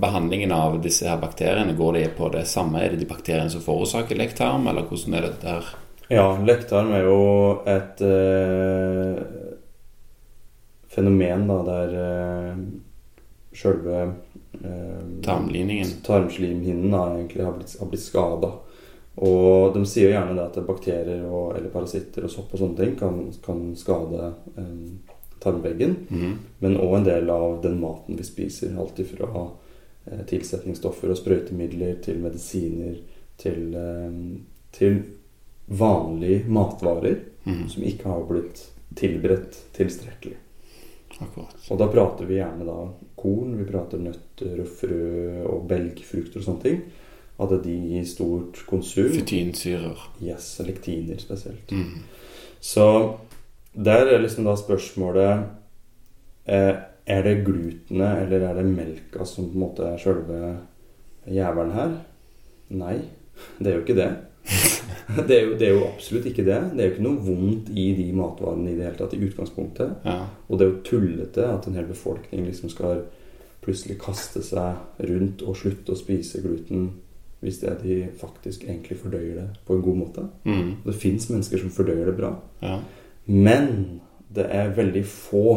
behandlingen 0.01 0.53
av 0.53 0.77
disse 0.83 1.09
her 1.09 1.17
bakteriene? 1.17 1.75
Går 1.77 1.93
det 1.95 2.17
på 2.19 2.31
det 2.33 2.47
samme? 2.47 2.83
Er 2.85 2.91
det 2.91 3.01
de 3.01 3.07
bakteriene 3.07 3.51
som 3.51 3.61
forårsaker 3.65 4.17
lekk 4.17 4.37
tarm, 4.37 4.69
eller 4.69 4.83
hvordan 4.83 5.15
er 5.17 5.23
dette 5.31 5.49
her? 5.49 5.65
Ja, 6.11 6.37
lekktarm 6.39 6.93
er 6.95 7.03
jo 7.03 7.63
et 7.67 8.01
eh, 8.07 9.56
fenomen 10.97 11.47
da, 11.51 11.57
der 11.67 11.97
uh, 12.01 12.63
sjølve 13.57 13.99
uh, 14.09 15.03
Tarmlinjen. 15.25 15.93
tarmslimhinnen 16.07 16.91
da, 16.93 17.03
egentlig 17.19 17.45
har 17.45 17.53
blitt, 17.59 17.77
har 17.81 17.91
blitt 17.93 18.05
skada. 18.07 18.55
Og 19.17 19.73
de 19.73 19.85
sier 19.89 20.11
jo 20.11 20.15
gjerne 20.17 20.35
det 20.37 20.45
at 20.45 20.59
bakterier 20.67 21.23
og, 21.25 21.55
eller 21.57 21.73
parasitter 21.73 22.27
og 22.27 22.33
sopp 22.33 22.51
og 22.53 22.61
sånne 22.61 22.77
ting 22.83 22.97
kan, 23.01 23.21
kan 23.45 23.63
skade 23.81 24.33
um, 24.59 24.99
tarmveggen. 25.41 25.95
Mhm. 26.11 26.35
Men 26.65 26.77
òg 26.85 26.99
en 26.99 27.07
del 27.09 27.31
av 27.33 27.61
den 27.65 27.79
maten 27.81 28.19
vi 28.19 28.27
spiser. 28.29 28.75
Alt 28.81 29.01
ifra 29.01 29.31
uh, 29.31 30.21
tilsetningsstoffer 30.29 31.15
og 31.15 31.21
sprøytemidler 31.21 31.97
til 32.05 32.21
medisiner 32.25 32.99
til, 33.41 33.75
eh, 33.77 34.13
til 34.73 34.95
vanlige 35.69 36.45
matvarer 36.49 37.19
Mhm. 37.47 37.69
som 37.69 37.83
ikke 37.87 38.09
har 38.09 38.23
blitt 38.27 38.63
tilberedt 38.99 39.59
tilstrekkelig. 39.77 40.37
Akkurat. 41.19 41.57
Og 41.71 41.79
da 41.81 41.89
prater 41.89 42.29
vi 42.29 42.39
gjerne 42.39 42.67
da 42.69 42.77
korn, 43.17 43.57
vi 43.57 43.67
prater 43.69 44.03
nøtter 44.03 44.61
og 44.63 44.73
frø 44.81 45.11
og 45.49 45.69
belgfrukter 45.71 46.43
og 46.43 46.47
sånne 46.47 46.65
ting. 46.65 46.83
At 47.41 47.53
de 47.65 47.77
gir 47.91 48.05
stort 48.09 48.63
konsum. 48.69 49.11
Fytinsyrer. 49.13 50.01
Yes, 50.25 50.55
lektiner 50.65 51.21
spesielt. 51.21 51.73
Mm. 51.73 52.05
Så 52.61 52.87
der 53.77 54.09
er 54.09 54.23
liksom 54.23 54.47
da 54.49 54.55
spørsmålet 54.57 55.45
eh, 56.49 56.77
Er 57.07 57.23
det 57.23 57.45
glutenet 57.47 58.23
eller 58.25 58.49
er 58.49 58.57
det 58.57 58.65
melka 58.67 59.25
som 59.29 59.51
på 59.51 59.55
en 59.55 59.63
måte 59.63 59.85
er 59.87 60.01
sjølve 60.01 60.57
jævelen 61.31 61.75
her? 61.77 61.93
Nei, 62.75 62.97
det 63.61 63.71
er 63.71 63.77
jo 63.77 63.85
ikke 63.85 63.99
det. 64.01 64.09
Det 65.29 65.37
er, 65.37 65.45
jo, 65.47 65.55
det 65.59 65.69
er 65.69 65.75
jo 65.75 65.87
absolutt 65.87 66.27
ikke 66.31 66.45
det. 66.47 66.59
Det 66.73 66.83
er 66.83 66.89
jo 66.89 66.95
ikke 66.95 67.07
noe 67.07 67.23
vondt 67.27 67.71
i 67.73 67.87
de 67.97 68.07
matvarene 68.17 68.71
i 68.71 68.77
det 68.77 68.87
hele 68.87 68.99
tatt 68.99 69.17
i 69.17 69.23
utgangspunktet. 69.27 69.95
Ja. 70.05 70.19
Og 70.49 70.59
det 70.59 70.67
er 70.67 70.73
jo 70.73 70.83
tullete 70.87 71.47
at 71.49 71.69
en 71.69 71.79
hel 71.79 71.89
befolkning 71.89 72.47
liksom 72.47 72.73
skal 72.73 73.05
plutselig 73.65 73.99
kaste 74.03 74.45
seg 74.47 75.03
rundt 75.11 75.43
og 75.43 75.59
slutte 75.59 75.95
å 75.95 75.99
spise 75.99 76.43
gluten 76.45 76.91
hvis 77.45 77.59
det 77.61 77.69
er 77.69 77.81
de 77.83 77.97
faktisk 78.17 78.65
egentlig 78.65 78.97
fordøyer 78.99 79.41
det 79.41 79.47
på 79.67 79.77
en 79.77 79.83
god 79.85 79.99
måte. 80.01 80.27
Mm. 80.49 80.71
Det 80.87 80.95
fins 80.97 81.29
mennesker 81.31 81.61
som 81.63 81.73
fordøyer 81.75 82.09
det 82.11 82.17
bra. 82.19 82.37
ja. 82.65 82.81
Men 83.27 84.01
det 84.31 84.45
er 84.55 84.75
veldig 84.77 85.03
få 85.07 85.49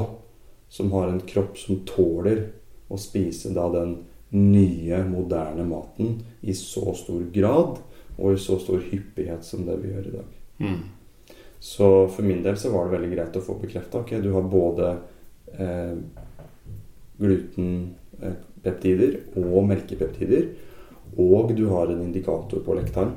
som 0.69 0.91
har 0.91 1.09
en 1.09 1.21
kropp 1.25 1.57
som 1.57 1.83
tåler 1.85 2.41
å 2.89 2.97
spise 2.97 3.51
da 3.53 3.67
den 3.73 3.95
nye, 4.33 5.01
moderne 5.09 5.65
maten 5.65 6.19
i 6.41 6.53
så 6.57 6.93
stor 6.97 7.23
grad 7.33 7.79
og 8.19 8.33
i 8.35 8.41
så 8.41 8.59
stor 8.59 8.81
hyppighet 8.83 9.45
som 9.47 9.65
det 9.67 9.77
vi 9.81 9.93
gjør 9.93 10.07
i 10.09 10.15
dag. 10.17 10.27
Mm. 10.59 10.81
Så 11.59 12.07
for 12.07 12.23
min 12.27 12.43
del 12.43 12.57
så 12.59 12.71
var 12.71 12.87
det 12.87 12.97
veldig 12.97 13.15
greit 13.15 13.37
å 13.39 13.43
få 13.43 13.57
bekrefta 13.59 13.99
ok, 14.03 14.11
du 14.23 14.31
har 14.35 14.51
både 14.51 14.91
eh, 15.55 15.95
glutenpeptider 17.19 19.17
og 19.41 19.67
melkepeptider, 19.67 20.43
og 21.19 21.55
du 21.55 21.65
har 21.71 21.91
en 21.91 22.05
indikator 22.05 22.63
på 22.63 22.77
lekktarm. 22.77 23.15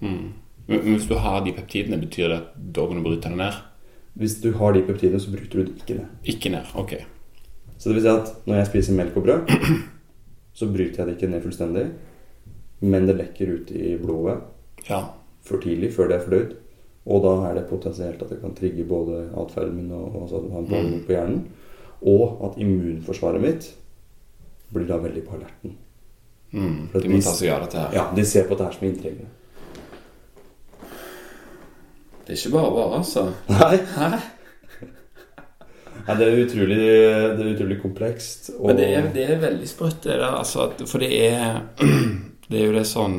Mm. 0.00 0.28
Men 0.70 0.84
men 0.84 0.94
hvis 0.94 1.08
du 1.10 1.16
har 1.18 1.40
de 1.42 1.52
peptidene, 1.56 1.98
betyr 1.98 2.28
det 2.30 2.36
at 2.36 2.52
da 2.54 2.84
kan 2.86 3.00
du 3.00 3.02
bryte 3.02 3.30
det 3.32 3.38
ned? 3.40 3.56
Hvis 4.20 4.36
du 4.42 4.52
har 4.54 4.74
de 4.74 4.84
peptidene, 4.86 5.18
så 5.22 5.32
bryter 5.32 5.58
du 5.58 5.64
det 5.64 5.80
ikke 5.80 5.96
ned. 5.98 6.12
Ikke 6.30 6.52
ned. 6.52 6.70
Ok. 6.78 6.94
Så 7.76 7.88
det 7.88 7.96
vil 7.96 8.04
si 8.04 8.12
at 8.12 8.30
når 8.46 8.60
jeg 8.60 8.68
spiser 8.68 8.98
melk 8.98 9.16
og 9.18 9.26
brød, 9.26 9.50
så 10.58 10.68
bryter 10.70 11.00
jeg 11.00 11.08
det 11.08 11.16
ikke 11.16 11.30
ned 11.32 11.42
fullstendig, 11.42 11.86
men 12.80 13.06
det 13.08 13.16
lekker 13.18 13.54
ut 13.56 13.70
i 13.76 13.96
blodet 14.00 14.38
Ja. 14.88 15.02
for 15.44 15.60
tidlig, 15.62 15.92
før 15.94 16.08
det 16.08 16.16
er 16.16 16.24
fordøyd. 16.24 16.56
Og 17.10 17.22
da 17.24 17.34
er 17.50 17.54
det 17.56 17.68
potensielt 17.70 18.22
at 18.22 18.28
det 18.30 18.40
kan 18.42 18.54
trigge 18.54 18.84
både 18.88 19.30
atferden 19.40 19.76
min 19.76 19.92
og, 19.92 20.16
og 20.16 20.32
en 20.32 20.66
påvirkning 20.68 21.04
på 21.06 21.12
hjernen. 21.16 21.44
Og 22.02 22.40
at 22.48 22.58
immunforsvaret 22.60 23.40
mitt 23.42 23.70
blir 24.72 24.86
da 24.88 24.96
veldig 25.02 25.22
på 25.26 25.36
alerten. 25.36 25.76
Mm. 26.52 26.88
De 26.92 27.08
må 27.08 27.20
ta 27.22 27.32
seg 27.34 27.52
av 27.54 27.64
dette 27.64 27.78
her. 27.78 27.94
Ja, 27.94 28.04
de 28.16 28.24
ser 28.26 28.46
på 28.48 28.56
dette 28.58 28.76
som 28.76 28.86
inntrengende. 28.88 29.28
Det 32.26 32.36
er 32.36 32.38
ikke 32.38 32.52
bare 32.54 32.70
bare, 32.76 32.98
altså. 33.00 33.24
Nei. 33.50 33.76
Hæ? 33.96 34.10
Nei, 36.06 36.14
det 36.16 36.26
er 36.26 36.38
utrolig, 36.44 36.76
det 36.80 37.44
er 37.44 37.50
utrolig 37.54 37.78
komplekst. 37.82 38.50
Og 38.58 38.70
Men 38.70 38.78
det 38.78 38.88
er, 38.96 39.08
det 39.14 39.24
er 39.34 39.40
veldig 39.42 39.68
sprøtt, 39.68 40.02
det 40.04 40.16
der. 40.20 40.28
Altså, 40.38 40.70
for 40.86 41.02
det 41.02 41.10
er 41.26 41.60
Det 42.50 42.58
er 42.58 42.66
jo 42.66 42.74
det 42.74 42.86
sånn 42.88 43.18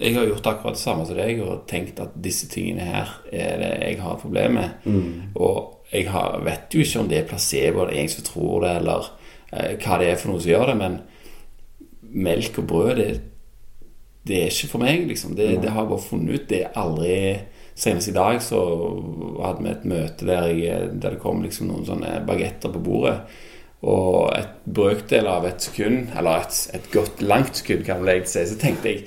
Jeg 0.00 0.16
har 0.16 0.26
gjort 0.26 0.48
akkurat 0.50 0.74
det 0.74 0.82
samme 0.82 1.04
som 1.06 1.18
deg 1.18 1.42
og 1.44 1.66
tenkt 1.70 2.00
at 2.02 2.16
disse 2.18 2.48
tingene 2.50 2.88
her 2.88 3.12
er 3.30 3.60
det 3.60 3.70
jeg 3.84 4.00
har 4.00 4.16
et 4.16 4.24
problem 4.24 4.56
med. 4.58 4.86
Mm. 4.88 5.10
Og 5.38 5.92
jeg 5.92 6.08
har, 6.10 6.38
vet 6.46 6.74
jo 6.74 6.82
ikke 6.84 7.02
om 7.02 7.10
det 7.10 7.20
er 7.20 7.28
placebo 7.28 7.84
eller 7.84 7.98
jeg 7.98 8.12
som 8.14 8.26
tror 8.26 8.64
det, 8.64 8.74
eller 8.80 9.10
eh, 9.52 9.72
hva 9.82 9.98
det 10.00 10.08
er 10.10 10.20
for 10.20 10.32
noe 10.32 10.42
som 10.42 10.52
gjør 10.52 10.70
det, 10.70 10.76
men 10.80 10.98
melk 12.10 12.60
og 12.62 12.68
brød, 12.70 12.92
det, 12.98 13.08
det 14.26 14.38
er 14.38 14.52
ikke 14.54 14.72
for 14.72 14.82
meg, 14.82 15.06
liksom. 15.10 15.34
Det, 15.38 15.48
det 15.62 15.74
har 15.74 15.84
jeg 15.84 15.92
bare 15.92 16.06
funnet 16.06 16.34
ut. 16.34 16.48
Det 16.50 16.62
er 16.64 16.78
aldri 16.78 17.16
Senest 17.80 18.10
i 18.10 18.12
dag 18.12 18.42
så 18.44 18.58
hadde 19.40 19.62
vi 19.64 19.70
et 19.70 19.84
møte 19.88 20.26
der, 20.28 20.50
jeg, 20.52 20.88
der 21.00 21.14
det 21.14 21.20
kom 21.22 21.38
liksom 21.40 21.70
noen 21.70 21.86
sånne 21.86 22.18
bagetter 22.28 22.72
på 22.74 22.82
bordet. 22.84 23.14
Og 23.80 24.32
et 24.36 24.56
brøkdel 24.68 25.28
av 25.30 25.46
et 25.48 25.64
sekund, 25.64 26.10
eller 26.18 26.42
et, 26.44 26.56
et 26.76 26.88
godt 26.92 27.22
langt 27.24 27.56
sekund, 27.56 27.84
kan 27.86 28.02
vel 28.02 28.16
egentlig 28.16 28.34
si, 28.34 28.42
så 28.50 28.58
tenkte 28.60 28.92
jeg 28.92 29.06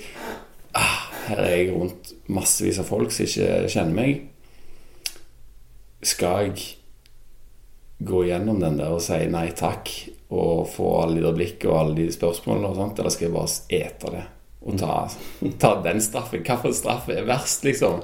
ah, 0.73 1.03
her 1.27 1.43
er 1.43 1.51
jeg 1.53 1.73
rundt 1.75 2.13
massevis 2.33 2.79
av 2.81 2.89
folk 2.89 3.13
som 3.13 3.27
ikke 3.27 3.67
kjenner 3.69 3.97
meg. 3.97 4.23
Skal 6.03 6.49
jeg 6.49 6.63
gå 8.03 8.23
gjennom 8.27 8.59
den 8.59 8.79
der 8.81 8.95
og 8.95 9.03
si 9.05 9.21
nei 9.31 9.47
takk 9.55 9.91
og 10.33 10.65
få 10.73 10.89
alle 11.03 11.21
de 11.23 11.31
blikk 11.37 11.67
og 11.69 11.77
alle 11.77 11.97
de 12.01 12.07
spørsmålene 12.11 12.71
og 12.71 12.79
sånt, 12.79 12.99
eller 12.99 13.13
skal 13.13 13.29
jeg 13.29 13.35
bare 13.35 13.83
ete 13.83 14.15
det 14.15 14.23
og 14.63 14.79
ta, 14.79 14.95
ta 15.61 15.73
den 15.83 16.01
straffen? 16.01 16.41
Hvilken 16.41 16.75
straff 16.75 17.09
er 17.11 17.27
verst, 17.27 17.65
liksom? 17.67 18.01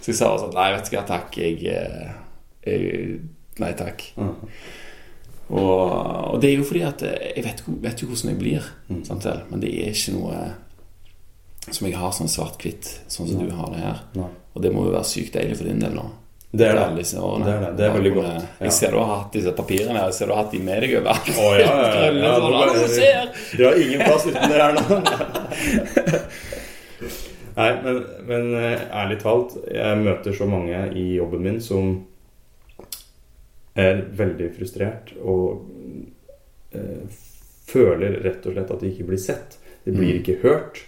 Så 0.00 0.12
jeg 0.12 0.18
sa 0.20 0.32
sånn 0.38 0.54
Nei, 0.54 0.68
vet 0.76 0.86
du 0.86 0.92
hva, 0.94 1.02
takk. 1.06 1.34
Jeg, 1.34 1.56
eh, 1.66 2.12
jeg 2.62 3.16
Nei 3.58 3.70
takk. 3.74 4.04
Mhm. 4.20 4.50
Og, 5.46 6.34
og 6.34 6.40
det 6.42 6.48
er 6.50 6.56
jo 6.58 6.64
fordi 6.66 6.80
at 6.82 7.02
eh, 7.06 7.28
jeg 7.36 7.44
vet, 7.46 7.60
vet 7.84 8.00
jo 8.02 8.08
hvordan 8.10 8.30
jeg 8.32 8.38
blir, 8.40 8.62
Mm. 8.88 9.02
men 9.50 9.60
det 9.62 9.70
er 9.72 9.90
ikke 9.94 10.12
noe 10.16 10.36
som 11.70 11.86
jeg 11.86 11.96
har 11.98 12.12
sånn 12.14 12.28
svart-hvitt, 12.30 12.86
sånn 13.10 13.26
som 13.28 13.38
Nei. 13.40 13.46
du 13.48 13.52
har 13.58 13.68
det 13.74 13.80
her. 13.82 13.98
Nei. 14.14 14.28
Og 14.54 14.62
det 14.62 14.70
må 14.74 14.84
jo 14.86 14.92
være 14.94 15.04
sykt 15.10 15.32
deilig 15.34 15.56
for 15.58 15.64
din 15.70 15.80
del 15.82 15.94
nå. 15.94 16.04
Det 16.56 16.66
er 16.70 16.74
det. 16.78 16.84
Det 17.04 17.52
er 17.52 17.60
det. 17.60 17.70
Det 17.76 17.84
er 17.84 17.90
veldig 17.92 18.12
godt. 18.14 18.26
Ja. 18.30 18.40
Jeg 18.64 18.72
ser 18.72 18.90
du 18.94 18.98
har 19.02 19.10
hatt 19.18 19.32
disse 19.34 19.52
papirene 19.52 19.98
Jeg 20.06 20.14
ser 20.16 20.26
du 20.30 20.32
har 20.32 20.40
hatt 20.44 20.52
de 20.54 20.58
med 20.62 20.80
deg 20.86 20.94
overalt. 21.00 21.28
Oh, 21.36 21.52
ja, 21.58 21.66
ja, 21.66 21.70
ja. 22.06 22.10
Ja, 22.22 22.30
sånn, 22.38 22.54
det 22.94 23.10
«Å, 23.10 23.12
du 23.58 23.62
har 23.66 23.74
ingen 23.82 24.00
plass 24.06 24.24
uten 24.30 24.46
det 24.50 24.58
her 24.62 24.72
nå. 24.78 24.84
Nei, 27.56 27.70
men, 27.84 28.00
men 28.28 28.50
eh, 28.60 28.82
ærlig 28.92 29.16
talt, 29.22 29.54
jeg 29.72 30.00
møter 30.02 30.34
så 30.36 30.44
mange 30.48 30.76
i 30.96 31.04
jobben 31.16 31.42
min 31.44 31.60
som 31.64 31.94
er 33.76 34.02
veldig 34.16 34.50
frustrert 34.56 35.12
og 35.22 35.66
eh, 36.72 37.06
føler 37.66 38.20
rett 38.24 38.46
og 38.46 38.52
slett 38.56 38.70
at 38.70 38.80
de 38.80 38.90
ikke 38.92 39.06
blir 39.10 39.18
sett. 39.20 39.58
De 39.84 39.92
blir 39.92 40.14
Mm. 40.14 40.20
ikke 40.22 40.38
hørt. 40.42 40.84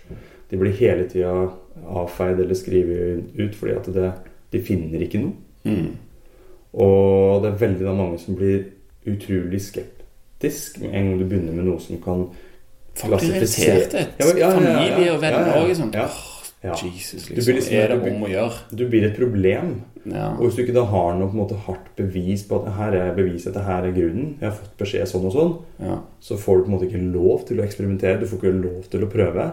De 0.51 0.57
blir 0.57 0.73
hele 0.73 1.09
tida 1.09 1.51
avfeid 1.87 2.41
eller 2.41 2.55
skrevet 2.55 3.25
ut 3.39 3.55
fordi 3.55 3.73
at 3.77 3.87
det, 3.95 4.13
de 4.53 4.61
finner 4.65 5.01
ikke 5.05 5.21
noe. 5.21 5.33
Mm. 5.65 5.97
Og 6.73 7.43
det 7.43 7.51
er 7.53 7.59
veldig 7.67 7.85
da 7.87 7.93
mange 7.95 8.19
som 8.19 8.35
blir 8.37 8.65
utrolig 9.09 9.61
skeptisk 9.63 10.81
med 10.83 10.95
en 10.95 11.09
gang 11.11 11.19
du 11.21 11.25
begynner 11.29 11.53
med 11.53 11.65
noe 11.65 11.81
som 11.81 12.01
kan 12.03 12.29
Klassifisere- 12.99 13.93
Ja, 14.19 14.27
ja, 14.27 14.27
ja, 14.27 14.35
ja, 14.35 14.39
ja. 14.39 14.51
Familie 14.57 15.13
og 15.13 15.21
venner 15.23 15.53
òg. 15.55 15.69
ja. 15.69 15.75
sånn. 15.75 15.93
Ja. 16.65 16.75
Jesus, 16.75 17.27
Du 17.29 17.35
liksom. 17.35 17.45
blir 17.45 17.55
liksom- 17.55 17.75
er 17.79 17.89
det 17.89 18.13
om 18.13 18.23
å 18.25 18.29
gjøre? 18.29 18.53
Du 18.77 18.89
blir 18.89 19.05
et 19.05 19.17
problem. 19.17 19.83
Ja. 20.13 20.31
Og 20.37 20.47
hvis 20.47 20.59
du 20.59 20.63
ikke 20.65 20.77
da 20.77 20.85
har 20.89 21.17
noe 21.19 21.35
måte 21.35 21.59
hardt 21.67 21.91
bevis 21.99 22.45
på 22.49 22.61
at 22.61 22.71
her 22.79 22.97
er 22.97 23.17
beviset, 23.17 23.57
at 23.57 23.67
her 23.67 23.89
er 23.89 23.97
grunnen, 23.97 24.37
jeg 24.41 24.49
har 24.49 24.57
fått 24.57 24.77
beskjed 24.81 25.11
sånn 25.11 25.27
og 25.29 25.35
sånn, 25.35 25.53
ja. 25.85 25.99
så 26.25 26.39
får 26.41 26.59
du 26.59 26.65
på 26.65 26.71
en 26.71 26.77
måte 26.77 26.89
ikke 26.89 27.03
lov 27.13 27.45
til 27.49 27.61
å 27.61 27.67
eksperimentere. 27.67 28.21
Du 28.23 28.29
får 28.31 28.41
ikke 28.41 28.55
lov 28.63 28.89
til 28.93 29.05
å 29.05 29.11
prøve. 29.13 29.49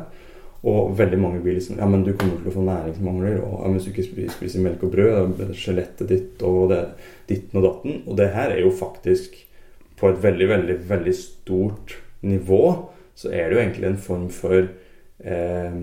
Og 0.65 0.95
veldig 0.97 1.19
mange 1.21 1.43
blir 1.43 1.59
liksom 1.59 1.77
Ja, 1.77 1.85
men 1.89 2.01
du 2.05 2.15
kommer 2.17 2.39
til 2.39 2.49
å 2.49 2.55
få 2.55 2.63
næringsmangler. 2.65 3.37
Og 3.45 3.59
ja, 3.59 3.73
hvis 3.75 3.85
du 3.85 3.91
ikke 3.93 4.31
spiser, 4.33 4.63
melk 4.65 4.85
og 4.87 4.95
brød, 4.95 5.43
skjelettet 5.57 6.09
ditt 6.09 6.45
og 6.45 6.71
det, 6.73 6.81
ditten 7.29 7.61
og 7.61 7.67
datten. 7.67 8.01
Og 8.05 8.17
det 8.17 8.31
her 8.33 8.55
er 8.55 8.63
jo 8.65 8.73
faktisk 8.73 9.41
På 9.95 10.09
et 10.09 10.17
veldig, 10.19 10.47
veldig, 10.49 10.73
veldig 10.89 11.11
stort 11.15 11.93
nivå 12.25 12.65
så 13.15 13.31
er 13.31 13.47
det 13.47 13.55
jo 13.55 13.61
egentlig 13.61 13.87
en 13.87 14.01
form 14.01 14.25
for 14.33 14.57
eh, 15.23 15.77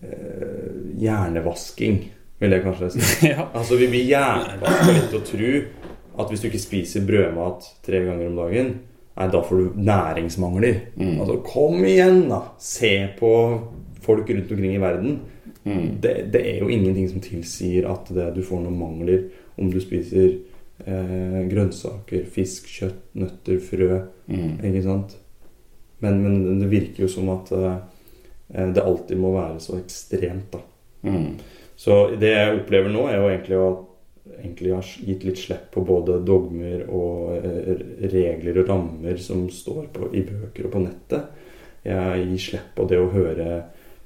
eh, 0.00 0.76
hjernevasking, 1.02 1.98
vil 2.42 2.56
jeg 2.56 2.64
kanskje 2.64 2.90
si. 2.92 3.02
ja. 3.32 3.48
Altså, 3.54 3.78
vi 3.80 3.88
blir 3.92 4.08
hjernevaska 4.08 4.94
litt 4.94 5.10
til 5.12 5.20
å 5.20 5.26
tro 5.26 5.52
at 6.22 6.32
hvis 6.32 6.42
du 6.42 6.48
ikke 6.50 6.60
spiser 6.60 7.06
brødmat 7.08 7.68
tre 7.86 8.02
ganger 8.04 8.28
om 8.28 8.40
dagen, 8.42 8.72
nei, 9.16 9.28
da 9.32 9.42
får 9.46 9.60
du 9.60 9.82
næringsmangler. 9.88 10.80
Mm. 10.98 11.14
Altså, 11.22 11.38
kom 11.46 11.84
igjen, 11.88 12.24
da! 12.32 12.42
Se 12.60 12.92
på 13.18 13.32
folk 14.02 14.32
rundt 14.32 14.50
omkring 14.52 14.76
i 14.76 14.82
verden. 14.82 15.20
Mm. 15.62 15.86
Det, 16.02 16.14
det 16.34 16.42
er 16.50 16.58
jo 16.64 16.70
ingenting 16.74 17.06
som 17.08 17.22
tilsier 17.22 17.86
at 17.90 18.10
det, 18.12 18.32
du 18.36 18.42
får 18.44 18.64
noen 18.64 18.80
mangler 18.80 19.28
om 19.60 19.70
du 19.70 19.78
spiser 19.82 20.34
eh, 20.82 21.40
grønnsaker, 21.48 22.26
fisk, 22.34 22.66
kjøtt, 22.72 23.04
nøtter, 23.22 23.62
frø. 23.62 24.02
Mm. 24.26 24.58
Ikke 24.68 24.84
sant? 24.84 25.16
Men, 26.02 26.18
men 26.24 26.60
det 26.60 26.70
virker 26.72 27.06
jo 27.06 27.10
som 27.12 27.30
at 27.36 27.52
eh, 27.54 27.74
det 28.74 28.82
alltid 28.82 29.20
må 29.22 29.32
være 29.36 29.62
så 29.62 29.78
ekstremt, 29.78 30.50
da. 30.52 30.64
Mm. 31.06 31.36
Så 31.82 32.02
det 32.20 32.30
jeg 32.30 32.60
opplever 32.60 32.92
nå, 32.92 33.08
er 33.10 33.18
jo 33.18 33.30
egentlig 33.30 33.58
å 33.58 33.70
egentlig 34.42 34.72
har 34.74 34.82
gitt 34.82 35.24
litt 35.24 35.38
slipp 35.38 35.70
på 35.74 35.82
både 35.86 36.20
dogmer 36.26 36.84
og 36.90 37.36
eh, 37.36 37.84
regler 38.12 38.60
og 38.62 38.68
rammer 38.68 39.18
som 39.22 39.48
står 39.50 39.88
på, 39.94 40.10
i 40.14 40.22
bøker 40.26 40.68
og 40.68 40.74
på 40.74 40.82
nettet. 40.82 41.46
Jeg 41.82 42.26
gir 42.28 42.42
slipp 42.42 42.74
på 42.76 42.86
det 42.90 43.00
å 43.02 43.10
høre 43.10 43.62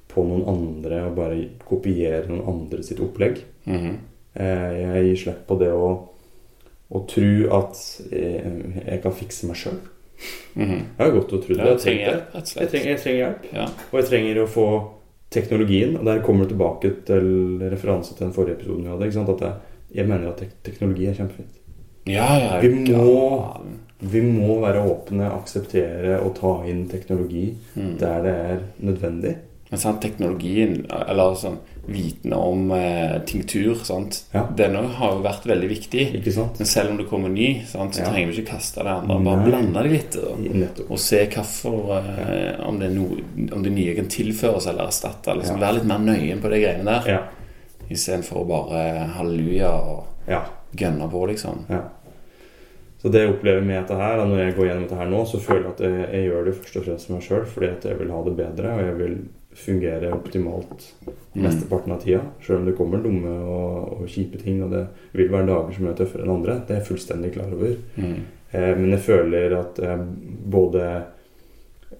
på 0.08 0.24
noen 0.24 0.46
andre 0.48 1.02
og 1.10 1.16
bare 1.18 1.40
kopiere 1.68 2.24
noen 2.30 2.46
andre 2.48 2.84
sitt 2.84 3.00
opplegg. 3.04 3.42
Mm. 3.66 3.80
-hmm. 3.80 3.96
Jeg 4.36 5.04
gir 5.04 5.16
slipp 5.16 5.46
på 5.46 5.54
det 5.60 5.72
å, 5.72 6.08
å 6.88 6.98
tro 7.08 7.58
at 7.60 8.00
eh, 8.12 8.52
jeg 8.86 9.02
kan 9.02 9.12
fikse 9.12 9.46
meg 9.46 9.56
sjøl. 9.56 9.80
Mm. 10.54 10.68
Jeg 10.70 11.04
har 11.04 11.10
godt 11.10 11.32
å 11.32 11.40
tro 11.44 11.54
det. 11.54 11.66
jeg 11.66 11.78
trenger 11.78 12.06
hjelp, 12.06 12.34
jeg, 12.34 12.68
trenger, 12.68 12.88
jeg 12.88 13.00
trenger 13.00 13.18
hjelp. 13.18 13.42
Ja. 13.52 13.66
Og 13.92 13.98
jeg 14.00 14.08
trenger 14.08 14.42
å 14.42 14.46
få 14.46 14.68
teknologien. 15.30 15.96
Og 15.96 16.04
der 16.06 16.22
kommer 16.22 16.44
du 16.44 16.50
tilbake 16.54 16.92
til 17.06 17.58
referanse 17.72 18.14
til 18.14 18.26
den 18.26 18.32
forrige 18.36 18.54
episoden 18.60 18.84
vi 18.84 18.88
hadde. 18.90 19.06
At 19.06 19.40
jeg, 19.40 19.52
jeg 19.94 20.08
mener 20.08 20.28
at 20.32 20.36
tek 20.42 20.54
teknologi 20.64 21.06
er 21.06 21.14
kjempefint. 21.14 21.60
Ja, 22.06 22.28
ja. 22.38 22.60
Vi 22.60 22.68
må- 22.96 23.60
Vi 24.00 24.20
må 24.20 24.60
være 24.60 24.82
åpne, 24.84 25.24
akseptere 25.32 26.18
og 26.20 26.34
ta 26.36 26.68
inn 26.68 26.82
teknologi 26.88 27.54
Mm. 27.74 27.96
der 27.98 28.22
det 28.22 28.30
er 28.34 28.58
nødvendig. 28.78 29.36
Men 29.70 29.80
sant, 29.82 29.98
teknologien, 30.00 30.86
eller 30.90 31.34
sånn 31.34 31.56
viten 31.90 32.32
om 32.34 32.68
eh, 32.74 33.16
tinktur, 33.26 33.80
sant? 33.86 34.20
Ja. 34.32 34.44
denne 34.54 34.84
har 34.98 35.12
jo 35.16 35.22
vært 35.24 35.46
veldig 35.46 35.68
viktig. 35.70 36.04
Men 36.58 36.66
selv 36.66 36.90
om 36.92 36.96
det 37.00 37.06
kommer 37.10 37.28
ny, 37.30 37.62
sant, 37.66 37.94
så 37.94 38.02
Ja. 38.04 38.10
trenger 38.12 38.30
vi 38.32 38.42
ikke 38.42 38.52
kaste 38.54 38.82
det 38.84 38.92
andre. 38.92 39.18
Bare 39.24 39.36
Nei. 39.40 39.46
blande 39.50 39.82
det 39.82 39.90
litt. 39.92 40.16
Og, 40.16 40.90
og 40.90 40.98
se 41.02 41.24
hvorfor 41.26 41.96
eh, 41.98 42.60
om, 42.68 42.78
det 42.78 42.92
noe, 42.94 43.18
om 43.52 43.62
det 43.62 43.72
nye 43.74 43.94
kan 43.98 44.06
tilføres 44.06 44.66
eller 44.70 44.86
erstatte. 44.86 45.34
Liksom, 45.34 45.58
Ja. 45.58 45.66
Være 45.66 45.74
litt 45.80 45.90
mer 45.90 45.98
nøye 45.98 46.40
på 46.40 46.50
de 46.50 46.60
greiene 46.62 46.84
der, 46.84 47.10
Ja. 47.10 47.20
istedenfor 47.90 48.42
å 48.44 48.48
bare 48.48 49.06
halleluja 49.18 49.70
og 49.70 50.04
ja. 50.28 50.44
gønne 50.76 51.10
på, 51.10 51.26
liksom. 51.30 51.64
Ja. 51.70 51.82
Så 53.02 53.10
det 53.12 53.20
jeg 53.26 53.34
opplever 53.34 53.62
med 53.62 53.82
dette 53.82 53.96
her, 53.98 54.22
når 54.26 54.38
jeg 54.44 54.54
går 54.56 54.66
gjennom 54.70 54.82
dette 54.88 54.96
her 54.98 55.06
nå, 55.10 55.24
så 55.26 55.38
føler 55.42 55.62
jeg 55.68 55.72
at 55.74 55.80
jeg, 55.80 56.06
jeg 56.12 56.30
gjør 56.30 56.44
det 56.48 56.54
først 56.60 56.76
og 56.80 56.84
fremst 56.86 57.06
for 57.06 57.14
meg 57.14 57.22
sjøl, 57.26 57.44
fordi 57.46 57.68
at 57.70 57.82
jeg 57.90 57.98
vil 57.98 58.10
ha 58.10 58.22
det 58.24 58.36
bedre, 58.38 58.72
og 58.72 58.80
jeg 58.86 58.96
vil 59.02 59.16
fungere 59.56 60.10
optimalt 60.12 60.84
mesteparten 61.36 61.92
av 61.94 62.02
tida. 62.04 62.20
Sjøl 62.44 62.58
om 62.60 62.66
det 62.68 62.74
kommer 62.78 63.00
dumme 63.04 63.32
og, 63.48 64.00
og 64.00 64.06
kjipe 64.12 64.38
ting, 64.42 64.62
og 64.64 64.70
det 64.74 64.84
vil 65.16 65.30
være 65.32 65.48
dager 65.48 65.72
som 65.76 65.88
er 65.90 65.96
tøffere 65.98 66.26
enn 66.26 66.34
andre. 66.36 66.58
Det 66.66 66.74
er 66.76 66.80
jeg 66.82 66.88
fullstendig 66.90 67.32
klar 67.34 67.52
over. 67.56 67.74
Mm. 67.96 68.16
Eh, 68.52 68.72
men 68.78 68.90
jeg 68.94 69.00
føler 69.08 69.56
at 69.58 69.80
jeg 69.82 70.06
både 70.56 70.84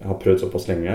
har 0.03 0.19
prøvd 0.21 0.43
såpass 0.45 0.67
lenge 0.69 0.93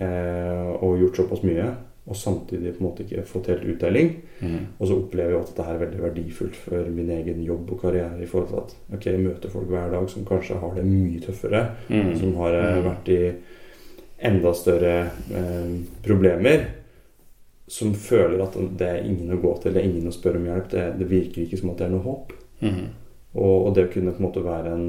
eh, 0.00 0.70
og 0.82 0.98
gjort 1.00 1.16
såpass 1.22 1.42
mye, 1.46 1.66
og 2.06 2.14
samtidig 2.16 2.76
på 2.76 2.82
en 2.82 2.86
måte 2.86 3.02
ikke 3.02 3.24
fått 3.26 3.48
helt 3.50 3.64
uttelling. 3.72 4.12
Mm. 4.38 4.58
Og 4.78 4.86
så 4.86 4.94
opplever 5.00 5.32
jeg 5.34 5.40
at 5.42 5.48
dette 5.50 5.64
er 5.72 5.80
veldig 5.80 6.02
verdifullt 6.04 6.58
for 6.62 6.90
min 6.94 7.10
egen 7.16 7.40
jobb 7.42 7.72
og 7.74 7.80
karriere. 7.82 8.20
i 8.22 8.28
forhold 8.30 8.48
til 8.52 8.60
at 8.62 8.76
ok, 8.98 9.06
jeg 9.10 9.24
møter 9.24 9.50
folk 9.50 9.66
hver 9.72 9.90
dag 9.90 10.06
som 10.12 10.24
kanskje 10.28 10.60
har 10.62 10.74
det 10.76 10.84
mye 10.86 11.20
tøffere. 11.24 11.64
Mm. 11.90 12.12
Som 12.20 12.36
har 12.38 12.54
eh, 12.54 12.76
Mm. 12.76 12.84
vært 12.86 13.08
i 13.10 13.20
enda 14.18 14.52
større 14.56 14.96
eh, 15.34 15.76
problemer. 16.04 16.66
Som 17.66 17.94
føler 17.98 18.44
at 18.44 18.54
det 18.78 18.88
er 18.88 19.06
ingen 19.08 19.32
å 19.34 19.40
gå 19.42 19.52
til, 19.58 19.74
det 19.74 19.82
er 19.82 19.88
ingen 19.88 20.06
å 20.06 20.14
spørre 20.14 20.38
om 20.38 20.46
hjelp. 20.46 20.68
Det, 20.70 20.84
det 21.00 21.10
virker 21.10 21.42
ikke 21.42 21.58
som 21.58 21.72
at 21.72 21.80
det 21.80 21.88
er 21.88 21.94
noe 21.96 22.06
håp. 22.06 22.34
Mm. 22.62 22.82
Og, 23.36 23.56
og 23.56 23.70
det 23.76 23.88
å 23.88 23.92
kunne 23.92 24.14
på 24.14 24.22
en 24.22 24.28
måte 24.28 24.44
være 24.46 24.74
en 24.76 24.86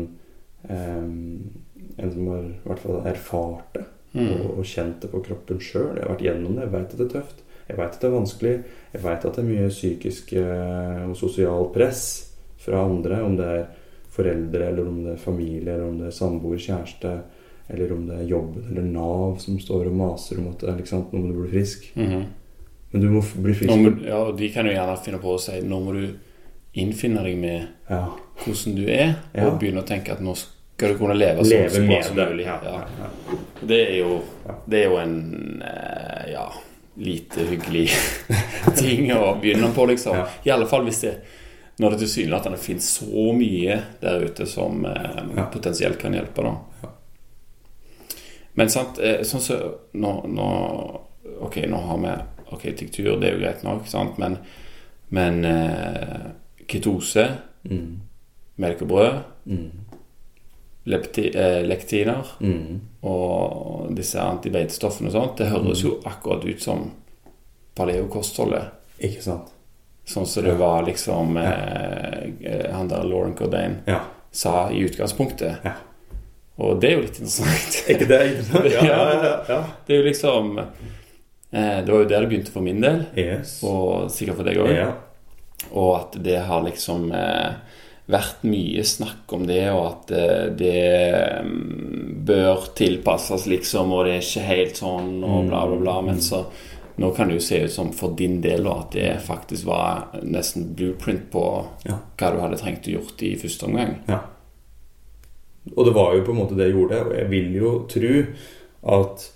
eh, 0.69 1.63
En 1.97 2.11
som 2.13 2.28
har 2.30 2.43
i 2.45 2.67
hvert 2.67 2.82
fall 2.84 3.07
erfart 3.09 3.71
det 3.73 3.86
Mm. 4.17 4.30
og, 4.34 4.59
og 4.59 4.65
kjent 4.65 5.03
det 5.03 5.09
på 5.11 5.21
kroppen 5.25 5.59
sjøl. 5.61 5.97
Jeg 5.97 6.05
har 6.05 6.13
vært 6.13 6.23
gjennom 6.25 6.55
det. 6.55 6.63
Jeg 6.65 6.73
veit 6.73 6.93
at 6.93 7.01
det 7.01 7.05
er 7.07 7.11
tøft. 7.11 7.41
Jeg 7.67 7.78
veit 7.78 7.95
at 7.95 7.99
det 8.01 8.07
er 8.07 8.15
vanskelig. 8.15 8.53
Jeg 8.93 9.03
veit 9.03 9.25
at 9.28 9.36
det 9.36 9.43
er 9.43 9.49
mye 9.49 9.73
psykisk 9.73 10.32
eh, 10.39 11.01
og 11.09 11.17
sosial 11.19 11.67
press 11.75 12.03
fra 12.63 12.86
andre. 12.88 13.19
Om 13.28 13.36
det 13.38 13.49
er 13.57 13.65
foreldre, 14.17 14.69
eller 14.71 14.89
om 14.89 15.01
det 15.03 15.13
er 15.13 15.21
familie, 15.21 15.73
eller 15.73 15.89
om 15.89 15.99
det 15.99 16.07
er 16.09 16.15
samboer, 16.15 16.61
kjæreste, 16.63 17.13
eller 17.70 17.91
om 17.93 18.05
det 18.07 18.20
er 18.22 18.28
jobben 18.30 18.68
eller 18.72 18.82
Nav 18.82 19.38
som 19.43 19.59
står 19.59 19.88
og 19.89 19.93
maser 19.99 20.39
om 20.39 20.47
at 20.53 20.88
sant, 20.88 21.11
nå 21.13 21.20
må 21.20 21.34
du 21.34 21.41
bli 21.41 21.51
frisk. 21.59 21.89
Mhm. 21.95 22.26
Men 22.91 23.01
du 23.01 23.09
må 23.11 23.22
bli 23.43 23.53
frisk. 23.53 23.74
Må, 23.76 23.91
ja, 24.07 24.18
og 24.30 24.38
de 24.38 24.47
kan 24.53 24.65
jo 24.65 24.72
gjerne 24.72 24.97
finne 25.03 25.18
på 25.20 25.34
å 25.36 25.39
si 25.43 25.57
Nå 25.61 25.80
må 25.84 25.91
du 25.93 26.05
innfinne 26.80 27.24
deg 27.24 27.36
med 27.38 27.68
Ja. 27.89 28.05
hvordan 28.43 28.76
du 28.76 28.86
er, 28.88 29.15
Ja. 29.36 29.47
og 29.49 29.59
begynne 29.59 29.82
å 29.84 29.88
tenke 29.88 30.11
at 30.11 30.22
nå 30.22 30.36
skal 30.38 30.93
du 30.93 30.97
kunne 30.97 31.15
leve 31.18 31.41
Leve 31.43 31.70
sånn 31.70 32.03
som 32.03 32.15
mulig. 32.15 32.45
Ja, 32.45 32.59
Ja. 32.63 32.72
ja, 32.72 32.88
ja. 32.99 33.38
Det, 33.65 33.80
er 33.89 33.97
jo, 33.97 34.22
det 34.70 34.80
er 34.86 34.89
jo 34.89 34.97
en 34.97 35.61
eh, 35.65 36.32
ja, 36.32 36.51
lite 36.97 37.39
hyggelig 37.49 37.89
ting 38.78 39.11
å 39.11 39.39
begynne 39.41 39.74
på, 39.74 39.86
liksom. 39.89 40.15
Ja. 40.15 40.28
I 40.45 40.49
alle 40.51 40.65
fall 40.68 40.86
hvis 40.86 41.01
det 41.01 41.15
når 41.80 41.91
det 41.93 41.99
tilsynelatende 42.05 42.57
finnes 42.57 42.88
så 42.99 43.34
mye 43.38 43.82
der 44.01 44.24
ute 44.26 44.45
som 44.49 44.86
eh, 44.86 45.20
Ja. 45.36 45.45
potensielt 45.53 45.99
kan 45.99 46.13
hjelpe. 46.13 46.41
da 46.43 46.55
Ja. 46.84 46.89
Men 48.58 48.70
sant, 48.74 48.97
eh, 48.99 49.22
sånn 49.28 49.41
så 49.43 49.58
nå, 49.93 50.14
nå 50.28 50.47
Ok, 51.43 51.58
nå 51.70 51.78
har 51.88 51.97
vi 52.01 52.14
Ok, 52.55 52.62
tiktur, 52.80 53.18
det 53.20 53.28
er 53.30 53.34
jo 53.36 53.41
greit 53.43 53.64
nok, 53.64 53.88
sant? 53.88 54.18
men, 54.18 54.38
men 55.12 55.43
eh, 55.45 56.32
ketose, 56.68 57.28
Mm. 57.68 57.97
melk 58.58 58.82
og 58.82 58.88
brød, 58.88 59.18
Mm. 59.45 59.72
lepti, 60.88 61.26
eh, 61.36 61.62
lektiner 61.68 62.24
Mm. 62.39 62.80
og 63.03 63.93
disse 63.95 64.16
antibeitestoffene 64.20 65.08
og 65.08 65.14
sånt, 65.14 65.38
det 65.38 65.47
høres 65.51 65.84
jo 65.84 65.99
akkurat 66.05 66.45
ut 66.45 66.62
som 66.62 66.91
paleokostholdet. 67.76 68.70
Ikke 69.03 69.22
sant? 69.22 69.51
Sånn 70.08 70.26
som 70.26 70.43
det 70.45 70.55
var 70.58 70.84
liksom 70.88 71.38
eh, 71.38 72.32
eh, 72.43 72.72
han 72.74 72.88
der 72.88 73.03
Lauren 73.03 73.36
Cordain 73.36 73.82
Ja. 73.88 73.99
sa 74.32 74.70
i 74.72 74.80
utgangspunktet. 74.88 75.58
Ja. 75.66 75.74
Og 76.58 76.80
det 76.82 76.89
er 76.89 76.95
jo 76.97 77.01
litt 77.05 77.20
interessant. 77.22 77.76
Er 77.88 77.95
ikke 77.95 78.08
det 78.10 78.22
interessant? 78.32 78.70
Ja, 78.78 78.86
ja, 78.86 79.01
ja, 79.24 79.34
ja. 79.49 79.60
Det 79.86 79.93
er 79.95 79.99
jo 80.01 80.08
liksom 80.08 80.53
eh, 80.60 81.80
Det 81.86 81.91
var 81.93 81.99
jo 82.01 82.08
der 82.10 82.22
det 82.26 82.30
begynte 82.32 82.53
for 82.55 82.66
min 82.66 82.82
del, 82.82 83.03
Yes. 83.18 83.60
og 83.64 84.10
sikkert 84.14 84.39
for 84.41 84.49
deg 84.49 84.62
òg. 84.64 84.72
Ja. 84.74 84.88
Og 85.74 85.91
at 85.99 86.18
det 86.24 86.39
har 86.47 86.64
liksom 86.66 87.12
eh, 87.18 87.60
vært 88.08 88.43
mye 88.47 88.84
snakk 88.88 89.34
om 89.36 89.45
det, 89.49 89.64
og 89.74 89.84
at 89.89 90.12
eh, 90.16 90.45
det 90.58 90.78
mm, 91.43 92.24
bør 92.28 92.70
tilpasses, 92.78 93.45
liksom, 93.51 93.91
og 93.93 94.05
det 94.08 94.16
er 94.18 94.24
ikke 94.26 94.45
helt 94.47 94.80
sånn, 94.80 95.10
og 95.28 95.49
bla, 95.49 95.66
bla, 95.68 95.80
bla. 95.82 95.95
Men 96.10 96.22
så 96.24 96.43
nå 96.97 97.12
kan 97.14 97.30
det 97.30 97.38
jo 97.38 97.43
se 97.45 97.60
ut 97.68 97.74
som 97.74 97.91
for 97.93 98.16
din 98.18 98.39
del 98.41 98.66
og 98.66 98.80
at 98.88 98.95
det 98.97 99.10
faktisk 99.22 99.68
var 99.70 100.08
nesten 100.26 100.72
blueprint 100.74 101.28
på 101.34 101.43
Ja. 101.86 101.99
hva 102.18 102.32
du 102.34 102.39
hadde 102.41 102.58
trengt 102.58 102.88
å 102.89 102.95
gjort 102.95 103.22
i 103.28 103.36
første 103.38 103.68
omgang. 103.70 103.99
Ja. 104.10 104.24
Og 105.76 105.88
det 105.88 105.95
var 105.97 106.15
jo 106.15 106.24
på 106.28 106.36
en 106.36 106.41
måte 106.41 106.57
det 106.57 106.70
jeg 106.70 106.78
gjorde, 106.78 107.01
og 107.09 107.18
jeg 107.18 107.32
vil 107.34 107.57
jo 107.57 107.74
tro 107.91 108.13
at 108.97 109.28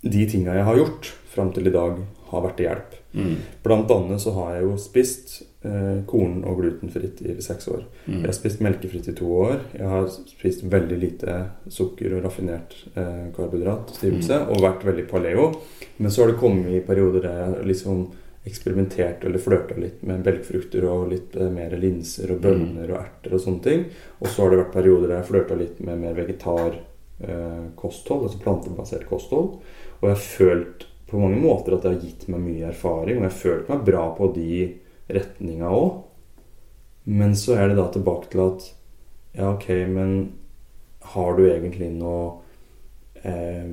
de 0.00 0.24
tinga 0.30 0.56
jeg 0.56 0.64
har 0.64 0.80
gjort 0.80 1.12
fram 1.30 1.52
til 1.54 1.68
i 1.68 1.74
dag, 1.74 2.00
har 2.30 2.44
vært 2.44 2.58
til 2.58 2.68
hjelp. 2.68 2.96
Mm. 3.10 3.36
Blant 3.64 3.90
annet 3.90 4.22
så 4.22 4.32
har 4.36 4.52
jeg 4.54 4.66
jo 4.68 4.74
spist 4.78 5.32
eh, 5.66 6.02
korn- 6.06 6.44
og 6.46 6.60
glutenfritt 6.60 7.18
i 7.26 7.34
seks 7.42 7.66
år. 7.72 7.82
Mm. 8.06 8.20
Jeg 8.20 8.28
har 8.28 8.36
spist 8.36 8.62
melkefritt 8.62 9.08
i 9.10 9.16
to 9.18 9.30
år. 9.34 9.56
Jeg 9.74 9.90
har 9.90 10.06
spist 10.14 10.62
veldig 10.70 10.98
lite 11.00 11.36
sukker 11.74 12.14
og 12.16 12.24
raffinert 12.28 12.76
eh, 12.94 13.28
karbohydrat, 13.34 13.90
stivelse, 13.98 14.40
og 14.46 14.62
vært 14.62 14.86
veldig 14.86 15.06
paleo. 15.10 15.48
Men 15.98 16.14
så 16.14 16.24
har 16.24 16.32
det 16.32 16.40
kommet 16.42 16.70
i 16.76 16.84
perioder 16.86 17.26
der 17.26 17.40
jeg 17.42 17.70
liksom 17.72 18.06
eksperimentert 18.48 19.24
eller 19.24 19.42
flørta 19.42 19.76
litt 19.76 20.02
med 20.06 20.22
belgfrukter 20.24 20.84
og 20.88 21.10
litt 21.12 21.34
eh, 21.36 21.50
mer 21.52 21.74
linser 21.80 22.32
og 22.32 22.40
bønner 22.44 22.88
og 22.88 23.00
erter 23.02 23.36
og 23.36 23.42
sånne 23.44 23.64
ting. 23.66 23.84
Og 24.20 24.28
så 24.28 24.44
har 24.44 24.52
det 24.52 24.62
vært 24.62 24.76
perioder 24.78 25.10
der 25.10 25.18
jeg 25.18 25.28
flørta 25.28 25.58
litt 25.60 25.82
med 25.84 26.00
mer 26.00 26.16
vegetar 26.16 26.78
eh, 26.78 27.66
altså 27.76 28.40
plantebasert 28.40 29.08
kosthold. 29.10 29.58
Og 30.00 30.08
jeg 30.08 30.16
har 30.16 30.24
følt 30.24 30.86
på 31.10 31.20
mange 31.20 31.40
måter 31.42 31.74
at 31.74 31.84
det 31.84 31.92
har 31.92 32.04
gitt 32.04 32.28
meg 32.30 32.44
mye 32.44 32.68
erfaring, 32.70 33.18
og 33.18 33.24
jeg 33.24 33.32
har 33.32 33.40
følt 33.42 33.72
meg 33.72 33.86
bra 33.88 34.04
på 34.16 34.30
de 34.36 34.58
retninga 35.10 35.72
òg. 35.74 36.04
Men 37.10 37.34
så 37.36 37.56
er 37.58 37.70
det 37.70 37.80
da 37.80 37.88
tilbake 37.92 38.30
til 38.32 38.46
at 38.46 38.68
Ja, 39.30 39.52
ok, 39.52 39.68
men 39.86 40.32
har 41.12 41.36
du 41.36 41.44
egentlig 41.46 41.86
noe 41.94 42.40
eh, 43.22 43.68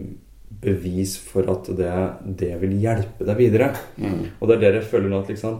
bevis 0.61 1.17
for 1.21 1.47
at 1.51 1.67
det, 1.77 1.91
det 2.39 2.53
vil 2.61 2.77
hjelpe 2.81 3.25
deg 3.27 3.37
videre. 3.37 3.71
Mm. 3.97 4.23
Og 4.39 4.47
det 4.47 4.55
er 4.57 4.63
det 4.63 4.71
jeg 4.81 4.89
føler 4.91 5.11
nå 5.11 5.19
at 5.21 5.29
liksom 5.33 5.59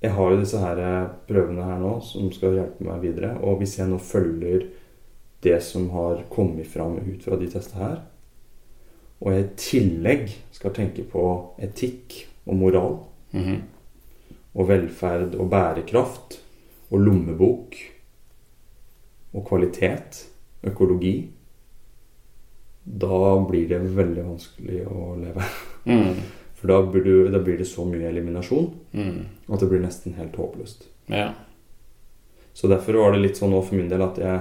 Jeg 0.00 0.14
har 0.16 0.30
jo 0.32 0.38
disse 0.40 0.56
her 0.62 0.78
eh, 0.80 1.08
prøvene 1.28 1.64
her 1.66 1.80
nå 1.82 1.96
som 2.00 2.30
skal 2.32 2.54
hjelpe 2.56 2.86
meg 2.86 3.02
videre. 3.02 3.34
Og 3.44 3.58
hvis 3.60 3.74
jeg 3.78 3.90
nå 3.90 3.98
følger 4.00 4.62
det 5.44 5.58
som 5.64 5.90
har 5.92 6.22
kommet 6.32 6.66
fram 6.68 6.96
ut 7.00 7.20
fra 7.24 7.36
de 7.36 7.48
testene 7.52 7.82
her, 7.84 7.98
og 9.20 9.34
jeg 9.34 9.44
i 9.44 9.50
tillegg 9.60 10.30
skal 10.56 10.72
tenke 10.72 11.04
på 11.04 11.24
etikk 11.60 12.26
og 12.46 12.56
moral 12.56 12.98
Mhm. 13.32 13.60
og 14.54 14.68
velferd 14.68 15.36
og 15.38 15.50
bærekraft 15.52 16.40
og 16.90 16.98
lommebok 16.98 17.76
og 19.34 19.44
kvalitet, 19.46 20.24
økologi 20.66 21.30
Da 22.84 23.46
blir 23.48 23.68
det 23.68 23.78
veldig 23.94 24.22
vanskelig 24.24 24.84
å 24.88 25.14
leve. 25.20 25.44
Mm. 25.86 26.14
For 26.60 26.68
da 26.68 26.82
blir, 26.84 27.04
du, 27.04 27.28
da 27.32 27.38
blir 27.40 27.56
det 27.56 27.64
så 27.68 27.86
mye 27.88 28.08
eliminasjon 28.10 28.66
Mm. 28.92 29.20
at 29.48 29.60
det 29.62 29.68
blir 29.70 29.80
nesten 29.80 30.12
helt 30.18 30.36
håpløst. 30.36 30.84
Ja. 31.08 31.30
Så 32.52 32.68
derfor 32.68 32.98
var 33.00 33.12
det 33.14 33.22
litt 33.22 33.38
sånn 33.40 33.52
nå 33.54 33.62
for 33.64 33.78
min 33.78 33.88
del 33.88 34.02
at 34.04 34.18
jeg 34.20 34.40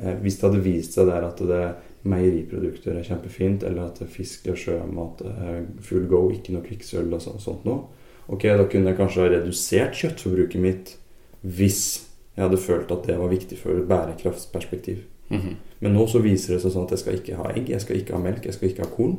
eh, 0.00 0.14
Hvis 0.24 0.38
det 0.40 0.48
hadde 0.48 0.62
vist 0.64 0.96
seg 0.96 1.06
der 1.06 1.22
at 1.28 1.38
det 1.38 1.60
meieriprodukter 2.08 2.96
er 2.98 3.06
kjempefint, 3.06 3.62
eller 3.62 3.92
at 3.92 4.00
fisk 4.10 4.48
og 4.50 4.56
sjømat 4.58 5.20
er 5.28 5.60
full 5.86 6.08
go, 6.10 6.24
ikke 6.34 6.54
noe 6.56 6.64
kvikksølv 6.66 7.14
og 7.14 7.22
så, 7.22 7.36
sånt 7.38 7.62
noe, 7.68 7.84
ok, 8.26 8.48
da 8.58 8.66
kunne 8.66 8.90
jeg 8.90 8.98
kanskje 8.98 9.22
ha 9.22 9.28
redusert 9.36 9.94
kjøttforbruket 10.00 10.60
mitt 10.64 10.96
hvis 11.42 12.08
jeg 12.34 12.42
hadde 12.48 12.58
følt 12.58 12.90
at 12.90 13.06
det 13.06 13.18
var 13.20 13.30
viktig 13.30 13.58
for 13.60 13.76
et 13.78 13.86
bærekraftsperspektiv. 13.86 15.04
Mhm. 15.32 15.56
Men 15.82 15.94
nå 15.96 16.04
så 16.08 16.20
viser 16.22 16.54
det 16.54 16.62
seg 16.62 16.70
sånn 16.76 16.84
at 16.86 16.90
jeg 16.94 16.98
skal 17.02 17.14
ikke 17.18 17.36
ha 17.40 17.48
egg, 17.56 17.68
jeg 17.72 17.80
skal 17.80 17.96
ikke 17.96 18.14
ha 18.14 18.20
melk, 18.22 18.44
jeg 18.46 18.54
skal 18.54 18.68
ikke 18.68 18.84
ha 18.84 18.90
korn. 18.96 19.16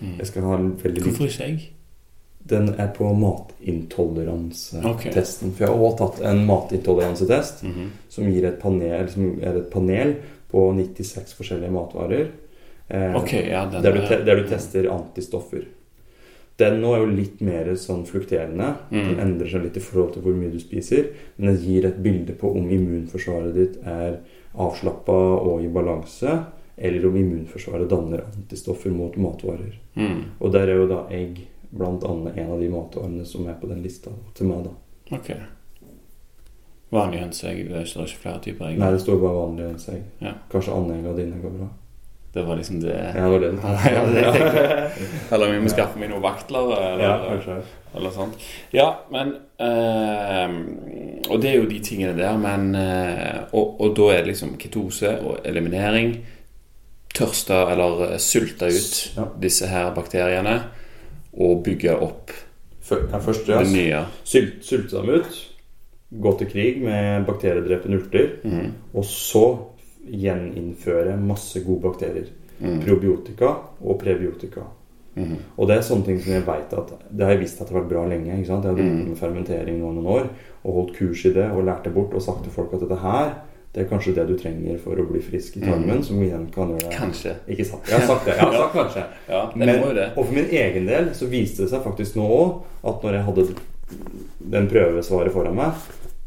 Mm. 0.00 0.18
Jeg 0.18 0.26
skal 0.26 0.42
ha 0.42 0.56
veldig 0.82 1.02
Hvorfor 1.06 1.24
ikke 1.30 1.46
egg? 1.46 1.60
Den 2.52 2.68
er 2.74 2.88
på 2.96 3.08
matintoleransetesten. 3.14 4.90
Okay. 4.90 5.12
For 5.12 5.64
jeg 5.64 5.68
har 5.68 5.76
også 5.78 5.98
tatt 5.98 6.20
en 6.30 6.46
matintoleransetest 6.46 7.62
Mhm. 7.64 7.90
som 8.08 8.24
gir 8.24 8.44
et 8.46 8.58
panel, 8.60 9.08
som 9.08 9.38
er 9.42 9.56
et 9.56 9.70
panel 9.70 10.14
på 10.50 10.72
96 10.74 11.34
forskjellige 11.34 11.70
matvarer. 11.72 12.26
Eh, 12.90 13.14
okay, 13.16 13.48
ja, 13.48 13.64
den 13.70 13.82
der, 13.82 13.92
du 13.92 14.00
te, 14.06 14.24
der 14.24 14.36
du 14.36 14.48
tester 14.48 14.90
antistoffer. 14.90 15.64
Den 16.58 16.80
nå 16.82 16.94
er 16.94 16.98
jo 16.98 17.06
litt 17.16 17.40
mer 17.40 17.64
sånn 17.74 18.04
flukterende. 18.06 18.74
Mm. 18.90 19.08
Den 19.08 19.20
endrer 19.20 19.48
seg 19.50 19.62
litt 19.62 19.76
i 19.76 19.80
forhold 19.80 20.12
til 20.12 20.22
hvor 20.22 20.34
mye 20.36 20.50
du 20.52 20.58
spiser. 20.60 21.06
Men 21.38 21.54
den 21.54 21.64
gir 21.64 21.86
et 21.86 22.02
bilde 22.02 22.32
på 22.34 22.50
om 22.54 22.68
immunforsvaret 22.68 23.54
ditt 23.54 23.78
er 23.86 24.18
avslappa 24.52 25.16
og 25.38 25.64
i 25.64 25.70
balanse, 25.72 26.36
eller 26.76 27.06
om 27.06 27.16
immunforsvaret 27.16 27.88
danner 27.90 28.24
antistoffer 28.26 28.90
mot 28.90 29.16
matvarer. 29.16 29.78
Mm. 29.94 30.20
Og 30.38 30.52
der 30.52 30.68
er 30.68 30.80
jo 30.80 30.88
da 30.90 31.02
egg 31.12 31.44
blant 31.72 32.04
annet 32.04 32.36
en 32.36 32.52
av 32.52 32.60
de 32.60 32.68
matvarene 32.72 33.24
som 33.28 33.48
er 33.48 33.58
på 33.60 33.68
den 33.70 33.82
lista 33.84 34.12
til 34.36 34.50
meg, 34.50 34.66
da. 34.68 34.72
Ok. 35.16 35.30
Vanlig 36.92 37.22
hønseegg. 37.22 37.62
Det 37.70 37.86
står 37.88 38.08
ikke, 38.08 38.18
er 38.18 38.24
flere 38.24 38.40
typer 38.44 38.68
egg. 38.68 38.80
Nei, 38.80 38.90
det 38.92 39.00
står 39.00 39.20
bare 39.22 39.38
vanlig 39.38 39.68
hønseegg. 39.70 40.02
Ja. 40.20 40.34
Kanskje 40.52 40.74
andegg 40.76 41.08
av 41.08 41.16
dine 41.20 41.40
går 41.40 41.54
bra. 41.56 41.68
Det 42.34 42.42
var 42.46 42.56
liksom 42.56 42.80
det 42.80 42.94
Ja, 42.96 43.12
det 43.12 43.30
var 43.30 43.38
det. 43.38 43.52
Ja, 43.94 44.04
det 44.08 44.22
jeg. 44.22 44.90
Eller 45.32 45.52
vi 45.52 45.58
må 45.60 45.68
skaffe 45.68 45.98
meg 46.00 46.08
noen 46.10 46.22
vaktler, 46.24 46.70
eller, 46.76 47.02
Ja, 47.04 47.58
eller 47.94 48.10
sånt. 48.14 48.38
Ja, 48.72 48.86
men 49.12 49.34
øh, 49.60 51.30
Og 51.30 51.42
det 51.42 51.50
er 51.50 51.58
jo 51.58 51.66
de 51.68 51.78
tingene 51.84 52.14
der, 52.18 52.36
men 52.40 52.74
øh, 52.74 53.42
og, 53.52 53.80
og 53.80 53.92
da 53.96 54.08
er 54.14 54.22
det 54.22 54.26
liksom 54.32 54.56
ketose 54.58 55.12
og 55.20 55.38
eliminering. 55.44 56.14
Tørste 57.14 57.54
eller 57.74 58.16
sulte 58.18 58.70
ut 58.72 59.00
Ja. 59.16 59.26
disse 59.42 59.66
her 59.68 59.90
bakteriene 59.94 60.62
og 61.36 61.62
bygge 61.64 61.92
opp 62.00 62.30
Før- 62.82 63.04
Ja, 63.12 63.18
først 63.18 63.48
ja, 63.48 63.58
det 63.60 63.72
nye. 63.72 64.00
sylt, 64.24 64.64
sylte 64.66 64.96
dem 64.96 65.08
ut. 65.20 65.48
Gå 66.22 66.32
til 66.38 66.46
krig 66.50 66.80
med 66.82 67.24
bakteriedrepende 67.26 68.00
urter. 68.02 68.28
mm. 68.44 68.72
Og 68.94 69.04
så 69.04 69.44
gjeninnføre 70.08 71.16
masse 71.20 71.60
gode 71.66 71.82
bakterier. 71.88 72.30
Mm. 72.62 72.80
Probiotika 72.84 73.50
og 73.82 73.98
prebiotika. 74.02 74.62
Mm. 75.16 75.36
Og 75.58 75.68
det 75.68 75.76
er 75.76 75.82
sånne 75.84 76.06
ting 76.06 76.20
som 76.24 76.32
jeg 76.32 76.44
vet 76.46 76.72
at 76.72 76.92
Det 77.10 77.24
har 77.26 77.34
jeg 77.34 77.42
visst 77.42 77.60
at 77.60 77.68
det 77.68 77.74
har 77.74 77.82
vært 77.82 77.90
bra 77.90 78.04
lenge. 78.08 78.32
Jeg 78.38 78.46
har 78.48 78.62
drevet 78.62 78.84
Mm. 78.84 79.08
med 79.08 79.16
fermentering 79.18 79.80
nå 79.80 79.92
noen 79.92 80.06
år 80.06 80.28
og 80.64 80.74
holdt 80.74 80.94
kurs 80.96 81.24
i 81.26 81.32
det 81.32 81.50
og 81.50 81.64
lært 81.64 81.84
det 81.84 81.92
bort 81.94 82.14
og 82.14 82.22
sagt 82.22 82.44
til 82.44 82.52
folk 82.52 82.72
at 82.72 82.80
dette 82.80 82.96
her 83.02 83.34
det 83.74 83.86
er 83.86 83.88
kanskje 83.88 84.14
det 84.14 84.26
du 84.28 84.36
trenger 84.36 84.78
for 84.78 84.92
å 85.00 85.06
bli 85.10 85.18
frisk 85.20 85.56
i 85.56 85.60
tarmen, 85.60 85.96
Mm. 85.98 86.02
som 86.04 86.16
igjen 86.22 86.46
kan 86.52 86.68
gjøre 86.68 86.90
Kanskje. 86.92 87.34
Ikke 87.48 87.64
sant? 87.64 87.82
Jeg 87.88 87.98
har 88.00 88.06
sagt 88.06 88.24
det. 88.26 88.34
Jeg 88.36 88.44
har 88.44 88.52
sagt 88.52 88.72
kanskje. 88.74 89.04
Ja, 89.28 89.46
det 89.46 89.56
Men, 89.56 89.98
og 90.16 90.26
for 90.26 90.32
min 90.32 90.44
egen 90.50 90.86
del 90.86 91.04
så 91.14 91.26
viste 91.26 91.62
det 91.62 91.70
seg 91.70 91.82
faktisk 91.82 92.16
nå 92.16 92.22
òg 92.28 92.62
at 92.84 93.02
når 93.02 93.12
jeg 93.12 93.24
hadde 93.24 93.54
den 94.50 94.68
prøvesvaret 94.68 95.32
foran 95.32 95.54
meg, 95.56 95.72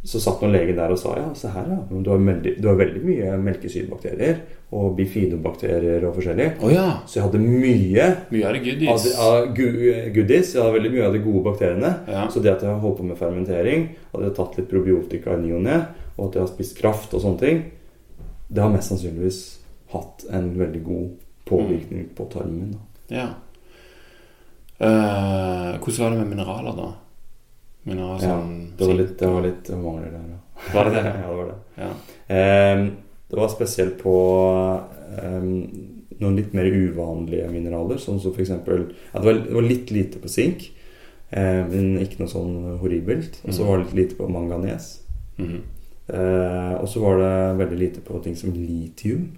så 0.05 0.19
satt 0.21 0.41
noen 0.43 0.53
legen 0.53 0.77
der 0.77 0.91
og 0.93 0.99
sa 1.01 1.15
ja, 1.17 1.29
se 1.33 1.49
her, 1.49 1.65
ja. 1.71 1.77
Du 1.89 2.09
har, 2.11 2.19
veldig, 2.21 2.51
du 2.61 2.67
har 2.69 2.75
veldig 2.77 2.99
mye 3.01 3.31
melkesyrebakterier 3.41 4.37
og 4.77 4.91
bifidobakterier 4.99 6.03
og 6.05 6.13
forskjellig. 6.19 6.45
Oh, 6.61 6.69
ja. 6.73 6.83
Så 7.09 7.17
jeg 7.19 7.25
hadde 7.25 7.41
mye 7.41 8.07
Mye 8.29 8.45
av 8.45 8.53
det 8.53 8.59
av, 8.61 8.65
goodies. 8.67 9.05
av 9.25 9.47
gu- 9.57 10.11
goodies. 10.13 10.51
Jeg 10.53 10.61
hadde 10.61 10.75
veldig 10.77 10.91
mye 10.93 11.05
av 11.07 11.15
de 11.17 11.21
gode 11.25 11.43
bakteriene. 11.47 11.91
Ja. 12.11 12.25
Så 12.29 12.43
det 12.43 12.51
at 12.53 12.61
jeg 12.65 12.69
har 12.69 12.83
holdt 12.83 12.99
på 13.01 13.07
med 13.09 13.17
fermentering, 13.17 13.87
at 14.11 14.19
jeg 14.21 14.29
har 14.29 14.35
tatt 14.37 14.59
litt 14.59 14.69
probiotika 14.69 15.33
i 15.33 15.41
ny 15.41 15.53
og 15.57 15.63
ne, 15.65 15.79
og 16.17 16.27
at 16.29 16.37
jeg 16.37 16.45
har 16.45 16.51
spist 16.53 16.77
kraft 16.77 17.15
og 17.17 17.23
sånne 17.25 17.41
ting, 17.41 17.63
det 18.49 18.61
har 18.61 18.69
mest 18.75 18.91
sannsynligvis 18.93 19.39
hatt 19.95 20.27
en 20.37 20.51
veldig 20.59 20.83
god 20.85 21.09
påvirkning 21.49 22.11
på 22.17 22.29
tarmen 22.33 22.59
min. 22.61 22.77
Da. 22.77 23.15
Ja. 23.15 23.27
Uh, 24.75 25.77
hvordan 25.79 26.03
var 26.03 26.09
det 26.13 26.17
med 26.19 26.29
mineraler, 26.35 26.75
da? 26.77 26.87
Mineraler 27.85 28.13
var 28.15 28.19
sånn 28.23 28.53
Det 28.77 28.87
var 28.89 28.97
litt, 28.99 29.17
det 29.19 29.27
var 29.29 29.43
litt 29.45 29.69
mangler 29.77 30.11
der, 30.13 30.29
ja. 30.33 30.39
Var 30.73 30.87
det 30.89 30.93
det? 30.95 31.03
ja, 31.21 31.27
det 31.29 31.35
var 31.37 31.49
det. 31.51 31.57
Ja. 31.83 31.89
Um, 32.77 32.85
det 33.29 33.37
var 33.41 33.51
spesielt 33.51 33.97
på 34.01 34.13
um, 35.21 35.51
noen 36.21 36.37
litt 36.39 36.53
mer 36.55 36.65
uvanlige 36.71 37.49
mineraler, 37.51 37.99
sånn 38.01 38.21
som 38.23 38.33
eksempel 38.39 38.85
ja, 38.87 39.19
det, 39.19 39.25
var, 39.27 39.39
det 39.45 39.53
var 39.57 39.67
litt 39.67 39.91
lite 39.93 40.21
på 40.23 40.31
sink, 40.31 40.67
um, 41.35 41.63
men 41.73 41.89
ikke 42.01 42.21
noe 42.23 42.31
sånn 42.31 42.53
horribelt. 42.81 43.41
Og 43.45 43.53
så 43.53 43.61
Mhm. 43.63 43.69
var 43.69 43.77
det 43.77 43.85
litt 43.85 43.95
lite 44.01 44.15
på 44.21 44.29
manganes. 44.31 45.01
Mm 45.37 45.47
-hmm. 45.49 45.61
uh, 46.15 46.81
og 46.81 46.87
så 46.89 46.99
var 46.99 47.17
det 47.19 47.57
veldig 47.65 47.79
lite 47.79 47.99
på 48.01 48.19
ting 48.23 48.35
som 48.35 48.53
litium. 48.53 49.31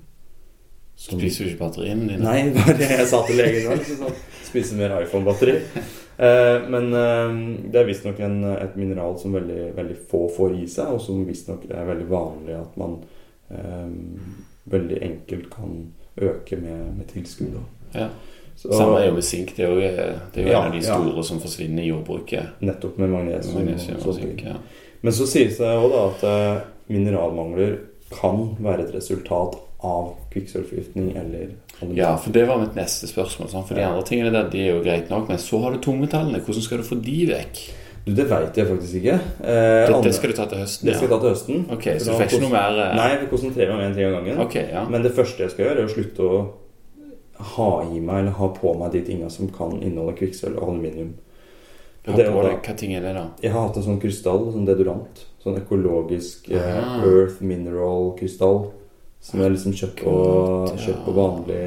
Som, 0.95 1.19
Spiser 1.19 1.43
du 1.45 1.49
ikke 1.51 1.59
batteriene 1.65 2.07
dine? 2.09 2.23
Nei, 2.23 2.49
det 2.49 2.63
var 2.65 2.73
det 2.77 2.89
jeg 2.89 3.07
sa 3.07 3.25
til 3.27 3.35
legen. 3.37 3.77
Liksom 3.77 3.97
sånn, 3.97 4.13
Spise 4.47 4.75
mer 4.75 5.01
iPhone-batteri. 5.03 5.59
Eh, 6.17 6.69
men 6.69 6.93
eh, 6.93 7.33
det 7.71 7.79
er 7.79 7.85
visstnok 7.85 8.19
et 8.19 8.77
mineral 8.79 9.19
som 9.21 9.35
veldig, 9.37 9.73
veldig 9.77 9.97
få 10.09 10.23
får 10.33 10.55
i 10.57 10.65
seg, 10.69 10.95
og 10.95 11.01
som 11.03 11.21
visstnok 11.27 11.67
er 11.69 11.85
veldig 11.91 12.07
vanlig 12.09 12.55
at 12.57 12.79
man 12.81 12.95
eh, 13.53 13.91
veldig 14.73 14.97
enkelt 15.11 15.51
kan 15.53 15.75
øke 16.17 16.57
med, 16.57 16.97
med 16.97 17.05
tilskudd. 17.11 17.59
Ja. 17.93 18.09
Så, 18.57 18.71
Samme 18.73 19.03
er 19.03 19.11
jo 19.11 19.19
med 19.19 19.25
sink. 19.27 19.53
Det 19.53 19.67
er 19.67 19.69
jo, 19.69 19.77
det 20.33 20.41
er 20.41 20.47
jo 20.47 20.49
Ja, 20.49 20.63
en 20.63 20.71
av 20.71 20.73
de 20.73 20.81
ja. 20.81 20.95
store 20.97 21.23
som 21.23 21.41
forsvinner 21.43 21.83
i 21.83 21.91
jordbruket. 21.91 22.57
Nettopp 22.65 22.97
med 22.97 23.13
magnesium. 23.13 23.59
Magnesium 23.59 24.01
og 24.01 24.17
sink, 24.17 24.41
ja. 24.47 24.57
Men 25.05 25.13
så 25.13 25.27
sies 25.29 25.59
det 25.61 25.69
òg 25.77 25.93
at 25.99 26.25
mineralmangler 26.89 27.75
kan 28.09 28.55
være 28.57 28.87
et 28.87 28.95
resultat 28.95 29.59
av 29.85 30.15
kvikksølvforgiftning 30.33 31.11
eller 31.21 31.53
ja, 31.93 32.15
for 32.17 32.31
det 32.33 32.47
var 32.47 32.57
mitt 32.59 32.75
neste 32.75 33.07
spørsmål. 33.07 33.49
Sant? 33.49 33.67
For 33.67 33.75
de 33.75 33.83
andre 33.85 34.03
tingene 34.03 34.31
der, 34.33 34.47
de 34.49 34.59
er 34.67 34.71
jo 34.75 34.83
greit 34.83 35.09
nok, 35.09 35.27
men 35.29 35.37
så 35.37 35.59
har 35.61 35.71
du 35.71 35.77
tungmetallene. 35.83 36.39
Hvordan 36.43 36.61
skal 36.65 36.77
du 36.77 36.83
få 36.83 36.95
de 37.03 37.17
vekk? 37.29 37.59
Du, 38.07 38.13
det 38.15 38.25
veit 38.29 38.55
jeg 38.55 38.67
faktisk 38.67 38.95
ikke. 39.01 39.17
Eh, 39.43 39.87
Det, 39.87 40.03
det 40.03 40.13
skal 40.15 40.29
du 40.31 40.35
ta 40.37 40.45
til 40.47 40.57
høsten, 40.63 40.85
det 40.87 40.95
skal 40.95 41.09
jeg 41.09 41.11
ta 41.11 41.19
til 41.19 41.29
høsten. 41.33 41.65
Ok, 41.75 41.83
så 41.99 42.05
du 42.05 42.11
får 42.17 42.23
ikke 42.29 42.41
noe 42.45 42.53
mer 42.53 42.79
eh, 42.85 42.95
Nei, 42.95 43.09
vi 43.21 43.27
konsentrerer 43.33 43.73
meg 43.75 43.77
om 43.85 43.91
én 43.91 43.95
ting 43.97 44.05
av 44.07 44.13
gangen. 44.17 44.39
Okay, 44.45 44.65
ja. 44.71 44.85
Men 44.89 45.03
det 45.03 45.11
første 45.17 45.43
jeg 45.43 45.51
skal 45.51 45.65
gjøre, 45.65 45.83
er 45.83 45.89
å 45.89 45.93
slutte 45.93 46.23
å 46.23 46.37
ha 47.53 47.69
i 47.93 47.99
meg 47.99 48.19
eller 48.23 48.31
ha 48.39 48.47
på 48.55 48.71
meg 48.79 48.91
de 48.95 49.01
tingene 49.11 49.29
som 49.29 49.49
kan 49.53 49.75
inneholde 49.81 50.15
kvikksølv 50.17 50.57
og 50.57 50.69
aluminium. 50.71 51.13
Og 52.07 52.15
det 52.15 52.25
deg. 52.25 52.33
da- 52.33 52.55
Hva 52.63 52.77
ting 52.79 52.93
er 52.95 53.01
det, 53.03 53.13
da? 53.13 53.25
Jeg 53.43 53.51
har 53.51 53.67
hatt 53.67 53.77
en 53.77 53.83
sånn 53.83 53.99
krystall, 54.01 54.47
sånn 54.55 54.65
deodorant. 54.65 55.25
Sånn 55.43 55.59
økologisk 55.59 56.49
eh, 56.49 57.03
earth 57.03 57.41
mineral-krystall. 57.43 58.71
Som 59.27 59.41
er 59.43 59.49
liksom 59.51 59.73
kjøpt 59.75 60.03
på, 60.05 60.13
kjøpt 60.79 61.03
på 61.05 61.13
vanlig 61.17 61.61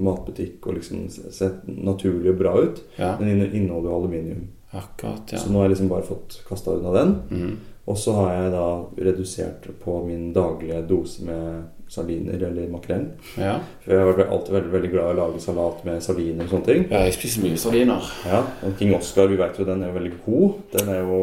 matbutikk 0.00 0.66
og 0.70 0.78
liksom 0.78 1.08
sett 1.10 1.66
naturlig 1.70 2.32
og 2.34 2.38
bra 2.40 2.54
ut. 2.64 2.80
Ja, 2.98 3.14
Den 3.20 3.42
inneholder 3.52 3.90
jo 3.90 3.96
aluminium. 4.00 4.48
akkurat, 4.72 5.32
ja. 5.32 5.38
Så 5.38 5.50
nå 5.50 5.58
har 5.58 5.64
jeg 5.68 5.74
liksom 5.76 5.88
bare 5.90 6.06
fått 6.06 6.40
kasta 6.48 6.70
unna 6.78 6.92
den. 6.94 7.14
Mm. 7.30 7.56
Og 7.90 7.96
så 7.98 8.12
har 8.14 8.32
jeg 8.36 8.50
da 8.52 8.66
redusert 9.02 9.64
på 9.82 9.96
min 10.06 10.28
daglige 10.32 10.82
dose 10.86 11.24
med 11.26 11.62
sardiner 11.90 12.38
eller 12.46 12.68
makrell. 12.70 13.08
ja. 13.36 13.56
For 13.82 13.90
jeg 13.96 14.00
har 14.06 14.26
alltid 14.30 14.54
veldig, 14.54 14.72
veldig 14.76 14.90
glad 14.92 15.08
i 15.08 15.14
å 15.16 15.18
lage 15.24 15.40
salat 15.42 15.80
med 15.84 16.02
sardiner 16.02 16.44
og 16.44 16.50
sånne 16.52 16.68
ting. 16.68 16.84
Ja, 16.90 17.00
jeg 17.08 17.16
spiser 17.18 17.42
mye 17.42 17.56
sardiner. 17.58 18.12
Ja, 18.26 18.44
og 18.66 18.76
King 18.78 18.94
Oscar, 18.94 19.26
vi 19.26 19.36
vet 19.40 19.58
jo 19.58 19.64
den 19.66 19.82
er 19.82 19.90
jo 19.90 19.98
veldig 19.98 20.12
god. 20.26 20.60
Den 20.76 20.88
er 20.94 21.00
jo 21.02 21.18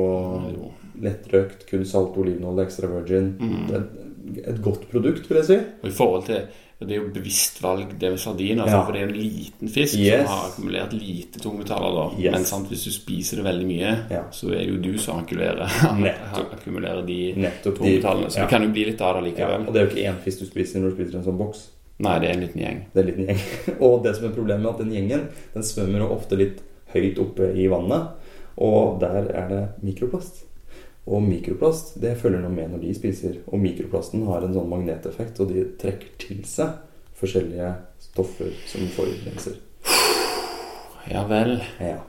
Jo. 0.51 0.71
lettrøkt, 1.07 1.65
kun 1.69 1.85
salt, 1.85 2.17
olivenolje, 2.17 2.65
extra 2.65 2.87
virgin. 2.91 3.35
Mm. 3.39 3.67
Den, 3.71 3.87
et 4.47 4.61
godt 4.63 4.87
produkt, 4.91 5.27
vil 5.29 5.37
jeg 5.41 5.45
si. 5.45 5.57
Og 5.83 5.89
I 5.89 5.93
forhold 5.97 6.25
til 6.29 6.47
det 6.77 6.93
er 6.93 6.99
jo 6.99 7.07
bevisst 7.09 7.57
valg, 7.63 7.87
det 7.97 8.11
med 8.13 8.19
sardiner. 8.21 8.67
Ja. 8.69 8.83
For 8.85 8.93
det 8.93 9.01
er 9.01 9.07
en 9.07 9.15
liten 9.17 9.69
fisk 9.73 9.95
Yes. 9.97 10.27
som 10.27 10.27
har 10.29 10.43
akkumulert 10.51 10.91
lite 10.93 11.39
tungmetaller. 11.41 11.95
da. 11.95 12.03
Yes. 12.21 12.31
Men 12.35 12.45
sant, 12.45 12.67
hvis 12.69 12.83
du 12.85 12.91
spiser 12.93 13.39
det 13.39 13.45
veldig 13.47 13.65
mye, 13.65 13.93
Ja. 14.11 14.21
så 14.31 14.51
er 14.53 14.59
det 14.59 14.67
jo 14.69 14.77
du 14.83 14.97
som 15.01 15.17
akkumulerer, 15.23 15.65
akkumulerer 16.53 17.01
de 17.07 17.33
Nettopp 17.37 17.79
tungmetallene. 17.79 18.29
Så 18.29 18.37
ja. 18.39 18.45
det 18.45 18.49
kan 18.53 18.63
jo 18.67 18.69
bli 18.75 18.85
litt 18.91 19.01
av 19.01 19.15
det 19.17 19.23
likevel. 19.31 19.65
og 19.67 19.73
det 19.73 19.81
er 19.81 19.85
jo 19.87 19.91
ikke 19.95 20.05
én 20.11 20.21
fisk 20.23 20.39
du 20.39 20.45
spiser 20.45 20.79
når 20.79 20.89
du 20.93 20.95
spiser 21.01 21.17
en 21.17 21.25
sånn 21.31 21.37
boks. 21.41 21.65
Nei, 21.99 22.19
det 22.21 22.29
er 22.29 22.33
en 22.37 22.43
liten 22.45 22.61
gjeng. 22.61 22.81
Det 22.93 22.99
er 23.01 23.07
en 23.07 23.09
liten 23.09 23.25
gjeng. 23.25 23.41
Og 23.87 24.03
det 24.03 24.15
som 24.15 24.25
er 24.29 24.35
problemet 24.35 24.65
er 24.67 24.69
at 24.69 24.81
den 24.83 24.91
gjengen 24.93 25.23
Den 25.55 25.63
svømmer 25.65 26.05
ofte 26.13 26.37
litt 26.37 26.59
høyt 26.93 27.17
oppe 27.23 27.47
i 27.57 27.65
vannet. 27.73 28.11
Og 28.61 28.99
der 29.01 29.31
er 29.33 29.49
det 29.49 29.63
mikroplast. 29.81 30.43
Og 31.07 31.23
mikroplast 31.23 31.95
det 32.03 32.17
følger 32.19 32.41
noe 32.43 32.51
med 32.51 32.73
når 32.73 32.83
de 32.83 32.95
spiser. 32.97 33.39
Og 33.47 33.61
mikroplasten 33.63 34.25
har 34.27 34.43
en 34.43 34.55
sånn 34.55 34.67
magneteffekt, 34.71 35.39
og 35.39 35.53
de 35.53 35.63
trekker 35.79 36.11
til 36.19 36.43
seg 36.47 36.81
forskjellige 37.17 37.71
stoffer 38.09 38.51
som 38.67 38.89
forurenser. 38.93 39.55
Ja 41.07 41.23
vel. 41.29 41.61
Ja. 41.79 42.01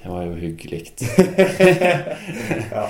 Det 0.00 0.08
var 0.08 0.26
jo 0.28 0.36
hyggelig. 0.36 0.92
ja. 2.74 2.84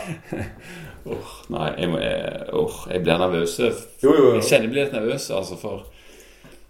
Åh, 1.11 1.31
nei, 1.51 1.71
jeg, 1.79 1.89
må, 1.91 2.03
jeg, 2.03 2.43
oh, 2.55 2.83
jeg 2.91 3.03
blir 3.07 3.23
nervøs. 3.23 3.57
Jo, 3.59 4.11
jo, 4.11 4.13
jo. 4.19 4.35
Jeg 4.37 4.47
kjenner 4.49 4.67
jeg 4.67 4.75
blir 4.75 4.85
litt 4.85 4.95
nervøs, 4.99 5.31
altså, 5.35 5.59
for 5.59 5.87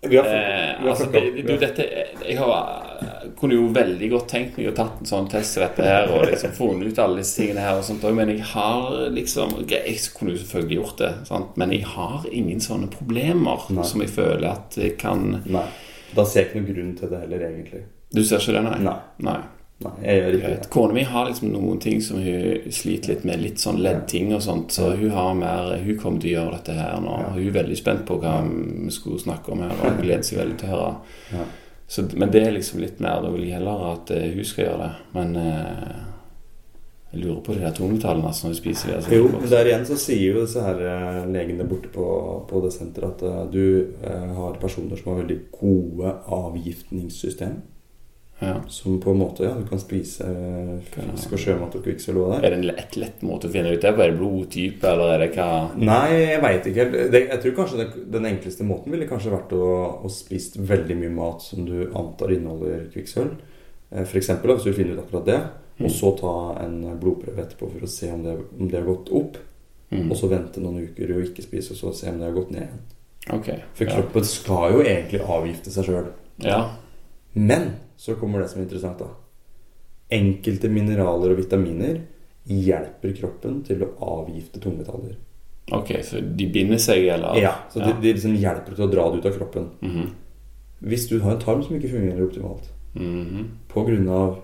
Vi 0.03 0.17
har, 0.17 0.25
eh, 0.25 0.33
vi 0.33 0.89
har 0.89 0.91
altså, 0.91 1.07
det, 1.13 1.43
du, 1.45 1.57
dette, 1.61 1.85
Jeg 2.29 2.39
har, 2.39 3.33
kunne 3.37 3.59
jo 3.59 3.67
veldig 3.75 4.09
godt 4.15 4.31
tenkt 4.33 4.57
meg 4.57 4.71
å 4.71 4.73
tatt 4.77 5.03
en 5.03 5.11
sånn 5.11 5.29
test 5.29 5.59
til 5.59 5.65
dette 5.67 5.85
her 5.85 6.09
og 6.09 6.25
liksom 6.31 6.55
funnet 6.57 6.89
ut 6.89 7.03
alle 7.05 7.21
disse 7.21 7.37
tingene 7.37 7.67
her 7.67 7.77
og 7.77 7.85
sånt 7.85 8.07
men 8.17 8.33
jeg 8.33 8.47
har 8.55 9.11
liksom 9.13 9.59
Jeg 9.69 9.99
kunne 10.17 10.33
jo 10.33 10.41
selvfølgelig 10.41 10.79
gjort 10.81 11.05
det, 11.05 11.13
sant? 11.29 11.53
men 11.61 11.77
jeg 11.77 11.85
har 11.93 12.25
ingen 12.33 12.65
sånne 12.65 12.89
problemer 12.93 13.69
Nei. 13.69 13.85
som 13.93 14.01
jeg 14.01 14.13
føler 14.17 14.49
at 14.55 14.81
jeg 14.81 14.97
kan 15.01 15.43
Nei. 15.45 15.69
Da 16.17 16.25
ser 16.27 16.43
jeg 16.43 16.49
ikke 16.49 16.61
noen 16.61 16.73
grunn 16.73 16.95
til 16.99 17.11
det 17.13 17.19
heller, 17.23 17.43
egentlig. 17.47 17.85
Du 18.11 18.25
ser 18.27 18.43
ikke 18.43 18.57
det, 18.57 18.63
nei? 18.67 18.79
Nei. 18.83 18.97
nei. 19.23 19.41
Nei, 19.81 19.93
jeg 20.05 20.21
gjør 20.21 20.35
ikke 20.37 20.49
det. 20.51 20.69
Kona 20.75 20.97
mi 20.97 21.03
har 21.09 21.29
liksom 21.29 21.53
noen 21.55 21.79
ting 21.81 22.03
som 22.05 22.21
hun 22.21 22.73
sliter 22.75 23.15
litt 23.15 23.23
med, 23.25 23.41
litt 23.41 23.63
sånn 23.63 23.81
leddting 23.81 24.35
og 24.37 24.43
sånt, 24.45 24.75
så 24.77 24.91
hun 24.93 25.15
har 25.15 25.33
mer 25.39 25.73
Hun 25.81 25.97
kommer 25.97 26.21
til 26.21 26.35
å 26.35 26.35
gjøre 26.35 26.59
dette 26.59 26.77
her 26.77 27.01
nå. 27.01 27.17
Hun 27.33 27.47
er 27.47 27.57
veldig 27.57 27.79
spent 27.81 28.05
på 28.09 28.19
hva 28.21 28.37
vi 28.45 28.93
skulle 28.93 29.23
snakke 29.23 29.55
om 29.55 29.65
her, 29.65 29.73
og 29.81 30.03
gleder 30.03 30.27
seg 30.27 30.43
veldig 30.43 30.61
til 30.61 30.69
å 30.69 30.77
høre. 30.77 31.17
Ja. 31.33 31.49
Så, 31.91 32.05
men 32.15 32.31
det 32.31 32.45
er 32.47 32.53
liksom 32.55 32.79
litt 32.79 33.01
mer 33.03 33.25
Da 33.25 33.33
vil 33.33 33.49
jeg 33.49 33.57
heller 33.57 33.89
at 33.97 34.13
eh, 34.15 34.29
hun 34.37 34.47
skal 34.47 34.69
gjøre 34.69 34.85
det. 34.85 34.91
Men 35.17 35.33
eh, 35.41 35.97
jeg 37.11 37.25
lurer 37.25 37.41
på 37.43 37.57
de 37.57 37.65
der 37.65 37.75
tungmetallene 37.75 38.29
altså, 38.31 38.47
når 38.47 38.53
hun 38.53 38.61
spiser 38.61 38.93
det. 38.93 38.99
Altså, 39.01 39.17
Jo, 39.17 39.25
men 39.33 39.51
der 39.51 39.71
igjen 39.73 39.89
så 39.89 39.97
sier 39.99 40.23
jo 40.29 40.45
disse 40.45 40.63
her 40.63 40.85
eh, 40.87 41.19
legene 41.35 41.67
borte 41.67 41.91
på, 41.91 42.07
på 42.47 42.63
det 42.63 42.71
senteret 42.77 43.25
at 43.25 43.25
uh, 43.27 43.41
du 43.51 43.97
uh, 44.05 44.29
har 44.37 44.61
personer 44.63 45.01
som 45.01 45.11
har 45.11 45.25
veldig 45.25 45.41
gode 45.57 46.15
avgiftningssystem. 46.39 47.59
Ja. 48.41 48.55
Som 48.73 48.97
på 49.03 49.13
en 49.13 49.19
måte 49.21 49.45
Ja, 49.45 49.53
du 49.53 49.67
kan 49.69 49.81
spise 49.83 50.25
eh, 50.25 50.77
fisk 50.95 51.35
og 51.37 51.43
sjømat 51.43 51.75
og 51.77 51.83
kvikksølv 51.85 52.23
der. 52.31 52.45
Er 52.47 52.55
det 52.55 52.59
en 52.59 52.69
lett, 52.71 52.97
lett 52.97 53.25
måte 53.27 53.51
å 53.51 53.53
finne 53.53 53.75
ut 53.75 53.83
det 53.85 53.93
på? 53.93 54.01
Er 54.01 54.15
det 54.15 54.19
blodtype, 54.21 54.89
eller 54.89 55.13
er 55.15 55.25
det 55.27 55.31
hva 55.35 55.49
Nei, 55.77 56.07
jeg 56.17 56.43
veit 56.45 56.69
ikke 56.71 56.87
helt. 56.87 57.17
Jeg 57.19 57.41
tror 57.43 57.57
kanskje 57.59 57.81
det, 57.83 57.89
den 58.17 58.29
enkleste 58.31 58.67
måten 58.69 58.95
ville 58.95 59.09
kanskje 59.11 59.35
vært 59.35 59.53
å, 59.57 59.67
å 60.01 60.13
spise 60.13 60.65
veldig 60.71 60.97
mye 61.03 61.13
mat 61.19 61.45
som 61.45 61.67
du 61.69 61.91
antar 61.91 62.33
inneholder 62.37 62.87
kvikksølv. 62.95 63.37
F.eks. 63.91 64.09
For 64.11 64.23
eksempel, 64.23 64.55
hvis 64.55 64.69
du 64.71 64.77
finner 64.77 64.97
ut 64.97 65.03
akkurat 65.05 65.29
det, 65.29 65.41
og 65.81 65.93
så 65.93 66.15
ta 66.17 66.33
en 66.65 66.81
blodprøve 67.01 67.45
etterpå 67.45 67.69
for 67.75 67.85
å 67.85 67.91
se 67.91 68.11
om 68.13 68.25
det, 68.25 68.37
om 68.57 68.69
det 68.69 68.79
har 68.81 68.89
gått 68.89 69.13
opp. 69.21 69.37
mm. 69.91 70.09
Og 70.11 70.17
så 70.17 70.29
vente 70.31 70.61
noen 70.63 70.85
uker 70.89 71.13
og 71.17 71.25
ikke 71.29 71.45
spise, 71.45 71.75
og 71.75 71.81
så 71.81 71.93
se 71.97 72.11
om 72.13 72.21
det 72.21 72.29
har 72.29 72.37
gått 72.37 72.53
ned 72.55 72.65
igjen. 72.67 72.83
Okay, 73.37 73.61
For 73.77 73.85
ja. 73.85 73.99
kroppen 73.99 74.25
skal 74.25 74.75
jo 74.75 74.81
egentlig 74.81 75.21
avgifte 75.21 75.73
seg 75.75 75.91
sjøl. 75.91 76.11
ja. 76.45 76.63
Men 77.35 77.75
så 78.01 78.15
kommer 78.17 78.41
det 78.41 78.49
som 78.53 78.61
er 78.63 78.65
interessant, 78.65 78.99
da. 79.03 79.11
Enkelte 80.17 80.71
mineraler 80.73 81.35
og 81.35 81.43
vitaminer 81.43 82.01
hjelper 82.51 83.13
kroppen 83.19 83.61
til 83.67 83.85
å 83.85 83.91
avgifte 84.23 84.61
tungmetaller. 84.63 85.19
Ok, 85.77 85.93
så 86.03 86.19
de 86.37 86.47
binder 86.51 86.81
seg, 86.83 87.05
eller? 87.15 87.37
Ja, 87.39 87.53
Så 87.71 87.79
de, 87.85 87.93
de 88.03 88.15
liksom 88.17 88.33
hjelper 88.41 88.75
til 88.75 88.87
å 88.89 88.91
dra 88.91 89.05
det 89.13 89.21
ut 89.21 89.29
av 89.31 89.37
kroppen. 89.37 89.69
Mhm. 89.85 90.09
Hvis 90.81 91.05
du 91.11 91.19
har 91.21 91.35
en 91.37 91.43
tarm 91.43 91.61
som 91.63 91.77
ikke 91.77 91.93
fungerer 91.93 92.25
optimalt 92.27 92.71
Mhm. 92.95 93.51
pga. 93.69 94.37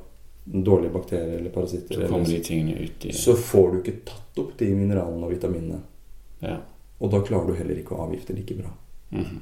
dårlige 0.46 0.92
bakterier 0.92 1.38
eller 1.40 1.50
parasitter, 1.50 1.94
Så 1.96 2.08
kommer 2.08 2.24
de 2.28 2.38
tingene 2.38 2.76
ut 2.78 3.04
i 3.04 3.10
så 3.10 3.34
får 3.34 3.72
du 3.72 3.78
ikke 3.80 4.04
tatt 4.04 4.38
opp 4.38 4.52
de 4.56 4.68
mineralene 4.74 5.24
og 5.26 5.32
vitaminene. 5.32 5.80
Ja. 6.40 6.58
Og 7.00 7.10
da 7.10 7.18
klarer 7.20 7.48
du 7.48 7.54
heller 7.54 7.74
ikke 7.74 7.96
å 7.96 8.04
avgifte 8.06 8.36
like 8.36 8.54
bra. 8.54 8.70
Mhm. 9.10 9.40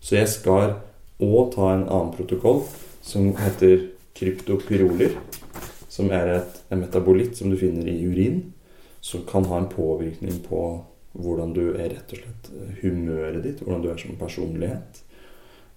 Så 0.00 0.16
jeg 0.16 0.28
skal 0.28 0.74
òg 1.22 1.54
ta 1.54 1.72
en 1.72 1.86
annen 1.88 2.12
protokoll 2.14 2.62
som 3.04 3.30
heter 3.38 3.88
kryptopyroler. 4.16 5.16
Som 5.88 6.10
er 6.12 6.32
et, 6.34 6.58
en 6.68 6.82
metabolitt 6.82 7.38
som 7.38 7.50
du 7.52 7.56
finner 7.60 7.88
i 7.88 7.96
urin. 8.04 8.42
Som 9.00 9.24
kan 9.28 9.46
ha 9.48 9.60
en 9.62 9.70
påvirkning 9.70 10.42
på 10.44 10.62
hvordan 11.16 11.54
du 11.56 11.62
er 11.70 11.94
rett 11.94 12.12
og 12.12 12.20
slett 12.20 12.50
eh, 12.52 12.72
humøret 12.82 13.44
ditt. 13.44 13.62
Hvordan 13.62 13.84
du 13.84 13.90
er 13.92 14.00
som 14.00 14.18
personlighet. 14.20 15.02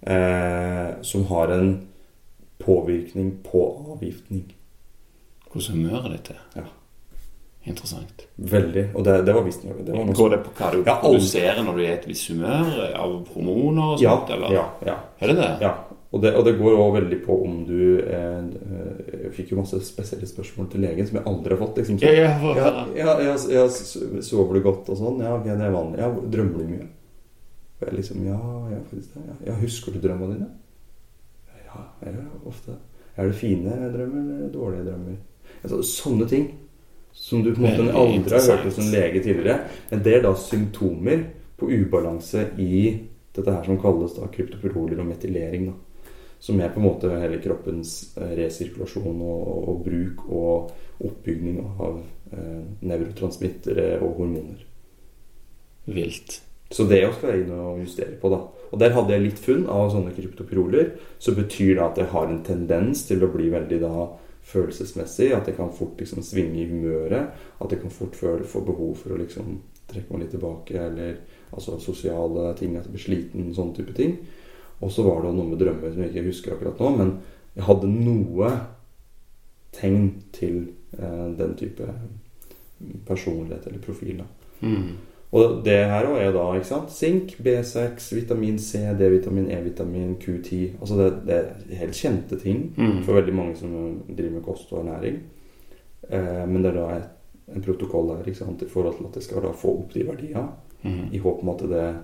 Eh, 0.00 0.88
som 1.06 1.24
har 1.30 1.54
en 1.56 1.72
påvirkning 2.60 3.38
på 3.46 3.64
avgiftning. 3.94 4.50
Hvordan 5.48 5.78
humøret 5.78 6.18
ditt 6.18 6.34
er? 6.34 6.44
Ja. 6.60 6.68
Interessant. 7.68 8.22
Veldig. 8.36 8.86
Og 8.96 9.04
det, 9.04 9.18
det 9.26 9.32
var 9.36 9.44
visstnok 9.44 9.80
det 9.84 9.92
var 9.92 10.06
noe 10.08 10.16
Går 10.16 10.30
det 10.32 10.38
på 10.46 10.52
hva 10.56 10.68
du 10.72 10.78
Ja, 10.80 10.94
produserer 11.02 11.60
når 11.64 11.76
du 11.76 11.82
er 11.82 11.90
i 11.90 11.96
et 11.98 12.06
visst 12.08 12.30
humør? 12.32 12.70
Av 12.96 13.16
hormoner 13.34 13.96
og 13.96 14.04
ja, 14.04 14.14
sånt, 14.16 14.30
eller? 14.32 14.54
ja, 14.56 14.62
ja. 14.88 14.94
Er 15.20 15.32
det 15.32 15.36
det? 15.42 15.48
Ja, 15.66 15.72
og 16.10 16.22
det, 16.24 16.32
og 16.40 16.46
det 16.46 16.54
går 16.58 16.72
også 16.72 16.94
veldig 16.96 17.18
på 17.26 17.36
om 17.44 17.58
du 17.68 17.82
eh, 18.00 18.46
Jeg 19.26 19.32
fikk 19.36 19.52
jo 19.52 19.58
masse 19.60 19.78
spesielle 19.84 20.26
spørsmål 20.26 20.70
til 20.72 20.86
legen 20.86 21.06
som 21.10 21.20
jeg 21.20 21.26
aldri 21.28 21.54
har 21.54 21.60
fått. 21.60 21.82
Liksom, 21.82 22.00
Ja, 22.00 22.14
ja, 22.16 22.32
ja, 22.56 22.70
ja, 22.96 23.18
ja, 23.28 23.36
ja, 23.58 23.66
Sover 24.24 24.56
du 24.56 24.64
godt 24.64 24.88
og 24.88 24.98
sånn? 24.98 25.20
Ja, 25.20 25.36
okay, 25.36 25.52
det 25.52 25.68
er 25.68 25.76
vanlig. 25.76 26.00
Ja, 26.00 26.08
Drømmer 26.32 26.64
du 26.64 26.72
mye? 26.72 26.88
Og 27.80 27.86
jeg 27.86 27.98
liksom 28.00 28.24
Ja, 28.24 28.40
ja, 28.72 28.80
faktisk 28.88 29.18
det. 29.18 29.26
Ja, 29.28 29.36
ja 29.50 29.58
husker 29.60 29.92
du 29.92 30.00
drømmene 30.00 30.38
dine? 30.38 30.50
Ja, 31.68 31.84
jeg 32.06 32.16
gjør 32.16 32.48
ofte. 32.50 32.80
Er 33.20 33.28
det 33.28 33.36
fine 33.36 33.76
drømmer 33.92 34.24
eller 34.24 34.50
dårlige 34.56 34.88
drømmer? 34.88 35.20
Altså, 35.60 35.84
sånne 35.84 36.26
ting 36.30 36.50
som 37.12 37.44
du 37.44 37.52
på 37.54 37.62
en 37.62 37.68
måte 37.68 37.94
aldri 37.96 38.36
har 38.36 38.48
hørt 38.54 38.66
hos 38.68 38.80
en 38.80 38.90
lege 38.92 39.22
tidligere. 39.22 39.60
Men 39.90 40.02
det 40.06 40.16
er 40.16 40.26
da 40.26 40.34
symptomer 40.38 41.26
på 41.60 41.68
ubalanse 41.70 42.48
i 42.58 42.96
dette 43.36 43.52
her 43.52 43.66
som 43.66 43.78
kalles 43.80 44.16
da 44.16 44.28
kryptopyroler 44.32 45.02
og 45.02 45.10
metylering. 45.12 45.70
da 45.70 45.78
som 46.40 46.60
er 46.60 46.70
på 46.72 46.80
en 46.80 46.86
måte 46.86 47.08
hele 47.20 47.38
kroppens 47.44 48.16
eh, 48.16 48.32
resirkulasjon 48.38 49.18
og, 49.20 49.40
og, 49.44 49.64
og 49.68 49.82
bruk 49.84 50.22
og 50.32 51.04
oppbygning 51.04 51.58
av 51.68 51.98
eh, 52.32 52.62
nevrotransmittere 52.80 53.90
og 54.00 54.22
hormoner. 54.22 54.62
Vilt. 55.90 56.38
Så 56.72 56.86
det 56.88 57.02
også 57.04 57.18
skal 57.18 57.34
jeg 57.34 57.44
inn 57.44 57.52
og 57.58 57.82
justere 57.82 58.16
på. 58.22 58.30
da. 58.32 58.40
Og 58.70 58.80
Der 58.80 58.94
hadde 58.94 59.12
jeg 59.12 59.26
litt 59.26 59.42
funn 59.42 59.66
av 59.68 59.90
sånne 59.92 60.14
kryptopyroler. 60.16 60.92
Så 61.20 61.34
betyr 61.36 61.74
det 61.74 61.84
at 61.84 62.00
jeg 62.00 62.12
har 62.14 62.30
en 62.30 62.42
tendens 62.46 63.04
til 63.08 63.26
å 63.26 63.30
bli 63.32 63.50
veldig 63.52 63.80
da 63.82 63.94
følelsesmessig. 64.46 65.30
At 65.36 65.48
jeg 65.48 65.56
kan 65.58 65.72
fort 65.74 66.00
liksom 66.00 66.24
svinge 66.26 66.62
i 66.62 66.68
humøret. 66.70 67.34
At 67.60 67.72
jeg 67.72 67.82
kan 67.82 67.94
fort 67.94 68.16
få 68.16 68.64
behov 68.66 68.96
for 69.02 69.14
å 69.14 69.20
liksom 69.20 69.60
trekke 69.90 70.12
meg 70.12 70.24
litt 70.24 70.34
tilbake. 70.36 70.78
Eller 70.78 71.20
altså 71.50 71.78
sosiale 71.82 72.54
ting, 72.58 72.76
at 72.76 72.88
jeg 72.88 72.94
blir 72.94 73.06
sliten, 73.06 73.52
sånne 73.54 73.76
type 73.78 73.96
ting. 73.96 74.16
Og 74.80 74.92
så 74.92 75.04
var 75.04 75.22
det 75.24 75.34
noe 75.36 75.50
med 75.50 75.60
drømmer 75.60 75.92
som 75.92 76.02
jeg 76.04 76.14
ikke 76.14 76.28
husker 76.30 76.56
akkurat 76.56 76.80
nå. 76.80 76.90
Men 76.96 77.14
jeg 77.56 77.66
hadde 77.66 77.92
noe 77.92 78.50
tegn 79.76 80.10
til 80.34 80.62
eh, 80.98 81.28
den 81.38 81.54
type 81.58 81.86
personlighet 83.06 83.66
eller 83.68 83.82
profil. 83.84 84.22
da. 84.22 84.28
Mm. 84.60 85.09
Og 85.32 85.60
det 85.64 85.76
her 85.86 86.06
også 86.08 86.22
er 86.24 86.32
da 86.34 86.44
ikke 86.58 86.66
sant? 86.66 86.90
Sink, 86.90 87.36
B6, 87.44 88.08
vitamin 88.16 88.56
C, 88.58 88.78
D-vitamin, 88.98 89.46
E-vitamin, 89.54 90.16
Q10 90.18 90.80
Altså 90.80 90.96
det, 90.98 91.06
det 91.28 91.36
er 91.36 91.76
helt 91.84 91.94
kjente 91.94 92.38
ting 92.40 92.72
Mm. 92.76 93.02
for 93.04 93.12
veldig 93.14 93.34
mange 93.34 93.56
som 93.56 94.02
driver 94.16 94.30
med 94.30 94.42
kost 94.42 94.72
og 94.72 94.80
ernæring. 94.84 95.20
Eh, 96.10 96.48
men 96.48 96.62
det 96.64 96.72
er 96.72 96.80
da 96.80 96.96
et, 96.96 97.08
en 97.54 97.62
protokoll 97.62 98.10
her 98.16 98.24
ikke 98.26 98.38
sant? 98.38 98.62
i 98.62 98.68
forhold 98.68 98.96
til 98.98 99.06
at 99.06 99.14
jeg 99.14 99.22
skal 99.22 99.42
da 99.42 99.52
få 99.52 99.76
opp 99.78 99.94
de 99.94 100.06
verdiene 100.08 100.48
Mm. 100.82 101.08
i 101.12 101.18
håp 101.18 101.42
om 101.42 101.48
at 101.54 101.58
det, 101.68 101.94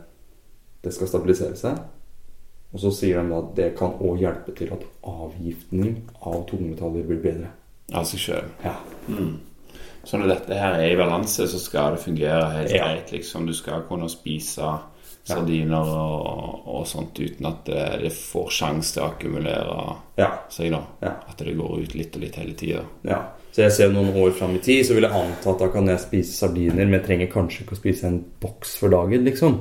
det 0.85 0.93
skal 0.95 1.09
stabilisere 1.09 1.57
seg. 1.57 1.79
Og 2.73 2.81
så 2.81 2.91
sier 2.93 3.23
de 3.23 3.31
da 3.31 3.39
at 3.39 3.55
det 3.57 3.75
kan 3.79 3.95
òg 4.05 4.19
hjelpe 4.21 4.53
til 4.55 4.69
at 4.75 4.83
avgiftning 5.03 6.03
av 6.23 6.43
tungmetaller 6.47 7.07
blir 7.09 7.23
bedre. 7.23 7.49
Av 7.95 8.05
seg 8.05 8.21
sjøl. 8.21 8.45
Ja. 8.65 8.75
Mm. 9.09 9.39
Så 10.07 10.19
når 10.21 10.29
dette 10.37 10.55
her 10.55 10.77
er 10.79 10.93
i 10.93 10.99
balanse, 10.99 11.49
så 11.51 11.59
skal 11.59 11.97
det 11.97 12.05
fungere 12.05 12.45
helt 12.55 12.71
Ja. 12.71 12.85
greit. 12.85 13.11
liksom. 13.13 13.47
Du 13.47 13.53
skal 13.53 13.83
kunne 13.89 14.07
spise 14.09 14.63
sardiner 15.27 15.83
og, 15.83 16.61
og 16.71 16.85
sånt 16.87 17.19
uten 17.19 17.47
at 17.51 17.65
det, 17.67 17.87
det 18.05 18.13
får 18.15 18.51
sjanse 18.55 18.95
til 18.95 19.03
å 19.03 19.09
akkumulere 19.11 19.97
Ja. 20.21 20.29
seg. 20.49 20.71
da. 20.71 20.81
Ja. 21.03 21.13
At 21.29 21.37
det 21.43 21.57
går 21.59 21.81
ut 21.83 21.95
litt 21.99 22.15
og 22.17 22.23
litt 22.23 22.37
hele 22.37 22.55
tida. 22.55 22.85
ja. 23.05 23.25
Så 23.57 23.63
jeg 23.63 23.73
ser 23.73 23.89
noen 23.89 24.11
år 24.21 24.33
fram 24.37 24.55
i 24.55 24.59
tid, 24.61 24.85
så 24.85 24.93
vil 24.93 25.03
jeg 25.07 25.13
anta 25.17 25.51
at 25.51 25.59
da 25.63 25.69
kan 25.73 25.87
jeg 25.89 25.99
spise 25.99 26.35
sardiner, 26.37 26.85
men 26.85 26.93
jeg 27.01 27.05
trenger 27.07 27.27
kanskje 27.33 27.63
ikke 27.65 27.73
å 27.73 27.79
spise 27.79 28.05
en 28.05 28.19
boks 28.41 28.75
for 28.77 28.91
dagen, 28.93 29.25
liksom. 29.25 29.55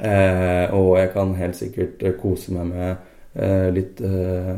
Eh, 0.00 0.72
og 0.72 0.96
jeg 0.96 1.12
kan 1.12 1.34
helt 1.34 1.54
sikkert 1.58 2.02
eh, 2.02 2.12
kose 2.16 2.48
meg 2.56 2.66
med 2.70 2.96
eh, 3.36 3.70
litt 3.76 4.00
eh, 4.00 4.56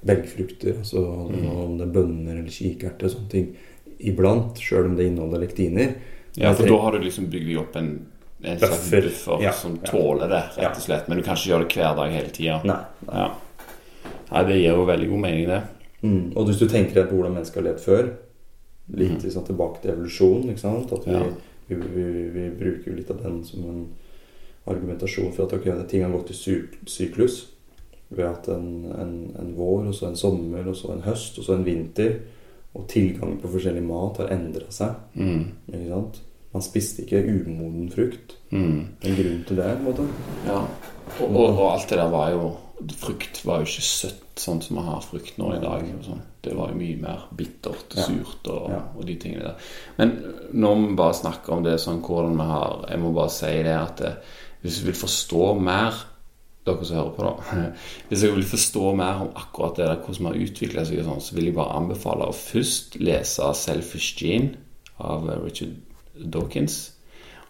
belgfrukter, 0.00 0.78
altså 0.80 1.02
om 1.04 1.74
det 1.76 1.84
er 1.84 1.92
bønner 1.92 2.38
eller 2.38 2.52
kikerter 2.52 3.08
og 3.08 3.12
sånne 3.14 3.32
ting, 3.32 3.50
iblant, 4.00 4.60
sjøl 4.62 4.88
om 4.88 4.96
det 4.96 5.10
inneholder 5.10 5.42
lektiner. 5.44 5.92
Ja, 6.38 6.54
for 6.54 6.68
da 6.68 6.78
har 6.86 6.96
du 6.96 7.04
liksom 7.04 7.28
bygd 7.32 7.58
opp 7.60 7.76
en, 7.76 7.90
en 8.40 8.58
slags 8.58 8.86
Buffer. 8.86 9.10
buffer 9.10 9.44
Ja, 9.44 9.52
som 9.52 9.76
ja. 9.76 9.90
tåler 9.90 10.30
det, 10.30 10.42
rett 10.56 10.78
og 10.78 10.86
slett. 10.86 11.10
Men 11.10 11.20
du 11.20 11.26
kan 11.26 11.36
ikke 11.36 11.52
gjøre 11.52 11.66
det 11.66 11.76
hver 11.76 11.98
dag 11.98 12.16
hele 12.16 12.32
tida. 12.32 12.56
Nei. 12.64 12.80
nei. 13.10 13.26
Ja. 13.26 13.28
Nei, 14.30 14.42
det 14.46 14.58
gir 14.60 14.78
jo 14.78 14.88
veldig 14.88 15.08
god 15.10 15.22
mening, 15.26 15.46
det. 15.50 15.60
Mm. 16.00 16.26
Og 16.32 16.48
hvis 16.48 16.60
du 16.62 16.68
tenker 16.70 16.96
deg 16.96 17.10
på 17.10 17.18
hvordan 17.18 17.36
mennesker 17.36 17.60
har 17.60 17.68
levd 17.68 17.84
før, 17.84 18.12
litt 19.00 19.24
liksom, 19.26 19.44
tilbake 19.46 19.82
til 19.82 19.92
evolusjon, 19.94 20.46
ikke 20.52 20.62
sant? 20.62 20.92
At 20.96 21.08
vi, 21.08 21.18
vi, 21.68 21.80
vi, 21.96 22.06
vi 22.36 22.46
bruker 22.62 22.90
jo 22.90 22.96
litt 22.96 23.10
av 23.12 23.20
den 23.24 23.42
som 23.46 23.66
en 23.68 23.82
argumentasjon 24.70 25.32
for 25.34 25.46
at 25.46 25.56
ok, 25.56 25.68
ting 25.90 26.04
har 26.06 26.14
gått 26.14 26.32
i 26.32 26.38
syklus. 26.88 27.42
Vi 28.10 28.22
har 28.22 28.32
hatt 28.34 28.48
en, 28.50 28.70
en, 28.90 29.14
en 29.38 29.52
vår, 29.56 29.86
og 29.90 29.94
så 29.94 30.08
en 30.08 30.16
sommer, 30.18 30.66
og 30.66 30.76
så 30.76 30.92
en 30.94 31.04
høst, 31.06 31.38
og 31.38 31.46
så 31.46 31.54
en 31.54 31.66
vinter. 31.66 32.16
Og 32.74 32.86
tilgangen 32.90 33.38
på 33.42 33.50
forskjellig 33.50 33.82
mat 33.82 34.18
har 34.22 34.32
endra 34.34 34.66
seg. 34.74 34.98
Mm. 35.18 35.44
Ikke 35.70 35.88
sant? 35.90 36.20
Man 36.50 36.64
spiste 36.66 37.04
ikke 37.04 37.22
umoden 37.30 37.90
frukt. 37.92 38.34
Mm. 38.50 38.80
En 39.06 39.16
grunn 39.20 39.44
til 39.46 39.58
det, 39.62 39.68
på 39.76 39.78
en 39.78 39.86
måte. 39.86 40.06
Ja. 40.46 40.58
Og, 41.20 41.28
og, 41.28 41.44
og 41.52 41.64
alt 41.72 41.88
det 41.90 41.98
der 41.98 42.10
var 42.12 42.34
jo 42.34 42.50
Frukt 42.96 43.42
var 43.44 43.58
jo 43.60 43.66
ikke 43.68 43.82
søtt 43.84 44.40
sånn 44.40 44.62
som 44.64 44.78
vi 44.78 44.82
har 44.86 45.02
frukt 45.04 45.34
nå 45.36 45.50
i 45.52 45.58
dag. 45.60 45.82
Sånn. 46.00 46.22
Det 46.40 46.54
var 46.56 46.70
jo 46.70 46.78
mye 46.78 46.96
mer 46.96 47.26
bittert 47.36 47.92
og 47.92 47.98
surt 48.06 48.46
og, 48.48 48.70
Ja. 48.72 48.78
og 48.96 49.04
de 49.04 49.16
tingene 49.20 49.50
der. 49.50 49.66
Men 49.98 50.14
når 50.56 50.78
vi 50.86 50.94
bare 50.96 51.18
snakker 51.18 51.58
om 51.58 51.66
det 51.66 51.74
sånn 51.82 52.00
hvordan 52.00 52.38
vi 52.40 52.46
har 52.48 52.86
Jeg 52.88 53.02
må 53.02 53.10
bare 53.12 53.34
si 53.34 53.50
det 53.66 53.74
at 53.76 54.00
det, 54.00 54.14
hvis 54.62 54.78
vi 54.80 54.86
vil 54.88 54.96
forstå 55.02 55.50
mer 55.60 56.00
dere 56.70 56.88
som 56.88 56.98
hører 56.98 57.12
på, 57.16 57.26
da. 57.26 57.66
Hvis 58.08 58.24
jeg 58.24 58.34
vil 58.36 58.48
forstå 58.48 58.94
mer 58.98 59.22
om 59.24 59.30
akkurat 59.38 59.76
det 59.78 59.86
der, 59.86 60.00
hvordan 60.04 60.26
vi 60.26 60.30
har 60.30 60.48
utvikla 60.48 60.86
seg, 60.86 61.02
og 61.02 61.08
sånn, 61.10 61.22
så 61.26 61.36
vil 61.36 61.50
jeg 61.50 61.58
bare 61.58 61.76
anbefale 61.78 62.28
å 62.28 62.36
først 62.36 62.98
lese 63.02 63.52
'Selfish 63.54 64.18
Gene' 64.20 64.56
av 64.98 65.28
eh, 65.30 65.38
Richard 65.44 65.76
Dawkins, 66.14 66.80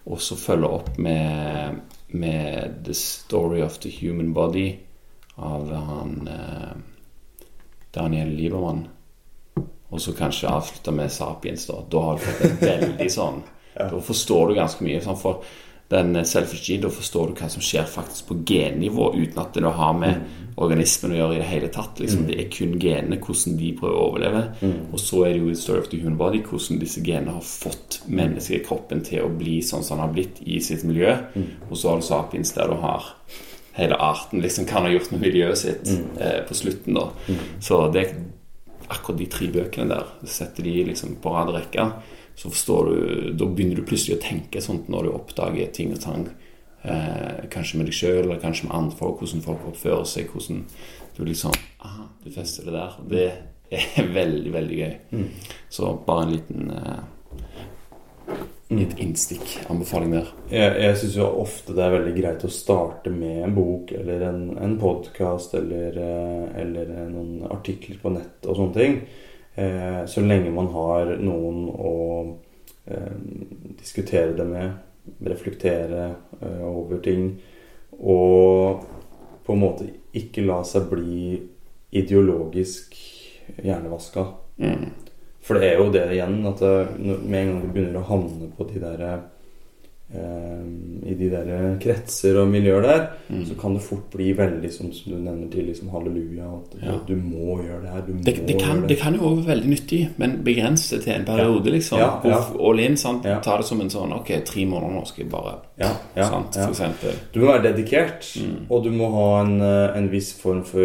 og 0.07 0.21
så 0.25 0.37
følge 0.37 0.69
opp 0.81 0.99
med, 0.99 1.81
med 2.09 2.81
'The 2.85 2.95
Story 2.95 3.63
of 3.63 3.79
the 3.85 3.93
Human 4.01 4.35
Body' 4.35 4.79
av 5.41 5.73
han 5.73 6.29
eh, 6.29 6.75
Daniel 7.95 8.35
Liebermann. 8.37 8.89
Og 9.91 10.01
så 10.01 10.13
kanskje 10.15 10.49
avslutte 10.49 10.93
med 10.93 11.11
'Sapiens', 11.11 11.67
da. 11.67 11.81
Da 11.91 12.01
har 12.01 12.15
du 12.19 12.21
fått 12.21 12.45
en 12.51 12.61
veldig 12.61 13.11
sånn 13.11 13.43
Da 13.91 14.01
forstår 14.03 14.49
du 14.49 14.55
ganske 14.55 14.85
mye. 14.85 15.01
Sånn, 15.01 15.19
for 15.19 15.45
den 15.91 16.15
eh, 16.17 16.27
selfish 16.29 16.71
gene, 16.71 16.85
da 16.87 16.93
forstår 16.95 17.31
du 17.31 17.41
hva 17.41 17.49
som 17.53 17.65
skjer 17.65 17.89
faktisk 17.91 18.31
på 18.31 18.39
gennivå, 18.47 19.11
uten 19.17 19.43
at 19.43 19.57
det 19.57 19.75
har 19.81 19.99
med 19.99 20.39
organismen 20.61 21.15
å 21.15 21.19
gjøre 21.19 21.37
i 21.37 21.41
det 21.41 21.49
hele 21.49 21.69
tatt. 21.73 22.01
Liksom, 22.03 22.27
det 22.29 22.37
er 22.39 22.49
kun 22.53 22.75
genene, 22.83 23.21
hvordan 23.23 23.57
de 23.57 23.71
prøver 23.79 23.97
å 23.97 24.09
overleve. 24.11 24.43
Og 24.93 25.01
så 25.01 25.23
er 25.27 25.35
det 25.35 25.41
jo 25.41 25.53
i 25.53 25.59
Story 25.59 25.81
of 25.81 25.89
the 25.93 26.01
Human 26.03 26.19
Body 26.21 26.43
hvordan 26.45 26.81
disse 26.83 27.03
genene 27.07 27.37
har 27.39 27.47
fått 27.47 28.03
menneskekroppen 28.11 29.01
til 29.07 29.25
å 29.25 29.31
bli 29.33 29.61
sånn 29.65 29.87
som 29.87 29.97
den 29.97 30.05
har 30.05 30.13
blitt 30.13 30.43
i 30.45 30.61
sitt 30.65 30.85
miljø. 30.85 31.15
Og 31.71 31.79
så 31.79 31.93
har 31.93 32.03
du 32.03 32.05
Sapiens, 32.05 32.53
der 32.57 32.69
du 32.69 32.77
har 32.83 33.09
hele 33.79 33.97
arten 33.97 34.43
liksom 34.45 34.67
kan 34.69 34.85
ha 34.85 34.93
gjort 34.93 35.11
med 35.15 35.25
miljøet 35.25 35.59
sitt 35.59 35.91
eh, 36.21 36.43
på 36.47 36.55
slutten. 36.55 36.99
da 36.99 37.09
Så 37.63 37.81
det 37.95 38.05
er 38.05 38.15
akkurat 38.91 39.19
de 39.19 39.29
tre 39.31 39.49
bøkene 39.55 39.89
der. 39.95 40.09
Setter 40.29 40.67
de 40.67 40.85
liksom 40.91 41.17
på 41.23 41.33
rad 41.35 41.53
rekke, 41.55 41.87
så 42.41 42.49
forstår 42.49 42.87
du 42.89 43.33
Da 43.37 43.45
begynner 43.45 43.77
du 43.77 43.85
plutselig 43.85 44.17
å 44.17 44.23
tenke 44.23 44.63
sånt 44.65 44.89
når 44.89 45.07
du 45.07 45.13
oppdager 45.13 45.69
ting 45.77 45.93
og 45.93 46.01
tang. 46.01 46.23
Eh, 46.81 47.45
kanskje 47.53 47.77
med 47.77 47.91
deg 47.91 47.99
sjøl, 47.99 48.23
eller 48.23 48.41
kanskje 48.41 48.71
med 48.71 48.77
andre 48.79 48.97
folk, 48.97 49.21
hvordan 49.21 49.45
folk 49.45 49.67
oppfører 49.69 50.09
seg. 50.09 50.33
Hvordan 50.33 50.63
du 51.19 51.23
liksom 51.29 51.53
Aha, 51.85 52.07
du 52.25 52.31
fester 52.33 52.65
det 52.65 52.79
der. 52.79 52.97
Det 53.13 53.27
er 53.77 54.09
veldig, 54.21 54.55
veldig 54.57 54.81
gøy. 54.81 55.25
Så 55.69 55.93
bare 56.07 56.25
en 56.25 56.35
liten 56.39 56.73
eh, 56.79 57.01
Et 58.81 58.99
innstikk. 59.05 59.59
Anbefaling 59.69 60.17
der. 60.17 60.35
Jeg, 60.49 60.75
jeg 60.87 60.99
syns 61.03 61.21
jo 61.21 61.29
ofte 61.45 61.77
det 61.77 61.85
er 61.85 61.97
veldig 61.99 62.19
greit 62.23 62.45
å 62.47 62.55
starte 62.55 63.13
med 63.13 63.45
en 63.45 63.57
bok 63.57 63.93
eller 64.01 64.31
en, 64.31 64.45
en 64.65 64.81
podkast 64.81 65.61
eller, 65.61 66.05
eh, 66.09 66.61
eller 66.65 66.95
noen 67.11 67.51
artikler 67.53 68.01
på 68.01 68.17
nett 68.17 68.49
og 68.49 68.63
sånne 68.63 68.81
ting. 68.81 69.03
Eh, 69.55 70.07
så 70.07 70.21
lenge 70.21 70.53
man 70.55 70.71
har 70.75 71.17
noen 71.21 71.65
å 71.71 71.95
eh, 72.87 73.17
diskutere 73.81 74.33
det 74.39 74.47
med, 74.47 74.73
reflektere 75.27 76.07
eh, 76.41 76.63
over 76.67 77.03
ting. 77.05 77.33
Og 77.99 78.85
på 79.47 79.57
en 79.57 79.63
måte 79.63 79.89
ikke 80.17 80.47
la 80.47 80.61
seg 80.67 80.87
bli 80.93 81.41
ideologisk 81.91 82.95
hjernevaska. 83.59 84.27
Mm. 84.63 84.89
For 85.43 85.59
det 85.59 85.71
er 85.73 85.81
jo 85.81 85.91
det 85.93 86.07
igjen 86.15 86.41
at 86.47 86.61
med 86.63 87.39
en 87.41 87.51
gang 87.51 87.61
du 87.63 87.71
begynner 87.73 88.03
å 88.03 88.09
havne 88.11 88.51
på 88.55 88.67
de 88.71 88.83
der 88.83 89.07
I 90.13 91.15
de 91.15 91.29
der 91.31 91.77
kretser 91.81 92.37
og 92.43 92.49
miljøer 92.51 92.83
der, 92.83 93.07
Mm. 93.31 93.45
så 93.47 93.55
kan 93.61 93.75
det 93.75 93.83
fort 93.83 94.11
bli 94.11 94.33
veldig 94.35 94.73
som, 94.73 94.89
som 94.93 95.13
du 95.13 95.19
nevner 95.23 95.49
til 95.53 95.67
liksom 95.69 95.89
halleluja. 95.93 96.49
At 96.51 96.83
Ja. 96.83 96.97
du 97.07 97.15
må 97.15 97.61
gjøre 97.63 97.83
det 97.83 97.91
her. 97.91 98.01
Du 98.07 98.13
må 98.15 98.25
Det, 98.25 98.47
det, 98.47 98.59
kan, 98.59 98.81
gjøre 98.81 98.89
det 98.89 98.99
kan 98.99 99.15
jo 99.15 99.21
også 99.21 99.45
være 99.47 99.47
veldig 99.55 99.69
nyttig, 99.71 100.09
men 100.19 100.43
begrense 100.45 100.97
det 100.97 101.05
til 101.05 101.13
en 101.13 101.25
periode, 101.25 101.71
liksom. 101.71 101.99
Ja, 101.99 102.21
ja. 102.25 102.41
All 102.59 102.81
in, 102.81 102.97
sant? 102.97 103.25
Ja. 103.25 103.39
Ta 103.41 103.57
det 103.59 103.67
som 103.67 103.81
en 103.81 103.89
sånn 103.91 104.13
Ok, 104.13 104.33
tre 104.45 104.65
måneder 104.67 104.93
nå 104.99 105.07
skal 105.07 105.25
jeg 105.25 105.31
bare 105.31 105.55
Ja, 105.79 105.93
ja, 106.17 106.25
Sant, 106.29 106.57
ja. 106.57 106.67
for 106.67 106.73
eksempel. 106.75 107.15
Du 107.33 107.41
må 107.41 107.47
være 107.47 107.73
dedikert, 107.73 108.27
Mm. 108.37 108.67
og 108.69 108.83
du 108.85 108.91
må 108.91 109.11
ha 109.13 109.45
en, 109.45 109.61
eh, 109.61 109.97
en 109.97 110.09
viss 110.11 110.33
form 110.33 110.65
for 110.65 110.81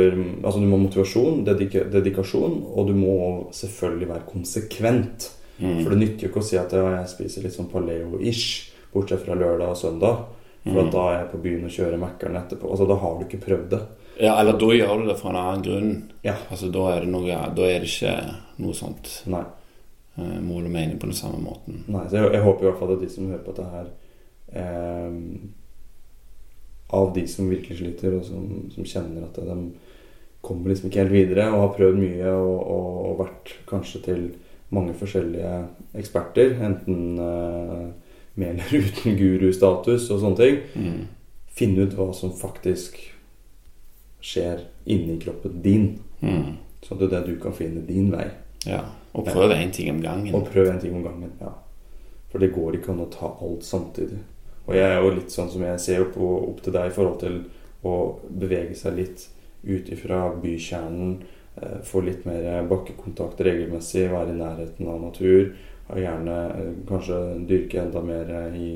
Altså 0.45 0.59
du 0.59 0.67
må 0.67 0.77
ha 0.77 0.83
motivasjon, 0.87 1.43
dedik 1.45 1.71
dedikasjon, 1.91 2.63
og 2.75 2.87
du 2.87 2.93
må 2.93 3.47
selvfølgelig 3.51 4.07
være 4.07 4.21
konsekvent. 4.31 5.31
Mm. 5.59 5.83
For 5.83 5.89
det 5.89 5.97
nytter 5.99 6.19
jo 6.21 6.27
ikke 6.29 6.41
å 6.41 6.43
si 6.43 6.57
at 6.57 6.69
jeg 6.71 7.07
spiser 7.07 7.41
litt 7.43 7.53
sånn 7.53 7.69
paleo-ish, 7.71 8.71
bortsett 8.95 9.21
fra 9.27 9.35
lørdag 9.37 9.69
og 9.75 9.77
søndag. 9.77 10.23
For 10.65 10.81
Mm. 10.81 10.89
da 10.95 11.01
er 11.11 11.17
jeg 11.19 11.27
på 11.31 11.37
byen 11.43 11.65
og 11.67 11.73
kjører 11.75 11.99
Mækkern 12.01 12.35
etterpå. 12.39 12.71
Altså 12.73 12.87
Da 12.89 12.95
har 12.97 13.19
du 13.19 13.25
ikke 13.27 13.43
prøvd 13.45 13.67
det. 13.69 13.81
Ja, 14.21 14.31
eller 14.39 14.55
da 14.57 14.65
gjør 14.73 15.01
du 15.03 15.07
det 15.11 15.17
for 15.19 15.29
en 15.29 15.35
annen 15.37 15.61
grunn. 15.67 15.91
Ja. 16.23 16.33
Altså 16.49 16.71
Da 16.73 16.85
er 16.95 16.99
det 17.05 17.09
noe 17.11 17.27
Da 17.27 17.67
er 17.69 17.79
det 17.83 17.89
ikke 17.91 18.15
noe 18.63 18.73
sånt 18.73 19.11
Nei. 19.29 19.43
eh, 20.17 20.39
mål 20.41 20.65
og 20.65 20.71
mening 20.71 20.97
på 20.97 21.05
den 21.11 21.13
samme 21.13 21.37
måten. 21.43 21.83
Nei, 21.87 22.07
så 22.09 22.17
jeg, 22.23 22.31
jeg 22.33 22.41
håper 22.47 22.63
i 22.65 22.69
hvert 22.71 22.79
fall 22.79 22.93
at 22.95 23.01
de 23.03 23.09
som 23.13 23.27
hører 23.29 23.43
på 23.45 23.53
dette 23.53 23.69
her 23.75 23.87
eh, 24.55 25.11
Av 26.95 27.13
de 27.13 27.27
som 27.27 27.49
virkelig 27.49 27.77
sliter, 27.79 28.15
og 28.19 28.25
som, 28.27 28.69
som 28.73 28.85
kjenner 28.85 29.23
at 29.25 29.35
de 29.41 29.55
kommer 30.45 30.69
liksom 30.69 30.89
ikke 30.91 31.01
helt 31.01 31.11
videre, 31.15 31.47
og 31.51 31.61
har 31.63 31.71
prøvd 31.77 31.97
mye 31.97 32.29
og, 32.37 32.59
og, 32.69 32.89
og 33.09 33.15
vært 33.23 33.53
kanskje 33.69 34.01
til 34.05 34.25
mange 34.75 34.93
forskjellige 34.97 35.53
eksperter, 35.97 36.53
enten 36.67 37.17
eh, 37.19 37.87
med 38.35 38.49
eller 38.49 38.87
uten 38.87 39.17
gurustatus 39.17 40.09
og 40.11 40.19
sånne 40.21 40.37
ting, 40.37 40.57
Mm. 40.75 41.07
finne 41.55 41.85
ut 41.87 41.93
hva 41.95 42.13
som 42.15 42.31
faktisk 42.31 42.97
skjer 44.21 44.59
inni 44.85 45.19
kroppen 45.21 45.61
din, 45.61 45.99
Mm. 46.21 46.57
sånn 46.81 47.01
at 47.03 47.09
det 47.09 47.13
er 47.13 47.27
du 47.27 47.35
kan 47.39 47.53
finne 47.53 47.85
din 47.85 48.11
vei. 48.11 48.29
Ja. 48.65 48.83
Og 49.13 49.25
prøve 49.25 49.53
én 49.55 49.71
ting 49.71 49.89
om 49.89 50.01
gangen. 50.01 50.33
Og 50.35 50.47
prøve 50.51 50.71
en 50.71 50.79
ting 50.79 50.93
om 50.95 51.03
gangen. 51.03 51.31
ja. 51.41 51.51
For 52.31 52.39
det 52.39 52.53
går 52.53 52.73
ikke 52.75 52.89
an 52.89 53.05
å 53.05 53.11
ta 53.11 53.27
alt 53.41 53.63
samtidig. 53.63 54.19
Og 54.67 54.73
jeg 54.75 54.83
er 54.83 55.01
jo 55.01 55.09
litt 55.11 55.27
sånn 55.31 55.49
som 55.51 55.61
jeg 55.61 55.79
ser 55.79 56.01
opp, 56.01 56.17
opp 56.17 56.61
til 56.61 56.73
deg 56.73 56.87
i 56.87 56.93
forhold 56.93 57.19
til 57.19 57.43
å 57.85 58.15
bevege 58.29 58.75
seg 58.75 58.95
litt 58.97 59.27
ut 59.65 59.85
ifra 59.89 60.33
bykjernen. 60.41 61.21
eh, 61.61 61.77
Få 61.83 62.03
litt 62.03 62.25
mer 62.25 62.67
bakkekontakt 62.67 63.37
regelmessig, 63.39 64.09
være 64.09 64.29
i 64.29 64.37
nærheten 64.37 64.87
av 64.87 64.99
natur. 65.01 65.53
Og 65.91 65.99
gjerne 66.01 66.35
eh, 66.55 66.73
kanskje 66.89 67.19
dyrke 67.49 67.81
enda 67.83 68.01
mer 68.01 68.29
eh, 68.39 68.57
i, 68.57 68.69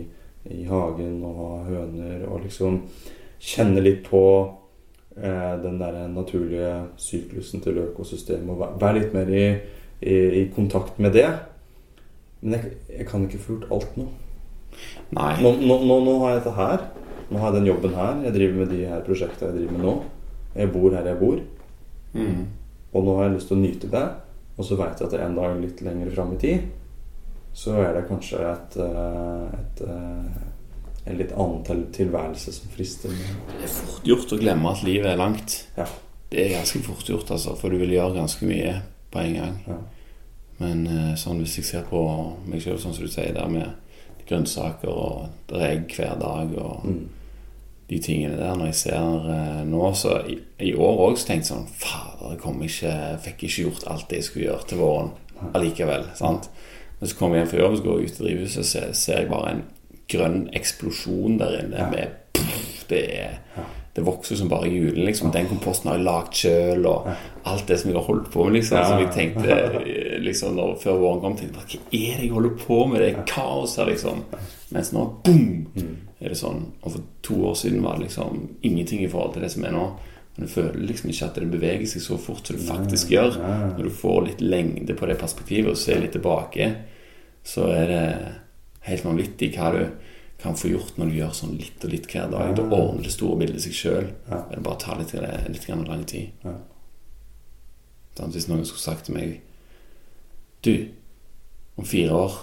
i 0.59 0.63
hagen 0.69 1.19
og 1.25 1.39
ha 1.41 1.51
høner. 1.69 2.25
Og 2.29 2.43
liksom 2.45 2.81
kjenne 3.41 3.81
litt 3.81 4.03
på 4.09 4.21
eh, 5.17 5.55
den 5.63 5.79
der 5.81 6.03
naturlige 6.13 6.73
syklusen 7.01 7.63
til 7.65 7.81
økosystemet. 7.87 8.49
Og 8.53 8.61
væ- 8.61 8.75
være 8.83 8.99
litt 8.99 9.15
mer 9.17 9.33
i, 9.33 9.45
i, 10.05 10.17
i 10.43 10.45
kontakt 10.55 10.99
med 11.01 11.17
det. 11.17 11.27
Men 12.41 12.59
jeg, 12.59 12.73
jeg 12.99 13.07
kan 13.09 13.25
ikke 13.25 13.41
få 13.41 13.57
gjort 13.57 13.71
alt 13.75 13.97
nå. 13.99 14.07
Nei. 15.17 15.33
Nå, 15.41 15.55
nå, 15.65 15.79
nå. 15.89 15.99
nå 16.05 16.17
har 16.23 16.35
jeg 16.35 16.43
dette 16.43 16.55
her. 16.59 16.85
Nå 17.29 17.41
har 17.41 17.51
jeg 17.51 17.59
den 17.59 17.71
jobben 17.73 17.97
her. 17.97 18.21
Jeg 18.27 18.35
driver 18.37 18.61
med 18.61 18.71
de 18.73 18.85
her 18.89 19.01
prosjektene 19.05 19.49
jeg 19.49 19.57
driver 19.63 19.75
med 19.79 19.85
nå. 19.87 19.95
Jeg 20.55 20.71
bor 20.73 20.93
her 20.95 21.09
jeg 21.09 21.19
bor. 21.19 21.41
Mm. 22.13 22.45
Og 22.93 23.03
nå 23.05 23.17
har 23.17 23.27
jeg 23.27 23.35
lyst 23.35 23.49
til 23.51 23.57
å 23.57 23.63
nyte 23.63 23.89
det. 23.91 24.05
Og 24.59 24.65
så 24.67 24.77
veit 24.79 24.97
jeg 25.01 25.07
at 25.09 25.13
det 25.13 25.19
er 25.19 25.25
en 25.27 25.35
dag 25.37 25.57
litt 25.61 25.81
lenger 25.85 26.09
fram 26.15 26.31
i 26.35 26.39
tid, 26.41 26.63
så 27.53 27.73
er 27.83 27.93
det 27.97 28.07
kanskje 28.07 28.39
et, 28.45 28.77
et, 28.77 29.59
et, 29.59 29.81
eh, 29.87 31.09
en 31.09 31.17
litt 31.17 31.31
annen 31.33 31.63
til, 31.65 31.85
tilværelse 31.95 32.53
som 32.53 32.69
frister. 32.73 33.09
Det 33.09 33.65
er 33.65 33.73
fort 33.73 34.05
gjort 34.07 34.33
å 34.35 34.39
glemme 34.39 34.71
at 34.71 34.83
livet 34.85 35.11
er 35.11 35.19
langt. 35.19 35.55
Ja. 35.77 35.87
Det 36.29 36.43
er 36.45 36.57
ganske 36.59 36.79
fort 36.85 37.07
gjort, 37.09 37.31
altså, 37.33 37.55
for 37.57 37.73
du 37.73 37.79
vil 37.81 37.95
gjøre 37.95 38.19
ganske 38.19 38.45
mye 38.45 38.75
på 39.11 39.23
en 39.23 39.37
gang. 39.39 39.55
Ja. 39.67 39.77
Men 40.59 40.83
eh, 40.87 41.13
sånn 41.17 41.39
hvis 41.41 41.57
jeg 41.61 41.65
ser 41.69 41.85
på 41.89 42.01
meg 42.45 42.61
sjøl, 42.61 42.77
sånn 42.81 42.93
som 42.93 43.07
du 43.07 43.11
sier, 43.11 43.33
der 43.33 43.47
med 43.49 43.71
grønnsaker 44.29 44.91
og 44.91 45.29
det 45.49 45.57
er 45.57 45.71
egg 45.71 45.95
hver 45.97 46.19
dag 46.21 46.51
og 46.61 46.83
Mm. 46.85 47.07
de 47.89 47.97
tingene 47.99 48.37
der, 48.37 48.55
når 48.55 48.65
jeg 48.69 48.75
ser 48.75 49.29
eh, 49.33 49.63
nå 49.65 49.93
Så 49.97 50.19
i, 50.29 50.35
i 50.61 50.75
år 50.75 50.99
òg 51.07 51.17
så 51.17 51.25
tenkte 51.25 51.47
jeg 51.47 51.49
sånn 51.49 51.71
Fader, 51.73 52.35
jeg 52.37 52.69
ikke, 52.69 52.93
fikk 53.25 53.43
ikke 53.47 53.63
gjort 53.63 53.87
alt 53.89 54.05
det 54.09 54.19
jeg 54.19 54.27
skulle 54.27 54.45
gjøre 54.45 54.67
til 54.69 54.77
våren 54.77 55.09
allikevel. 55.55 56.05
sant? 56.15 56.49
Men 56.99 57.09
så 57.09 57.15
kommer 57.17 57.37
jeg 57.37 57.45
hjem 57.45 57.51
fra 57.53 57.59
jobb, 57.65 57.75
så 57.77 57.83
går 57.83 57.99
jeg 57.99 58.09
ut 58.09 58.19
i 58.19 58.23
drivhuset, 58.23 58.65
så 58.65 58.93
ser, 58.93 59.19
jeg 59.21 59.29
bare 59.29 59.51
en 59.55 59.63
grønn 60.09 60.49
eksplosjon 60.53 61.37
der 61.39 61.59
inne 61.63 61.77
Ja. 61.77 61.89
med 61.89 62.07
pff, 62.33 62.87
det 62.89 63.03
er 63.19 63.37
det 63.95 64.03
vokser 64.05 64.35
som 64.37 64.47
bare 64.49 64.69
julen. 64.69 65.05
liksom. 65.05 65.31
Den 65.31 65.47
komposten 65.49 65.89
har 65.89 65.97
jeg 65.97 66.05
lagd 66.05 66.33
sjøl, 66.37 66.85
og 66.85 67.07
alt 67.45 67.65
det 67.67 67.79
som 67.79 67.89
jeg 67.91 67.97
har 67.97 68.05
holdt 68.05 68.29
på 68.31 68.43
med. 68.45 68.53
liksom. 68.53 68.85
Som 68.85 68.99
jeg 68.99 69.11
tenkte 69.11 69.49
eh, 69.85 70.19
liksom, 70.21 70.55
når, 70.55 70.75
før 70.79 70.99
våren 71.01 71.19
kom, 71.21 71.35
tenkte 71.35 71.59
jeg, 71.67 71.79
hva 71.81 71.99
er 72.13 72.19
det 72.19 72.23
jeg 72.27 72.31
holder 72.31 72.53
på 72.67 72.77
med? 72.87 72.99
Det 73.01 73.09
er 73.09 73.23
kaos 73.27 73.75
her, 73.77 73.85
liksom. 73.89 74.23
Mens 74.71 74.93
nå, 74.93 75.05
boom, 75.25 75.65
Mm. 75.75 75.97
er 76.21 76.29
det 76.29 76.37
sånn. 76.37 76.65
Og 76.83 76.91
for 76.91 77.01
to 77.23 77.35
år 77.49 77.55
siden 77.55 77.81
var 77.83 77.97
det 77.97 78.03
liksom 78.07 78.47
ingenting 78.63 79.01
i 79.03 79.07
forhold 79.09 79.33
til 79.33 79.41
det 79.41 79.51
som 79.51 79.65
er 79.65 79.71
nå. 79.71 79.85
Men 80.39 80.47
du 80.47 80.53
føler 80.53 80.85
liksom 80.87 81.09
ikke 81.11 81.25
at 81.27 81.35
det 81.35 81.49
beveger 81.51 81.89
seg 81.91 82.03
så 82.05 82.15
fort 82.15 82.47
som 82.47 82.55
det 82.55 82.63
faktisk 82.63 83.09
gjør. 83.11 83.33
Når 83.75 83.89
du 83.89 83.91
får 83.91 84.19
litt 84.23 84.43
lengde 84.45 84.95
på 84.95 85.09
det 85.09 85.17
perspektivet 85.19 85.73
og 85.73 85.81
ser 85.81 85.99
litt 85.99 86.13
tilbake, 86.15 86.69
så 87.43 87.65
er 87.75 87.91
det 87.91 88.05
helt 88.85 89.03
vanvittig 89.03 89.49
hva 89.57 89.73
du 89.75 89.81
kan 90.39 90.55
få 90.55 90.71
gjort 90.71 90.95
når 90.95 91.11
du 91.11 91.17
gjør 91.17 91.35
sånn 91.35 91.57
litt 91.59 91.83
og 91.83 91.91
litt 91.91 92.07
hver 92.07 92.31
dag. 92.31 92.53
Da 92.55 92.63
ordner 92.63 93.03
det 93.03 93.11
store 93.11 93.41
bildet 93.41 93.65
seg 93.65 93.75
sjøl. 93.75 94.07
Ja. 94.29 94.39
Det 94.47 94.63
bare 94.63 94.79
tar 94.79 95.01
litt, 95.01 95.11
litt 95.51 95.67
lang 95.91 96.07
tid. 96.07 96.31
Ja. 96.47 96.55
Sant? 98.15 98.31
Hvis 98.31 98.47
noen 98.47 98.63
skulle 98.63 98.83
sagt 98.83 99.07
til 99.07 99.19
meg 99.19 99.37
Du, 100.63 100.73
om 101.79 101.85
fire 101.87 102.15
år 102.15 102.39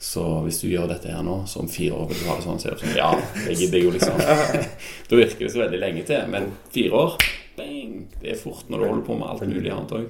så 0.00 0.22
hvis 0.46 0.62
du 0.62 0.70
gjør 0.70 0.86
dette 0.88 1.12
her 1.12 1.20
nå, 1.20 1.42
så 1.44 1.60
om 1.60 1.68
fire 1.68 1.92
år 1.92 2.06
vil 2.08 2.22
du 2.22 2.28
ha 2.30 2.38
det 2.38 2.44
sånn, 2.46 2.60
så 2.62 2.70
er 2.70 2.76
det 2.78 2.86
sånn 2.86 2.96
Ja, 2.96 3.10
det 3.44 3.56
gidder 3.58 3.76
jeg 3.76 3.84
jo, 3.84 3.90
liksom. 3.92 4.22
da 5.10 5.18
virker 5.18 5.44
det 5.44 5.50
så 5.52 5.60
veldig 5.60 5.80
lenge 5.82 6.04
til. 6.08 6.22
Men 6.32 6.46
fire 6.72 7.02
år, 7.02 7.16
bang! 7.58 7.98
Det 8.22 8.32
er 8.32 8.40
fort 8.40 8.70
når 8.72 8.80
du 8.80 8.86
holder 8.88 9.04
på 9.10 9.18
med 9.20 9.28
alt 9.28 9.44
mulig 9.50 9.74
annet 9.74 9.92
òg. 9.98 10.06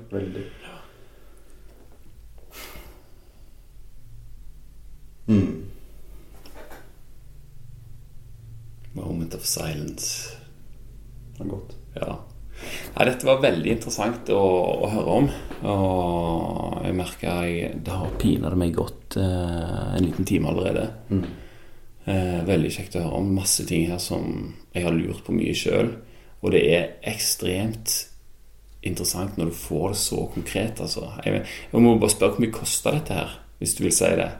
Mm. 5.27 5.67
Moment 8.95 9.35
of 9.35 9.43
silence. 9.47 10.37
Det 11.35 11.49
er 11.49 11.51
godt. 11.51 11.75
Ja. 11.99 12.21
Nei, 12.97 13.07
dette 13.09 13.27
var 13.29 13.43
veldig 13.43 13.71
interessant 13.73 14.31
å, 14.35 14.41
å 14.85 14.91
høre 14.91 15.17
om. 15.21 15.29
Og 15.71 16.87
jeg 16.87 16.97
jeg, 17.23 17.71
det 17.85 17.95
har 17.95 18.19
pinadø 18.21 18.59
meg 18.59 18.75
godt 18.77 19.17
eh, 19.21 19.97
en 19.97 20.05
liten 20.05 20.27
time 20.29 20.51
allerede. 20.51 20.89
Mm. 21.11 21.25
Eh, 22.11 22.39
veldig 22.49 22.71
kjekt 22.75 22.97
å 22.97 23.05
høre 23.05 23.21
om 23.21 23.33
masse 23.37 23.67
ting 23.69 23.87
her 23.91 24.01
som 24.03 24.55
jeg 24.75 24.87
har 24.87 24.97
lurt 24.97 25.25
på 25.27 25.35
mye 25.37 25.57
sjøl. 25.57 25.93
Og 26.41 26.55
det 26.55 26.63
er 26.73 26.87
ekstremt 27.11 27.97
interessant 28.87 29.37
når 29.37 29.51
du 29.51 29.57
får 29.61 29.93
det 29.93 30.01
så 30.01 30.23
konkret, 30.35 30.81
altså. 30.81 31.11
Jeg, 31.27 31.43
jeg 31.73 31.83
må 31.85 31.97
bare 32.01 32.15
spørre 32.15 32.37
hvor 32.37 32.47
mye 32.47 32.55
kosta 32.57 32.95
dette 32.97 33.17
her, 33.17 33.35
hvis 33.61 33.75
du 33.77 33.83
vil 33.85 33.93
si 33.95 34.09
det? 34.17 34.31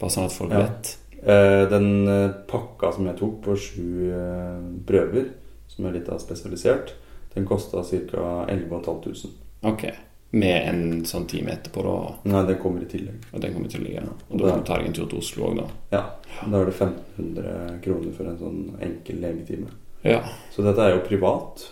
Bare 0.00 0.12
sånn 0.12 0.28
at 0.28 0.36
folk 0.36 0.54
Ja. 0.54 0.62
vet. 0.64 0.94
Eh, 1.26 1.64
den 1.72 1.90
eh, 2.08 2.36
pakka 2.48 2.92
som 2.94 3.08
jeg 3.08 3.18
tok 3.18 3.40
på 3.44 3.56
sju 3.60 4.12
eh, 4.12 4.62
prøver, 4.88 5.30
som 5.72 5.88
er 5.88 5.98
litt 5.98 6.08
av 6.12 6.20
spesialisert, 6.22 6.94
den 7.36 7.46
kosta 7.46 7.84
ca. 7.84 8.26
11 8.48 8.82
500. 8.84 9.30
Ok. 9.68 9.86
Med 10.30 10.68
en 10.68 11.04
sånn 11.06 11.26
time 11.30 11.52
etterpå, 11.54 11.82
da. 11.86 11.96
Nei, 12.32 12.42
den 12.48 12.58
kommer 12.60 12.82
i 12.82 12.88
tillegg. 12.90 13.28
Og 13.30 13.40
den 13.40 13.54
kommer 13.54 13.68
i 13.68 13.74
tillegg, 13.76 13.94
ja. 14.00 14.06
Og 14.30 14.40
da 14.40 14.50
kan 14.50 14.62
du 14.62 14.68
ta 14.68 14.78
deg 14.80 14.88
en 14.88 14.96
tur 14.96 15.08
til 15.10 15.20
Oslo 15.20 15.50
òg, 15.50 15.60
da. 15.60 15.66
Ja, 15.92 16.02
Da 16.42 16.60
er 16.60 16.70
det 16.70 16.74
1500 16.74 17.80
kroner 17.84 18.16
for 18.16 18.30
en 18.30 18.40
sånn 18.40 18.62
enkel 18.84 19.20
legetime. 19.22 19.70
Ja. 20.02 20.22
Så 20.52 20.64
dette 20.66 20.82
er 20.82 20.96
jo 20.96 21.04
privat. 21.06 21.66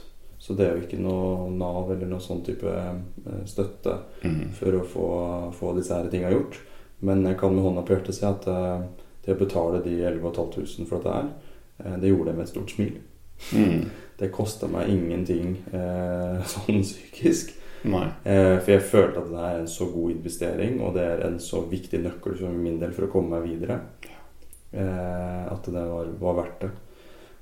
Så 0.45 0.53
det 0.53 0.67
er 0.69 0.77
jo 0.77 0.85
ikke 0.85 1.01
noe 1.01 1.49
Nav 1.57 1.89
eller 1.95 2.09
noe 2.11 2.21
sånn 2.21 2.43
type 2.45 2.69
eh, 2.69 3.43
støtte 3.49 3.97
mm. 4.25 4.53
for 4.59 4.77
å 4.77 4.85
få, 4.85 5.09
få 5.57 5.73
disse 5.79 5.97
her 5.97 6.11
tinga 6.13 6.33
gjort. 6.35 6.59
Men 7.05 7.25
jeg 7.25 7.39
kan 7.41 7.55
med 7.57 7.65
hånda 7.65 7.85
på 7.85 7.97
hjertet 7.97 8.19
si 8.19 8.27
at 8.29 8.45
eh, 8.53 8.85
det 9.25 9.33
å 9.33 9.41
betale 9.41 9.81
de 9.87 9.97
11 10.05 10.21
500 10.37 10.85
for 10.91 11.01
dette 11.01 11.15
her, 11.17 11.31
eh, 11.81 11.97
det 12.03 12.13
gjorde 12.13 12.33
jeg 12.33 12.39
med 12.39 12.45
et 12.45 12.53
stort 12.53 12.75
smil. 12.77 12.99
Mm. 13.57 13.87
Det 14.19 14.31
kosta 14.35 14.69
meg 14.71 14.93
ingenting 14.93 15.57
eh, 15.75 16.41
sånn 16.55 16.83
psykisk. 16.85 17.55
Eh, 17.85 18.57
for 18.63 18.71
jeg 18.73 18.87
følte 18.89 19.21
at 19.21 19.33
det 19.33 19.43
er 19.45 19.59
en 19.61 19.69
så 19.69 19.89
god 19.93 20.15
investering, 20.15 20.79
og 20.85 20.95
det 20.97 21.05
er 21.05 21.27
en 21.27 21.37
så 21.43 21.65
viktig 21.69 22.01
nøkkel 22.05 22.39
for 22.39 22.57
min 22.57 22.81
del 22.81 22.95
for 22.97 23.09
å 23.09 23.13
komme 23.13 23.37
meg 23.37 23.51
videre, 23.51 23.81
eh, 24.73 25.45
at 25.51 25.69
det 25.69 25.85
var, 25.91 26.09
var 26.23 26.41
verdt 26.41 26.65
det. 26.65 26.73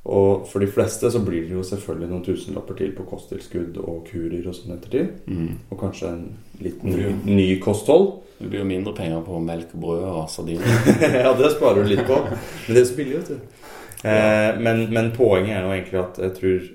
Og 0.02 0.48
for 0.50 0.58
de 0.58 0.66
fleste 0.66 1.06
så 1.14 1.20
blir 1.22 1.44
det 1.46 1.54
jo 1.54 1.62
selvfølgelig 1.62 2.08
noen 2.10 2.24
tusenlapper 2.26 2.74
til 2.80 2.90
på 2.96 3.04
kosttilskudd 3.06 3.76
og 3.84 4.00
kurer 4.08 4.48
og 4.50 4.56
sånn 4.56 4.74
ettertid. 4.74 5.12
Mm. 5.30 5.60
Og 5.70 5.78
kanskje 5.78 6.10
en 6.10 6.24
litt 6.58 6.82
ny, 6.82 7.12
ny 7.22 7.46
kosthold. 7.62 8.16
Det 8.40 8.48
blir 8.50 8.64
jo 8.64 8.66
mindre 8.66 8.96
penger 8.98 9.22
på 9.22 9.38
melk 9.44 9.76
og 9.76 9.84
brød 9.84 10.02
og 10.08 10.24
sardiner. 10.32 10.88
ja, 11.22 11.30
det 11.38 11.52
sparer 11.54 11.86
du 11.86 11.92
litt 11.92 12.02
på. 12.08 12.18
Men 12.66 12.74
det 12.74 12.82
er 12.82 12.88
så 12.90 12.98
billig, 12.98 13.20
vet 13.20 13.30
du. 13.30 13.62
Eh, 14.02 14.60
men, 14.60 14.84
men 14.90 15.10
poenget 15.16 15.56
er 15.56 15.66
jo 15.66 15.72
egentlig 15.72 16.00
at 16.00 16.20
jeg 16.24 16.36
tror 16.38 16.70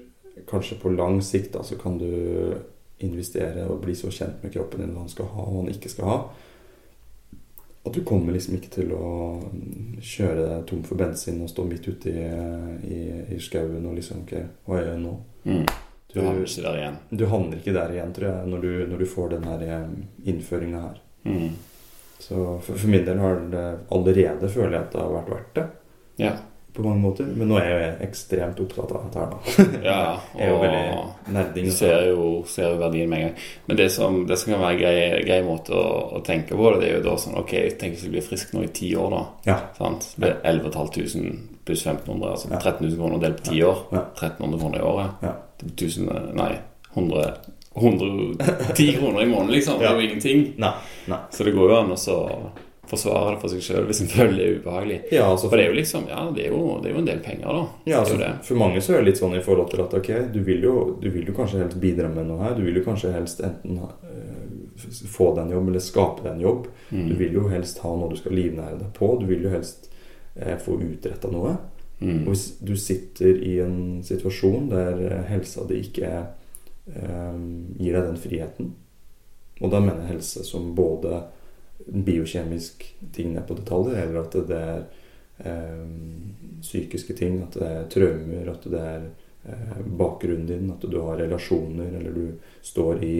kanskje 0.48 0.80
på 0.82 0.92
lang 0.96 1.22
sikt 1.24 1.54
da, 1.58 1.64
så 1.64 1.76
kan 1.80 1.98
du 2.00 2.12
investere 3.04 3.68
og 3.68 3.82
bli 3.84 3.96
så 3.96 4.12
kjent 4.14 4.44
med 4.44 4.54
kroppen 4.54 4.82
din 4.82 4.94
hva 4.96 5.04
han 5.04 5.12
skal 5.12 5.28
ha 5.34 5.44
og 5.44 5.54
hva 5.54 5.64
han 5.66 5.74
ikke 5.74 5.92
skal 5.92 6.12
ha. 6.12 6.20
At 7.88 7.96
du 7.96 8.02
kommer 8.08 8.36
liksom 8.36 8.58
ikke 8.58 8.72
til 8.74 8.92
å 8.96 9.10
kjøre 10.04 10.48
deg 10.48 10.66
tom 10.68 10.82
for 10.88 11.00
bensin 11.00 11.44
og 11.44 11.52
stå 11.52 11.68
midt 11.68 11.88
ute 11.88 12.12
i, 12.12 12.26
i, 12.88 13.02
i 13.36 13.40
skauen 13.44 13.86
og 13.86 13.96
liksom 13.96 14.26
ikke 14.26 14.44
hva 14.68 14.82
gjør 14.82 14.92
jeg 14.94 15.04
nå? 15.04 15.14
Mm. 15.48 15.64
Du, 16.08 16.20
havner 16.24 16.44
ikke 16.48 16.64
der 16.64 16.78
igjen. 16.80 17.00
du 17.10 17.24
havner 17.28 17.60
ikke 17.60 17.76
der 17.76 17.94
igjen, 17.94 18.12
tror 18.16 18.28
jeg, 18.30 18.52
når 18.52 18.62
du, 18.64 18.70
når 18.92 19.02
du 19.04 19.10
får 19.12 19.34
den 19.36 19.48
her 19.48 19.64
innføringa 20.24 20.84
her. 20.86 21.02
Mm. 21.28 21.50
Så 22.20 22.36
for, 22.64 22.74
for 22.74 22.88
min 22.92 23.06
del 23.06 23.20
har 23.22 23.42
det 23.52 23.66
allerede 23.94 24.50
føler 24.50 24.78
jeg 24.78 24.86
at 24.86 24.96
det 24.96 25.04
har 25.04 25.12
vært 25.14 25.34
verdt 25.36 25.52
det. 25.60 25.66
Ja. 26.24 26.32
På 26.78 26.84
mange 26.86 27.02
måter. 27.02 27.26
Men 27.34 27.50
nå 27.50 27.58
er 27.58 27.66
jeg 27.68 27.78
jo 27.78 28.08
ekstremt 28.08 28.60
opptatt 28.62 28.92
av 28.94 29.08
dette 29.08 29.24
her, 29.24 29.32
da. 29.34 29.66
ja. 29.90 29.96
Jeg 30.38 30.46
er 30.46 30.52
jo 30.52 30.58
Og 30.60 30.64
veldig 30.64 31.34
nerding. 31.34 31.70
ser 31.74 32.04
jo, 32.12 32.28
ser 32.54 32.70
jo 32.70 32.78
verdien 32.84 33.10
med 33.10 33.20
en 33.24 33.26
gang. 33.28 33.48
Men 33.66 33.80
det 33.82 33.88
som, 33.96 34.20
det 34.30 34.38
som 34.38 34.54
kan 34.54 34.62
være 34.62 34.76
en 34.76 34.82
grei, 34.84 35.24
grei 35.26 35.40
måte 35.48 35.74
å, 35.74 35.88
å 36.20 36.22
tenke 36.28 36.54
på 36.60 36.72
det, 36.78 36.92
er 36.92 36.96
jo 37.00 37.04
da 37.10 37.18
sånn 37.24 37.40
Ok, 37.42 37.56
jeg 37.58 37.76
tenker 37.82 38.06
jeg 38.06 38.14
blir 38.14 38.26
frisk 38.30 38.54
nå 38.54 38.64
i 38.68 38.72
ti 38.78 38.92
år, 38.96 39.10
da. 39.18 39.24
Ja. 39.50 39.58
Sant? 39.80 40.12
Det 40.22 40.30
er 40.36 40.40
11 40.54 40.72
500 40.78 41.36
pluss 41.68 41.84
1500, 41.84 42.32
altså 42.32 42.54
Ja. 42.54 42.62
13 42.62 42.86
000 42.88 42.98
kroner 43.02 43.26
delt 43.26 43.42
på 43.42 43.50
ti 43.50 43.64
år. 43.66 43.82
Ja. 43.92 44.06
1300 44.16 44.62
kroner 44.62 44.80
i 44.80 44.88
året. 44.94 45.26
Ja. 45.26 45.34
Det 45.58 45.72
blir 45.74 45.88
1000 45.90 46.36
Nei, 46.38 46.52
100 46.94 47.32
110 47.78 48.94
kroner 48.98 49.22
i 49.22 49.26
måneden, 49.30 49.52
liksom. 49.54 49.80
Det 49.80 49.86
er 49.86 49.94
jo 50.00 50.06
ingenting. 50.08 50.40
Nei. 50.58 50.72
Nei. 51.12 51.20
Så 51.30 51.44
det 51.46 51.52
går 51.54 51.70
jo 51.70 51.76
an 51.78 51.92
å 51.94 51.98
så 52.00 52.16
forsvare 52.90 53.38
for 53.42 53.52
seg 53.52 53.62
sjøl 53.66 53.86
hvis 53.90 54.02
en 54.04 54.10
føler 54.12 54.36
det 54.38 54.46
er 54.48 54.58
ubehagelig. 54.62 54.98
Ja, 55.12 55.26
altså 55.32 55.50
For 55.50 55.58
det 55.60 55.66
er 55.66 55.72
jo 55.74 55.78
liksom 55.80 56.08
Ja, 56.10 56.24
det 56.36 56.46
er 56.46 56.52
jo, 56.56 56.80
det 56.84 56.90
er 56.90 56.94
jo 56.96 57.02
en 57.04 57.10
del 57.10 57.20
penger, 57.26 57.48
da. 57.48 57.64
Ja, 57.92 58.00
altså, 58.02 58.18
det. 58.22 58.32
for 58.48 58.56
mange 58.62 58.82
så 58.82 58.94
er 58.96 59.02
det 59.04 59.10
litt 59.12 59.22
sånn 59.22 59.36
i 59.38 59.44
forhold 59.46 59.70
til 59.72 59.84
at 59.86 59.94
ok, 60.00 60.10
du 60.34 60.40
vil 60.48 60.64
jo, 60.64 60.76
du 61.02 61.10
vil 61.14 61.28
jo 61.28 61.36
kanskje 61.38 61.62
helst 61.64 61.80
bidra 61.84 62.10
med 62.14 62.28
noe 62.30 62.44
her. 62.44 62.56
Du 62.58 62.64
vil 62.66 62.80
jo 62.80 62.86
kanskje 62.86 63.12
helst 63.16 63.42
enten 63.44 63.80
uh, 63.84 64.88
få 65.12 65.32
deg 65.36 65.46
en 65.48 65.56
jobb 65.58 65.70
eller 65.72 65.84
skape 65.84 66.24
deg 66.26 66.34
en 66.36 66.46
jobb. 66.48 66.68
Du 66.90 66.96
Mm. 66.98 67.18
vil 67.20 67.34
jo 67.34 67.48
helst 67.52 67.80
ha 67.84 67.90
noe 67.96 68.10
du 68.10 68.16
skal 68.16 68.32
livnære 68.38 68.78
deg 68.80 68.94
på. 68.96 69.10
Du 69.20 69.26
vil 69.28 69.44
jo 69.44 69.50
helst 69.52 69.90
uh, 70.40 70.56
få 70.64 70.78
utretta 70.80 71.28
noe. 71.34 71.58
Mm. 72.00 72.22
Og 72.28 72.30
hvis 72.36 72.46
du 72.62 72.76
sitter 72.78 73.40
i 73.42 73.56
en 73.64 74.04
situasjon 74.06 74.68
der 74.70 75.00
eh, 75.08 75.24
helsa 75.32 75.64
di 75.66 75.80
ikke 75.82 76.12
eh, 76.94 77.40
gir 77.80 77.96
deg 77.98 78.04
den 78.06 78.20
friheten 78.22 78.68
Og 79.62 79.72
da 79.74 79.80
mener 79.82 80.04
jeg 80.04 80.12
helse 80.20 80.44
som 80.46 80.76
både 80.78 81.24
biokjemisk 81.86 82.96
ting 83.14 83.34
ned 83.34 83.48
på 83.48 83.58
detaljer, 83.58 84.02
eller 84.04 84.26
at 84.26 84.36
det 84.50 84.58
er 84.58 84.84
eh, 85.38 85.86
psykiske 86.62 87.16
ting, 87.18 87.40
at 87.46 87.58
det 87.60 87.70
er 87.70 87.88
traumer, 87.94 88.52
at 88.52 88.68
det 88.72 88.82
er 88.82 89.08
eh, 89.46 89.80
bakgrunnen 89.86 90.48
din, 90.50 90.72
at 90.74 90.84
du 90.84 91.00
har 91.02 91.20
relasjoner, 91.22 91.94
eller 92.00 92.12
du 92.18 92.28
står 92.66 93.04
i 93.06 93.16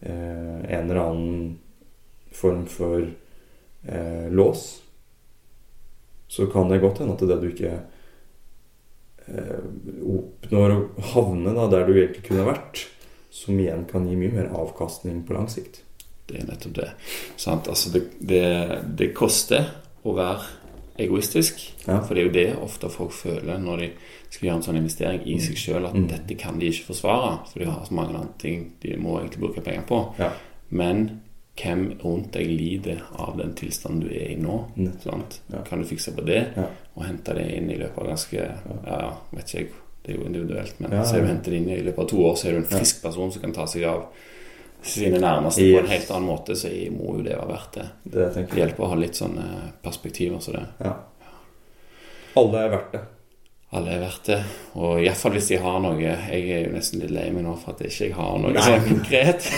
eh, 0.00 0.58
en 0.64 0.90
eller 0.90 1.02
annen 1.04 1.58
form 2.32 2.66
for 2.66 3.02
eh, 3.02 4.28
lås, 4.30 4.82
så 6.28 6.46
kan 6.46 6.68
det 6.68 6.82
godt 6.82 6.98
hende 6.98 7.16
at 7.16 7.24
det 7.24 7.40
du 7.40 7.48
ikke 7.48 7.74
eh, 9.26 9.60
oppnår 10.04 10.74
å 10.74 10.80
havne 11.14 11.54
da, 11.56 11.68
der 11.72 11.88
du 11.88 11.94
egentlig 11.96 12.26
kunne 12.28 12.48
vært, 12.48 12.84
som 13.32 13.56
igjen 13.60 13.86
kan 13.88 14.08
gi 14.08 14.16
mye 14.18 14.34
mer 14.34 14.50
avkastning 14.56 15.22
på 15.24 15.36
lang 15.36 15.48
sikt. 15.52 15.82
Det 16.28 16.42
er 16.42 16.46
nettopp 16.50 16.74
det. 16.76 16.88
Sant? 17.40 17.68
Altså, 17.72 17.90
det, 17.94 18.02
det, 18.20 18.42
det 18.98 19.14
koster 19.16 19.70
å 20.04 20.12
være 20.14 20.44
egoistisk. 20.98 21.60
Ja. 21.86 22.00
For 22.04 22.14
det 22.14 22.22
er 22.22 22.26
jo 22.28 22.34
det 22.34 22.48
ofte 22.62 22.90
folk 22.92 23.12
føler 23.14 23.60
når 23.62 23.78
de 23.84 23.88
skal 24.28 24.48
gjøre 24.48 24.56
en 24.58 24.66
sånn 24.66 24.80
investering 24.80 25.22
i 25.30 25.38
seg 25.40 25.56
sjøl, 25.56 25.86
at 25.88 25.94
Mm. 25.96 26.08
dette 26.10 26.36
kan 26.38 26.58
de 26.58 26.68
ikke 26.68 26.88
forsvare. 26.90 27.38
For 27.52 27.62
de 27.62 27.70
har 27.70 27.84
så 27.86 27.94
mange 27.94 28.14
andre 28.18 28.34
ting 28.38 28.72
de 28.82 28.96
må 29.00 29.18
egentlig 29.20 29.40
bruke 29.40 29.62
penger 29.64 29.86
på. 29.88 30.02
Ja. 30.18 30.32
Men 30.70 31.20
hvem 31.58 31.86
rundt 32.04 32.32
deg 32.36 32.46
lider 32.46 33.00
av 33.18 33.36
den 33.38 33.54
tilstanden 33.54 34.00
du 34.04 34.08
er 34.14 34.28
i 34.30 34.36
nå? 34.36 34.58
Ja. 34.76 35.62
Kan 35.64 35.80
du 35.80 35.86
fikse 35.88 36.12
på 36.14 36.24
det, 36.26 36.52
Ja. 36.56 36.66
og 36.96 37.04
hente 37.06 37.34
det 37.34 37.48
inn 37.56 37.70
i 37.70 37.76
løpet 37.78 37.98
av 37.98 38.06
ganske 38.06 38.36
Ja, 38.86 39.16
vet 39.32 39.44
ikke 39.46 39.58
jeg. 39.58 39.70
Det 40.04 40.14
er 40.14 40.18
jo 40.20 40.26
individuelt, 40.26 40.80
men 40.80 40.90
Ja, 40.92 41.02
så 41.04 41.20
du 41.20 41.26
hentet 41.26 41.52
inn 41.52 41.68
i 41.68 41.82
løpet 41.82 41.98
av 41.98 42.08
to 42.08 42.16
år, 42.24 42.34
så 42.36 42.48
er 42.48 42.50
du 42.52 42.56
en 42.58 42.64
frisk 42.78 43.02
person 43.02 43.30
som 43.32 43.42
kan 43.42 43.52
ta 43.52 43.66
seg 43.66 43.84
av 43.84 44.06
sine 44.82 45.18
nærmeste 45.20 45.64
på 45.72 45.78
en 45.82 45.90
helt 45.90 46.10
annen 46.10 46.28
måte, 46.28 46.54
så 46.56 46.68
må 46.94 47.16
jo 47.18 47.22
det 47.26 47.36
være 47.36 47.48
verdt 47.50 47.78
det. 47.78 47.86
Det 48.04 48.26
Det 48.34 48.46
hjelper 48.60 48.84
å 48.84 48.90
ha 48.92 48.98
litt 49.00 49.18
sånne 49.18 49.46
perspektiver 49.82 50.40
som 50.40 50.54
det. 50.58 50.66
Ja. 50.84 50.96
Alle 52.38 52.64
er 52.66 52.74
verdt 52.76 52.92
det. 52.94 53.00
Alle 53.76 53.90
er 53.92 54.00
verdt 54.00 54.24
det. 54.30 54.36
Og 54.80 55.02
iallfall 55.04 55.34
hvis 55.36 55.48
de 55.50 55.56
har 55.60 55.74
noe 55.84 55.98
Jeg 56.00 56.44
er 56.48 56.62
jo 56.64 56.70
nesten 56.72 57.02
litt 57.02 57.10
lei 57.12 57.26
meg 57.34 57.42
nå 57.44 57.52
for 57.60 57.74
at 57.74 57.82
jeg 57.84 57.92
ikke 57.92 58.16
har 58.16 58.38
noe 58.40 58.52
Nei. 58.54 58.62
sånn 58.64 58.86
konkret. 58.88 59.48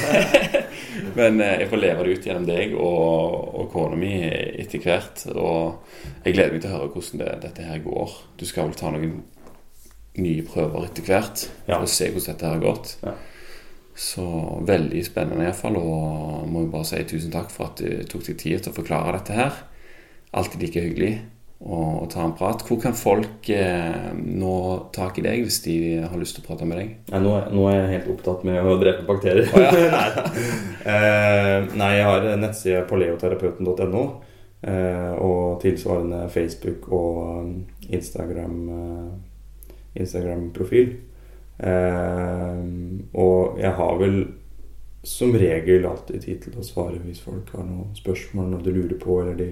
Men 1.19 1.39
eh, 1.45 1.61
jeg 1.61 1.69
får 1.71 1.83
leve 1.85 2.07
det 2.09 2.17
ut 2.17 2.27
gjennom 2.27 2.47
deg 2.49 2.75
og, 2.75 3.37
og 3.61 3.69
kona 3.71 3.99
mi 4.01 4.11
etter 4.25 4.83
hvert. 4.83 5.27
Og 5.35 6.25
jeg 6.25 6.35
gleder 6.35 6.57
meg 6.57 6.65
til 6.65 6.73
å 6.73 6.79
høre 6.81 6.91
hvordan 6.97 7.23
det, 7.23 7.31
dette 7.45 7.69
her 7.69 7.85
går. 7.85 8.17
Du 8.41 8.45
skal 8.51 8.67
vel 8.71 8.79
ta 8.81 8.91
noen 8.97 9.21
nye 10.21 10.43
prøver 10.43 10.89
etter 10.89 11.07
hvert 11.07 11.45
Ja. 11.69 11.77
for 11.79 11.87
å 11.87 11.93
se 11.95 12.11
hvordan 12.11 12.33
dette 12.35 12.49
her 12.49 12.57
har 12.59 12.65
gått. 12.67 12.97
Ja. 13.07 13.15
Så 13.95 14.25
veldig 14.67 15.03
spennende 15.07 15.49
iallfall. 15.49 15.77
Og 15.81 16.47
må 16.51 16.65
jo 16.65 16.73
bare 16.73 16.89
si 16.89 17.03
tusen 17.09 17.33
takk 17.35 17.53
for 17.53 17.71
at 17.71 17.83
du 17.83 18.07
tok 18.09 18.25
deg 18.29 18.41
tid 18.41 18.63
til 18.63 18.73
å 18.73 18.79
forklare 18.79 19.19
dette 19.19 19.37
her. 19.37 19.61
Alltid 20.37 20.63
like 20.63 20.83
hyggelig 20.85 21.15
å 21.61 22.07
ta 22.09 22.23
en 22.25 22.33
prat. 22.39 22.63
Hvor 22.65 22.79
kan 22.81 22.95
folk 22.97 23.51
eh, 23.53 24.13
nå 24.17 24.55
tak 24.97 25.19
i 25.21 25.25
deg 25.27 25.45
hvis 25.45 25.61
de 25.67 25.77
har 26.01 26.17
lyst 26.17 26.39
til 26.39 26.45
å 26.45 26.49
prate 26.49 26.69
med 26.69 26.81
deg? 26.81 26.95
Nei, 27.13 27.21
nå, 27.27 27.35
nå 27.53 27.67
er 27.69 27.77
jeg 27.83 27.93
helt 27.99 28.11
opptatt 28.15 28.47
med 28.49 28.65
å 28.65 28.79
drepe 28.81 29.05
bakterier. 29.09 29.51
nei. 29.97 30.09
Eh, 30.81 31.57
nei, 31.77 31.91
jeg 31.99 32.07
har 32.09 32.29
nettside 32.41 32.85
paleoterapeuten.no. 32.89 34.05
Eh, 34.61 35.13
og 35.21 35.61
tilsvarende 35.61 36.27
Facebook 36.33 36.89
og 36.93 37.93
Instagram 37.93 38.57
Instagram-profil. 39.95 40.89
Eh, 40.89 41.10
og 41.61 43.59
jeg 43.61 43.73
har 43.77 43.99
vel 44.01 44.21
som 45.03 45.33
regel 45.33 45.87
alltid 45.89 46.23
tid 46.25 46.43
til 46.45 46.59
å 46.61 46.65
svare 46.65 46.99
hvis 47.05 47.21
folk 47.25 47.49
har 47.57 47.65
noen 47.65 47.95
spørsmål, 47.97 48.51
noe 48.53 48.65
de 48.65 48.73
lurer 48.75 48.99
på, 49.01 49.17
eller 49.23 49.37
de 49.39 49.51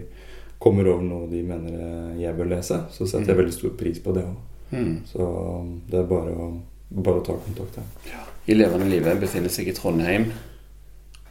kommer 0.60 0.88
over 0.90 1.04
noe 1.06 1.28
de 1.30 1.40
mener 1.46 1.72
eh, 1.78 2.18
jeg 2.24 2.34
bør 2.36 2.50
lese. 2.52 2.80
Så 2.92 3.06
setter 3.06 3.26
jeg 3.32 3.36
Mm. 3.36 3.42
veldig 3.42 3.54
stor 3.56 3.70
pris 3.78 3.98
på 4.04 4.12
det 4.16 4.24
òg. 4.24 4.36
Mm. 4.72 4.96
Så 5.08 5.18
um, 5.60 5.80
det 5.88 5.98
er 6.02 6.08
bare 6.10 6.32
å, 6.36 6.48
bare 6.90 7.20
å 7.22 7.24
ta 7.24 7.36
kontakt 7.44 7.76
her. 7.80 8.26
I 8.48 8.54
levende 8.56 8.88
livet 8.90 9.20
befinner 9.20 9.48
seg 9.52 9.68
i 9.68 9.72
Trondheim. 9.76 10.30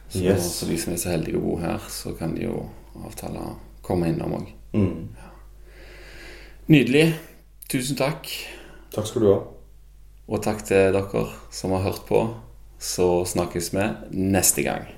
Så 0.08 0.22
Yes. 0.24 0.48
så 0.60 0.66
de 0.66 0.78
som 0.78 0.92
er 0.92 0.96
så 1.02 1.10
heldige 1.12 1.36
å 1.38 1.44
bo 1.44 1.56
her, 1.60 1.78
så 1.92 2.14
kan 2.18 2.34
de 2.34 2.46
jo 2.48 2.64
avtale 3.04 3.38
å 3.38 3.56
komme 3.82 4.08
innom 4.08 4.32
òg. 4.40 4.48
Mm. 4.72 5.08
Nydelig. 6.68 7.14
Tusen 7.68 7.96
takk. 7.96 8.26
Takk 8.94 9.06
skal 9.06 9.22
du 9.22 9.28
ha. 9.34 9.38
Og 10.28 10.42
takk 10.44 10.60
til 10.68 10.92
dere 10.92 11.24
som 11.50 11.72
har 11.72 11.86
hørt 11.88 12.04
på. 12.08 12.20
Så 12.78 13.24
snakkes 13.26 13.72
vi 13.74 13.88
neste 14.12 14.62
gang. 14.62 14.97